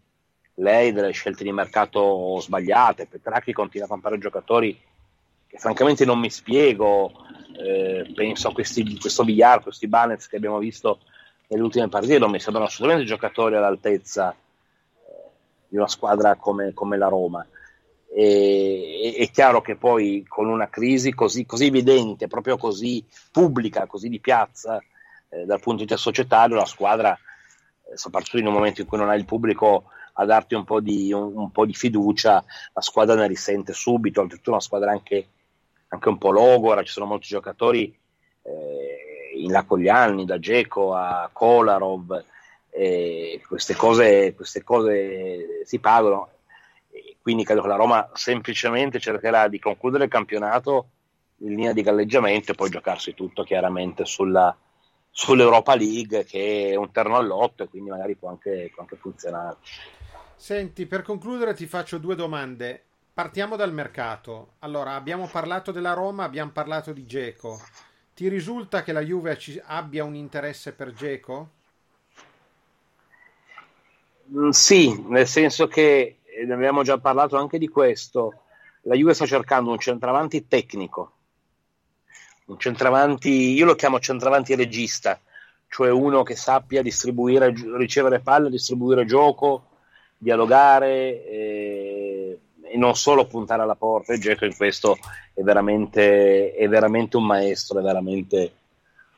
lei 0.55 0.91
delle 0.91 1.11
scelte 1.11 1.43
di 1.43 1.51
mercato 1.51 2.39
sbagliate, 2.39 3.05
Petracchi 3.05 3.53
continua 3.53 3.85
a 3.85 3.89
comprare 3.89 4.17
giocatori 4.17 4.79
che 5.45 5.57
francamente 5.59 6.03
non 6.03 6.19
mi 6.19 6.29
spiego, 6.29 7.11
eh, 7.57 8.11
penso 8.15 8.49
a 8.49 8.53
questi, 8.53 8.97
questo 8.99 9.23
Villar, 9.23 9.61
questi 9.61 9.87
Banez 9.87 10.27
che 10.27 10.37
abbiamo 10.37 10.57
visto 10.57 10.99
nelle 11.47 11.63
ultime 11.63 11.87
partite, 11.89 12.19
non 12.19 12.31
mi 12.31 12.39
sembrano 12.39 12.67
assolutamente 12.67 13.07
giocatori 13.07 13.55
all'altezza 13.55 14.31
eh, 14.31 14.35
di 15.67 15.77
una 15.77 15.87
squadra 15.87 16.35
come, 16.35 16.73
come 16.73 16.97
la 16.97 17.07
Roma. 17.07 17.45
E, 18.13 19.15
è 19.17 19.29
chiaro 19.29 19.61
che 19.61 19.75
poi 19.75 20.25
con 20.27 20.47
una 20.47 20.69
crisi 20.69 21.13
così, 21.13 21.45
così 21.45 21.65
evidente, 21.65 22.27
proprio 22.27 22.57
così 22.57 23.03
pubblica, 23.31 23.85
così 23.85 24.09
di 24.09 24.19
piazza, 24.19 24.81
eh, 25.29 25.45
dal 25.45 25.59
punto 25.59 25.83
di 25.83 25.85
vista 25.85 25.97
societario, 25.97 26.55
la 26.55 26.65
squadra, 26.65 27.13
eh, 27.13 27.97
soprattutto 27.97 28.37
in 28.37 28.47
un 28.47 28.53
momento 28.53 28.81
in 28.81 28.87
cui 28.87 28.97
non 28.97 29.09
hai 29.09 29.19
il 29.19 29.25
pubblico 29.25 29.85
a 30.19 30.25
darti 30.25 30.55
un 30.55 30.63
po' 30.63 30.79
di, 30.79 31.11
un, 31.11 31.35
un 31.35 31.51
po 31.51 31.65
di 31.65 31.73
fiducia, 31.73 32.43
la 32.73 32.81
squadra 32.81 33.15
ne 33.15 33.27
risente 33.27 33.73
subito, 33.73 34.21
oltretutto 34.21 34.51
una 34.51 34.59
squadra 34.59 34.91
anche, 34.91 35.27
anche 35.89 36.09
un 36.09 36.17
po' 36.17 36.31
logora, 36.31 36.83
ci 36.83 36.91
sono 36.91 37.05
molti 37.05 37.27
giocatori 37.27 37.95
eh, 38.41 39.31
in 39.35 39.51
là 39.51 39.63
con 39.63 39.79
gli 39.79 39.89
anni, 39.89 40.25
da 40.25 40.39
Geco 40.39 40.93
a 40.93 41.29
Kolarov, 41.31 42.23
eh, 42.69 43.41
queste, 43.47 43.75
cose, 43.75 44.33
queste 44.35 44.63
cose 44.63 45.63
si 45.65 45.79
pagano, 45.79 46.29
quindi 47.27 47.43
credo 47.43 47.61
che 47.61 47.67
la 47.67 47.75
Roma 47.75 48.09
semplicemente 48.13 49.01
cercherà 49.01 49.49
di 49.49 49.59
concludere 49.59 50.05
il 50.05 50.09
campionato 50.09 50.91
in 51.39 51.49
linea 51.49 51.73
di 51.73 51.81
galleggiamento 51.81 52.53
e 52.53 52.55
poi 52.55 52.69
giocarsi 52.69 53.13
tutto 53.13 53.43
chiaramente 53.43 54.05
sulla, 54.05 54.57
sull'Europa 55.09 55.75
League 55.75 56.23
che 56.23 56.69
è 56.69 56.75
un 56.75 56.89
terno 56.89 57.17
all'otto 57.17 57.63
e 57.63 57.67
quindi 57.67 57.89
magari 57.89 58.15
può 58.15 58.29
anche, 58.29 58.71
può 58.73 58.83
anche 58.83 58.95
funzionare. 58.95 59.57
Senti, 60.37 60.85
per 60.85 61.01
concludere 61.01 61.53
ti 61.53 61.65
faccio 61.65 61.97
due 61.97 62.15
domande. 62.15 62.81
Partiamo 63.13 63.57
dal 63.57 63.73
mercato. 63.73 64.53
Allora, 64.59 64.93
abbiamo 64.93 65.27
parlato 65.27 65.73
della 65.73 65.91
Roma, 65.91 66.23
abbiamo 66.23 66.51
parlato 66.51 66.93
di 66.93 67.05
Geco. 67.05 67.59
Ti 68.15 68.29
risulta 68.29 68.83
che 68.83 68.93
la 68.93 69.01
Juve 69.01 69.37
abbia 69.65 70.05
un 70.05 70.15
interesse 70.15 70.71
per 70.71 70.93
Geco? 70.93 71.49
Mm, 74.31 74.49
sì, 74.51 75.03
nel 75.09 75.27
senso 75.27 75.67
che 75.67 76.19
ne 76.45 76.53
abbiamo 76.53 76.83
già 76.83 76.97
parlato 76.97 77.37
anche 77.37 77.57
di 77.57 77.67
questo. 77.67 78.43
La 78.81 78.95
Juve 78.95 79.13
sta 79.13 79.25
cercando 79.25 79.71
un 79.71 79.79
centravanti 79.79 80.47
tecnico, 80.47 81.11
un 82.45 82.57
centravanti, 82.57 83.53
io 83.53 83.65
lo 83.65 83.75
chiamo 83.75 83.99
centravanti 83.99 84.55
regista, 84.55 85.19
cioè 85.67 85.89
uno 85.89 86.23
che 86.23 86.35
sappia 86.35 86.81
distribuire, 86.81 87.53
ricevere 87.77 88.19
palle, 88.19 88.49
distribuire 88.49 89.05
gioco, 89.05 89.65
dialogare 90.17 91.25
eh, 91.25 92.39
e 92.61 92.77
non 92.77 92.95
solo 92.95 93.25
puntare 93.25 93.61
alla 93.61 93.75
porta. 93.75 94.13
E 94.13 94.19
Geco 94.19 94.45
in 94.45 94.55
questo 94.55 94.97
è 95.33 95.41
veramente, 95.41 96.53
è 96.53 96.67
veramente 96.67 97.17
un 97.17 97.25
maestro, 97.25 97.79
è 97.79 97.83
veramente 97.83 98.53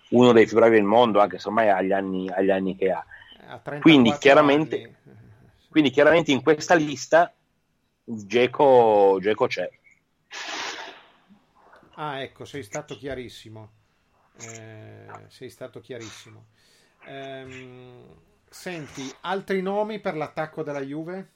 uno 0.10 0.32
dei 0.32 0.46
più 0.46 0.56
bravi 0.56 0.76
del 0.76 0.84
mondo, 0.84 1.20
anche 1.20 1.38
se 1.38 1.48
ormai 1.48 1.70
ha 1.70 1.82
gli 1.82 1.92
anni, 1.92 2.30
ha 2.30 2.42
gli 2.42 2.50
anni 2.50 2.76
che 2.76 2.92
ha. 2.92 3.06
Quindi 3.82 4.16
chiaramente, 4.20 4.99
quindi 5.70 5.90
chiaramente, 5.90 6.32
in 6.32 6.42
questa 6.42 6.76
lista 6.76 7.34
Geco, 8.04 9.20
c'è. 9.48 9.70
Ah, 11.96 12.22
ecco, 12.22 12.46
sei 12.46 12.64
stato 12.64 12.96
chiarissimo. 12.96 13.72
Eh, 14.42 15.08
sei 15.28 15.50
stato 15.50 15.80
chiarissimo. 15.80 16.46
Ehm, 17.06 18.06
Senti, 18.50 19.14
altri 19.22 19.62
nomi 19.62 20.00
per 20.00 20.16
l'attacco 20.16 20.64
della 20.64 20.82
Juve? 20.82 21.30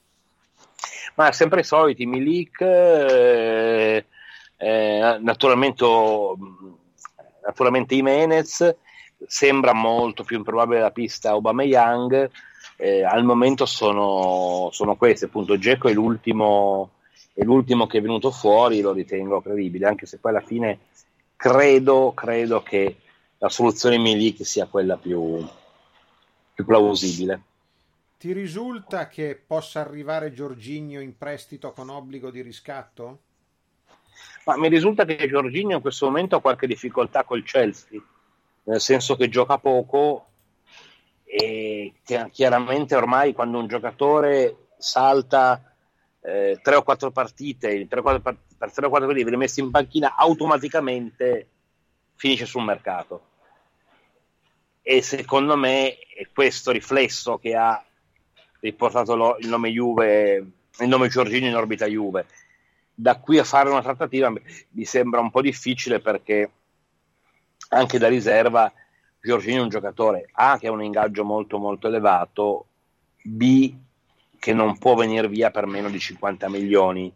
Ma 1.14 1.30
sempre 1.30 1.60
i 1.60 1.64
soliti, 1.64 2.06
Milik, 2.06 2.60
eh, 2.60 4.04
eh, 4.56 5.18
naturalmente, 5.20 5.84
naturalmente 7.44 7.94
Jimenez, 7.94 8.74
sembra 9.26 9.72
molto 9.72 10.24
più 10.24 10.36
improbabile 10.36 10.80
la 10.80 10.90
pista 10.90 11.30
Aubameyang, 11.30 12.30
eh, 12.76 13.04
al 13.04 13.24
momento 13.24 13.66
sono, 13.66 14.68
sono 14.72 14.96
questi, 14.96 15.24
appunto 15.24 15.58
Geco 15.58 15.88
è 15.88 15.92
l'ultimo, 15.92 16.90
è 17.32 17.42
l'ultimo 17.42 17.86
che 17.86 17.98
è 17.98 18.02
venuto 18.02 18.30
fuori, 18.30 18.80
lo 18.80 18.92
ritengo 18.92 19.40
credibile, 19.40 19.86
anche 19.86 20.06
se 20.06 20.18
poi 20.18 20.32
alla 20.32 20.40
fine 20.40 20.78
credo, 21.36 22.12
credo 22.14 22.62
che 22.62 22.96
la 23.38 23.48
soluzione 23.48 23.98
Milik 23.98 24.44
sia 24.44 24.66
quella 24.66 24.96
più, 24.96 25.46
più 26.54 26.64
plausibile. 26.64 27.42
Ti 28.18 28.32
risulta 28.32 29.08
che 29.08 29.40
possa 29.46 29.80
arrivare 29.80 30.32
Giorginio 30.32 31.00
in 31.00 31.16
prestito 31.18 31.72
con 31.72 31.90
obbligo 31.90 32.30
di 32.30 32.40
riscatto? 32.40 33.18
Ma 34.46 34.56
mi 34.56 34.68
risulta 34.68 35.04
che 35.04 35.28
Giorginio 35.28 35.76
in 35.76 35.82
questo 35.82 36.06
momento 36.06 36.36
ha 36.36 36.40
qualche 36.40 36.66
difficoltà 36.66 37.24
col 37.24 37.42
Chelsea, 37.42 38.00
nel 38.64 38.80
senso 38.80 39.16
che 39.16 39.28
gioca 39.28 39.58
poco 39.58 40.28
e 41.36 41.94
chiaramente 42.30 42.94
ormai 42.94 43.32
quando 43.32 43.58
un 43.58 43.66
giocatore 43.66 44.68
salta 44.78 45.74
eh, 46.20 46.60
3 46.62 46.74
o 46.76 46.82
4 46.84 47.10
partite, 47.10 47.88
3 47.88 47.98
o 47.98 48.02
4 48.02 48.20
per 48.22 48.70
3 48.70 48.86
o 48.86 48.88
4 48.88 49.08
partite 49.08 49.24
viene 49.24 49.36
messo 49.36 49.58
in 49.58 49.72
panchina, 49.72 50.14
automaticamente 50.14 51.48
finisce 52.14 52.46
sul 52.46 52.62
mercato 52.62 53.32
e 54.80 55.02
secondo 55.02 55.56
me 55.56 55.98
è 55.98 56.28
questo 56.32 56.70
riflesso 56.70 57.38
che 57.38 57.56
ha 57.56 57.84
riportato 58.60 59.16
lo, 59.16 59.36
il 59.40 59.48
nome 59.48 59.70
Juve, 59.70 60.36
il 60.36 60.88
nome 60.88 61.08
Giorgino 61.08 61.46
in 61.46 61.56
orbita 61.56 61.86
Juve. 61.86 62.26
Da 62.94 63.18
qui 63.18 63.38
a 63.38 63.44
fare 63.44 63.70
una 63.70 63.82
trattativa 63.82 64.30
mi 64.30 64.84
sembra 64.84 65.18
un 65.18 65.32
po' 65.32 65.40
difficile 65.40 65.98
perché 65.98 66.50
anche 67.70 67.98
da 67.98 68.06
riserva 68.06 68.72
Giorgino 69.24 69.60
è 69.60 69.62
un 69.62 69.70
giocatore 69.70 70.28
A 70.32 70.58
che 70.58 70.66
ha 70.66 70.70
un 70.70 70.82
ingaggio 70.82 71.24
molto 71.24 71.56
molto 71.56 71.86
elevato, 71.88 72.66
B 73.22 73.74
che 74.38 74.52
non 74.52 74.76
può 74.76 74.94
venire 74.94 75.28
via 75.28 75.50
per 75.50 75.64
meno 75.64 75.88
di 75.88 75.98
50 75.98 76.50
milioni 76.50 77.10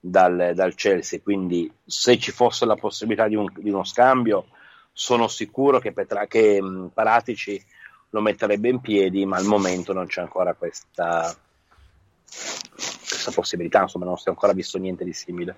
dal, 0.00 0.50
dal 0.52 0.74
Chelsea, 0.74 1.20
quindi 1.22 1.72
se 1.84 2.18
ci 2.18 2.32
fosse 2.32 2.66
la 2.66 2.74
possibilità 2.74 3.28
di, 3.28 3.36
un, 3.36 3.46
di 3.56 3.70
uno 3.70 3.84
scambio 3.84 4.46
sono 4.92 5.28
sicuro 5.28 5.78
che, 5.78 5.92
Petra- 5.92 6.26
che 6.26 6.60
mh, 6.60 6.90
Paratici 6.92 7.64
lo 8.10 8.20
metterebbe 8.20 8.68
in 8.68 8.80
piedi, 8.80 9.24
ma 9.24 9.36
al 9.36 9.44
momento 9.44 9.92
non 9.92 10.06
c'è 10.06 10.22
ancora 10.22 10.54
questa, 10.54 11.32
questa 12.26 13.30
possibilità, 13.30 13.82
insomma 13.82 14.06
non 14.06 14.16
si 14.16 14.26
è 14.26 14.30
ancora 14.30 14.52
visto 14.52 14.76
niente 14.78 15.04
di 15.04 15.12
simile. 15.12 15.54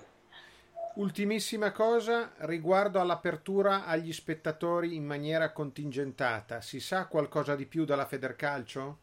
Ultimissima 0.96 1.72
cosa 1.72 2.32
riguardo 2.38 3.00
all'apertura 3.00 3.84
agli 3.84 4.14
spettatori 4.14 4.96
in 4.96 5.04
maniera 5.04 5.52
contingentata. 5.52 6.62
Si 6.62 6.80
sa 6.80 7.06
qualcosa 7.06 7.54
di 7.54 7.66
più 7.66 7.84
dalla 7.84 8.06
Federcalcio? 8.06 8.98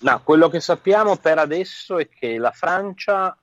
No, 0.00 0.22
quello 0.22 0.50
che 0.50 0.60
sappiamo 0.60 1.16
per 1.16 1.38
adesso 1.38 1.98
è 1.98 2.10
che 2.10 2.36
la 2.36 2.50
Francia 2.50 3.34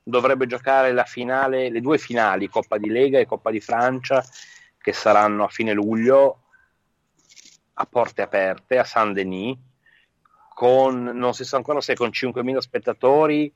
dovrebbe 0.00 0.46
giocare 0.46 0.92
la 0.92 1.02
finale, 1.02 1.70
le 1.70 1.80
due 1.80 1.98
finali, 1.98 2.48
Coppa 2.48 2.78
di 2.78 2.88
Lega 2.88 3.18
e 3.18 3.26
Coppa 3.26 3.50
di 3.50 3.60
Francia, 3.60 4.24
che 4.80 4.92
saranno 4.92 5.42
a 5.42 5.48
fine 5.48 5.72
luglio 5.72 6.42
a 7.74 7.86
porte 7.86 8.22
aperte 8.22 8.78
a 8.78 8.84
Saint-Denis 8.84 9.56
con 10.54 11.02
non 11.02 11.34
si 11.34 11.44
sa 11.44 11.56
ancora 11.56 11.80
se 11.80 11.94
con 11.94 12.08
5.000 12.08 12.58
spettatori 12.58 13.52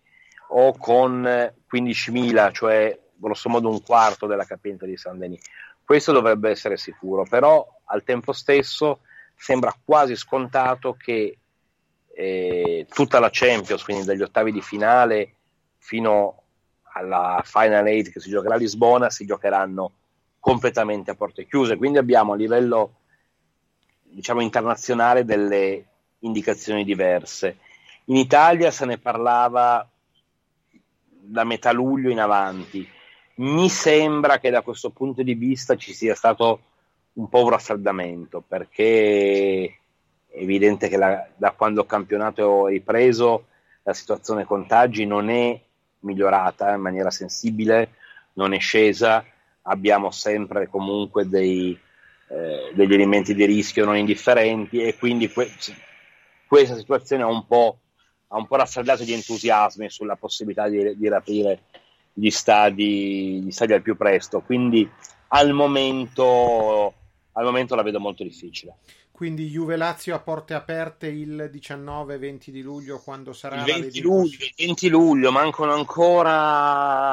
o 0.51 0.77
con 0.77 1.23
15.000 1.23 2.53
cioè 2.53 3.01
grosso 3.27 3.49
modo 3.49 3.69
un 3.69 3.83
quarto 3.83 4.27
della 4.27 4.45
capienza 4.45 4.87
di 4.87 4.97
Saint-Denis 4.97 5.45
questo 5.85 6.13
dovrebbe 6.13 6.51
essere 6.51 6.77
sicuro 6.77 7.25
però 7.29 7.67
al 7.87 8.05
tempo 8.05 8.33
stesso 8.33 9.01
sembra 9.35 9.75
quasi 9.85 10.17
scontato 10.17 10.95
che 10.95 11.39
eh, 12.15 12.87
tutta 12.93 13.19
la 13.19 13.31
Champions 13.31 13.83
quindi 13.83 14.05
dagli 14.05 14.23
ottavi 14.23 14.53
di 14.53 14.61
finale 14.61 15.35
fino 15.79 16.43
alla 16.95 17.41
Final 17.45 17.87
8 17.87 18.11
che 18.11 18.21
si 18.21 18.31
giocherà 18.31 18.55
a 18.55 18.59
Lisbona 18.59 19.11
si 19.11 19.25
giocheranno 19.25 19.93
completamente 20.43 21.13
a 21.13 21.15
porte 21.15 21.47
chiuse. 21.47 21.77
Quindi 21.77 21.99
abbiamo 21.99 22.33
a 22.33 22.37
livello 22.37 22.97
diciamo 24.03 24.41
internazionale 24.41 25.25
delle 25.25 25.87
indicazioni 26.21 26.83
diverse. 26.83 27.59
In 28.07 28.17
Italia 28.17 28.73
se 28.73 28.85
ne 28.85 28.99
parlava 28.99 29.89
da 31.09 31.45
metà 31.45 31.71
luglio 31.71 32.11
in 32.11 32.19
avanti. 32.19 32.91
Mi 33.35 33.69
sembra 33.69 34.39
che 34.39 34.51
da 34.51 34.63
questo 34.63 34.91
punto 34.91 35.23
di 35.23 35.35
vista 35.35 35.77
ci 35.77 35.95
sia 35.95 36.15
stato 36.15 36.61
un 37.15 37.29
po' 37.29 37.43
un 37.43 37.51
raffreddamento 37.51 38.43
perché 38.47 39.65
è 40.29 40.39
evidente 40.39 40.89
che 40.89 40.97
la, 40.97 41.27
da 41.37 41.53
quando 41.53 41.83
il 41.83 41.87
campionato 41.87 42.69
è 42.69 42.73
ripreso 42.73 43.47
la 43.83 43.93
situazione 43.95 44.45
contagi 44.45 45.07
non 45.07 45.29
è 45.29 45.61
migliorata 46.01 46.75
in 46.75 46.81
maniera 46.81 47.11
sensibile, 47.11 47.95
non 48.35 48.53
è 48.53 48.59
scesa, 48.59 49.25
abbiamo 49.63 50.11
sempre 50.11 50.69
comunque 50.69 51.29
dei, 51.29 51.79
eh, 52.29 52.73
degli 52.75 52.95
elementi 52.95 53.35
di 53.35 53.45
rischio 53.45 53.85
non 53.85 53.97
indifferenti 53.97 54.83
e 54.83 54.97
quindi 54.97 55.31
que- 55.31 55.53
questa 56.47 56.77
situazione 56.77 57.23
ha 57.23 57.29
un 57.29 57.47
po', 57.47 57.79
ha 58.29 58.37
un 58.37 58.47
po' 58.47 58.57
raffreddato 58.57 59.05
gli 59.05 59.13
entusiasmi 59.13 59.91
sulla 59.91 60.17
possibilità 60.17 60.69
di, 60.69 60.97
di 60.97 61.09
riaprire 61.09 61.63
gli 62.13 62.31
stadi, 62.31 63.43
gli 63.43 63.51
stadi 63.51 63.73
al 63.73 63.83
più 63.83 63.97
presto. 63.97 64.41
Quindi 64.41 64.89
al 65.29 65.53
momento, 65.53 66.95
al 67.33 67.45
momento 67.45 67.75
la 67.75 67.83
vedo 67.83 68.01
molto 68.01 68.23
difficile. 68.23 68.77
Quindi 69.11 69.49
Juve 69.49 69.77
Lazio 69.77 70.15
a 70.17 70.21
porte 70.21 70.53
aperte 70.55 71.07
il 71.07 71.49
19-20 71.53 72.51
di 72.51 72.61
luglio 72.61 72.99
quando 72.99 73.33
sarà 73.33 73.57
il 73.57 73.65
20 73.65 74.01
luglio, 74.01 74.37
il 74.41 74.53
20 74.57 74.89
luglio, 74.89 75.31
mancano 75.31 75.73
ancora 75.75 77.09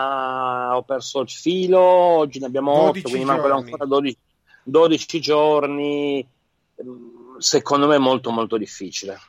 ho 0.75 0.81
perso 0.81 1.19
il 1.19 1.29
filo, 1.29 1.79
oggi 1.79 2.39
ne 2.39 2.47
abbiamo 2.47 2.71
8, 2.71 3.01
quindi 3.01 3.25
mancano 3.25 3.57
ancora 3.57 3.85
12, 3.85 4.17
12 4.63 5.19
giorni. 5.19 6.27
Secondo 7.37 7.85
me 7.87 7.95
è 7.95 7.99
molto 7.99 8.31
molto 8.31 8.57
difficile. 8.57 9.19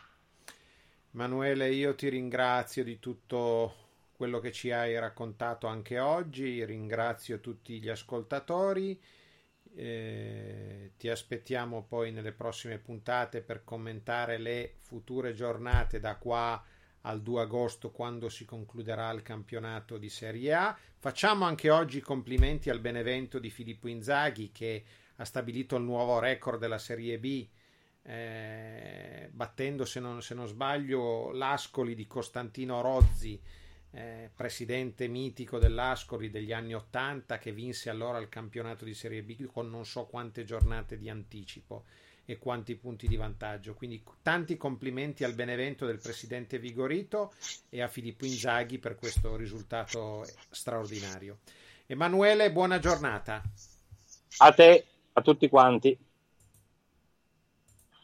Manuele, 1.11 1.71
io 1.73 1.95
ti 1.95 2.09
ringrazio 2.09 2.83
di 2.83 2.99
tutto 2.99 3.75
quello 4.21 4.39
che 4.39 4.53
ci 4.53 4.71
hai 4.71 4.99
raccontato 4.99 5.67
anche 5.67 5.99
oggi, 5.99 6.63
ringrazio 6.67 7.41
tutti 7.41 7.81
gli 7.81 7.89
ascoltatori. 7.89 9.01
Eh, 9.75 10.93
ti 10.99 11.09
aspettiamo 11.09 11.87
poi 11.89 12.13
nelle 12.13 12.33
prossime 12.33 12.77
puntate 12.77 13.41
per 13.41 13.65
commentare 13.65 14.37
le 14.37 14.75
future 14.81 15.33
giornate 15.33 16.01
da 16.01 16.17
qua 16.17 16.63
al 17.01 17.23
2 17.23 17.41
agosto 17.41 17.91
quando 17.93 18.29
si 18.29 18.45
concluderà 18.45 19.11
il 19.13 19.23
campionato 19.23 19.97
di 19.97 20.11
Serie 20.11 20.53
A. 20.53 20.79
Facciamo 20.99 21.47
anche 21.47 21.71
oggi 21.71 22.03
complimenti 22.03 22.69
al 22.69 22.81
Benevento 22.81 23.39
di 23.39 23.49
Filippo 23.49 23.89
Inzaghi 23.89 24.53
che 24.53 24.85
ha 25.17 25.25
stabilito 25.25 25.77
il 25.77 25.85
nuovo 25.85 26.19
record 26.19 26.61
della 26.61 26.77
Serie 26.77 27.19
B 27.19 27.49
eh, 28.03 29.31
battendo 29.33 29.87
se 29.87 29.99
non, 29.99 30.21
se 30.21 30.35
non 30.35 30.47
sbaglio 30.47 31.31
l'Ascoli 31.31 31.95
di 31.95 32.07
Costantino 32.07 32.83
Rozzi 32.83 33.41
eh, 33.93 34.31
presidente 34.35 35.09
mitico 35.09 35.59
dell'Ascoli 35.59 36.31
degli 36.31 36.53
anni 36.53 36.75
80 36.75 37.39
che 37.39 37.53
vinse 37.53 37.91
allora 37.91 38.19
il 38.19 38.29
campionato 38.29 38.85
di 38.85 38.95
Serie 38.95 39.23
B 39.23 39.47
con 39.47 39.69
non 39.69 39.85
so 39.85 40.07
quante 40.07 40.45
giornate 40.45 40.97
di 40.97 41.09
anticipo 41.09 41.85
e 42.25 42.39
quanti 42.39 42.77
punti 42.77 43.09
di 43.09 43.17
vantaggio. 43.17 43.75
Quindi 43.75 44.03
tanti 44.23 44.57
complimenti 44.57 45.25
al 45.25 45.35
Benevento 45.35 45.87
del 45.87 45.99
presidente 45.99 46.59
Vigorito 46.59 47.33
e 47.69 47.83
a 47.83 47.89
Filippo 47.89 48.25
Inzaghi 48.25 48.79
per 48.79 48.95
questo 48.95 49.35
risultato 49.37 50.25
straordinario. 50.51 51.39
Emanuele, 51.87 52.53
buona 52.53 52.79
giornata. 52.79 53.43
A 54.39 54.53
te, 54.53 54.87
a 55.13 55.23
tutti 55.23 55.49
quanti. 55.49 55.99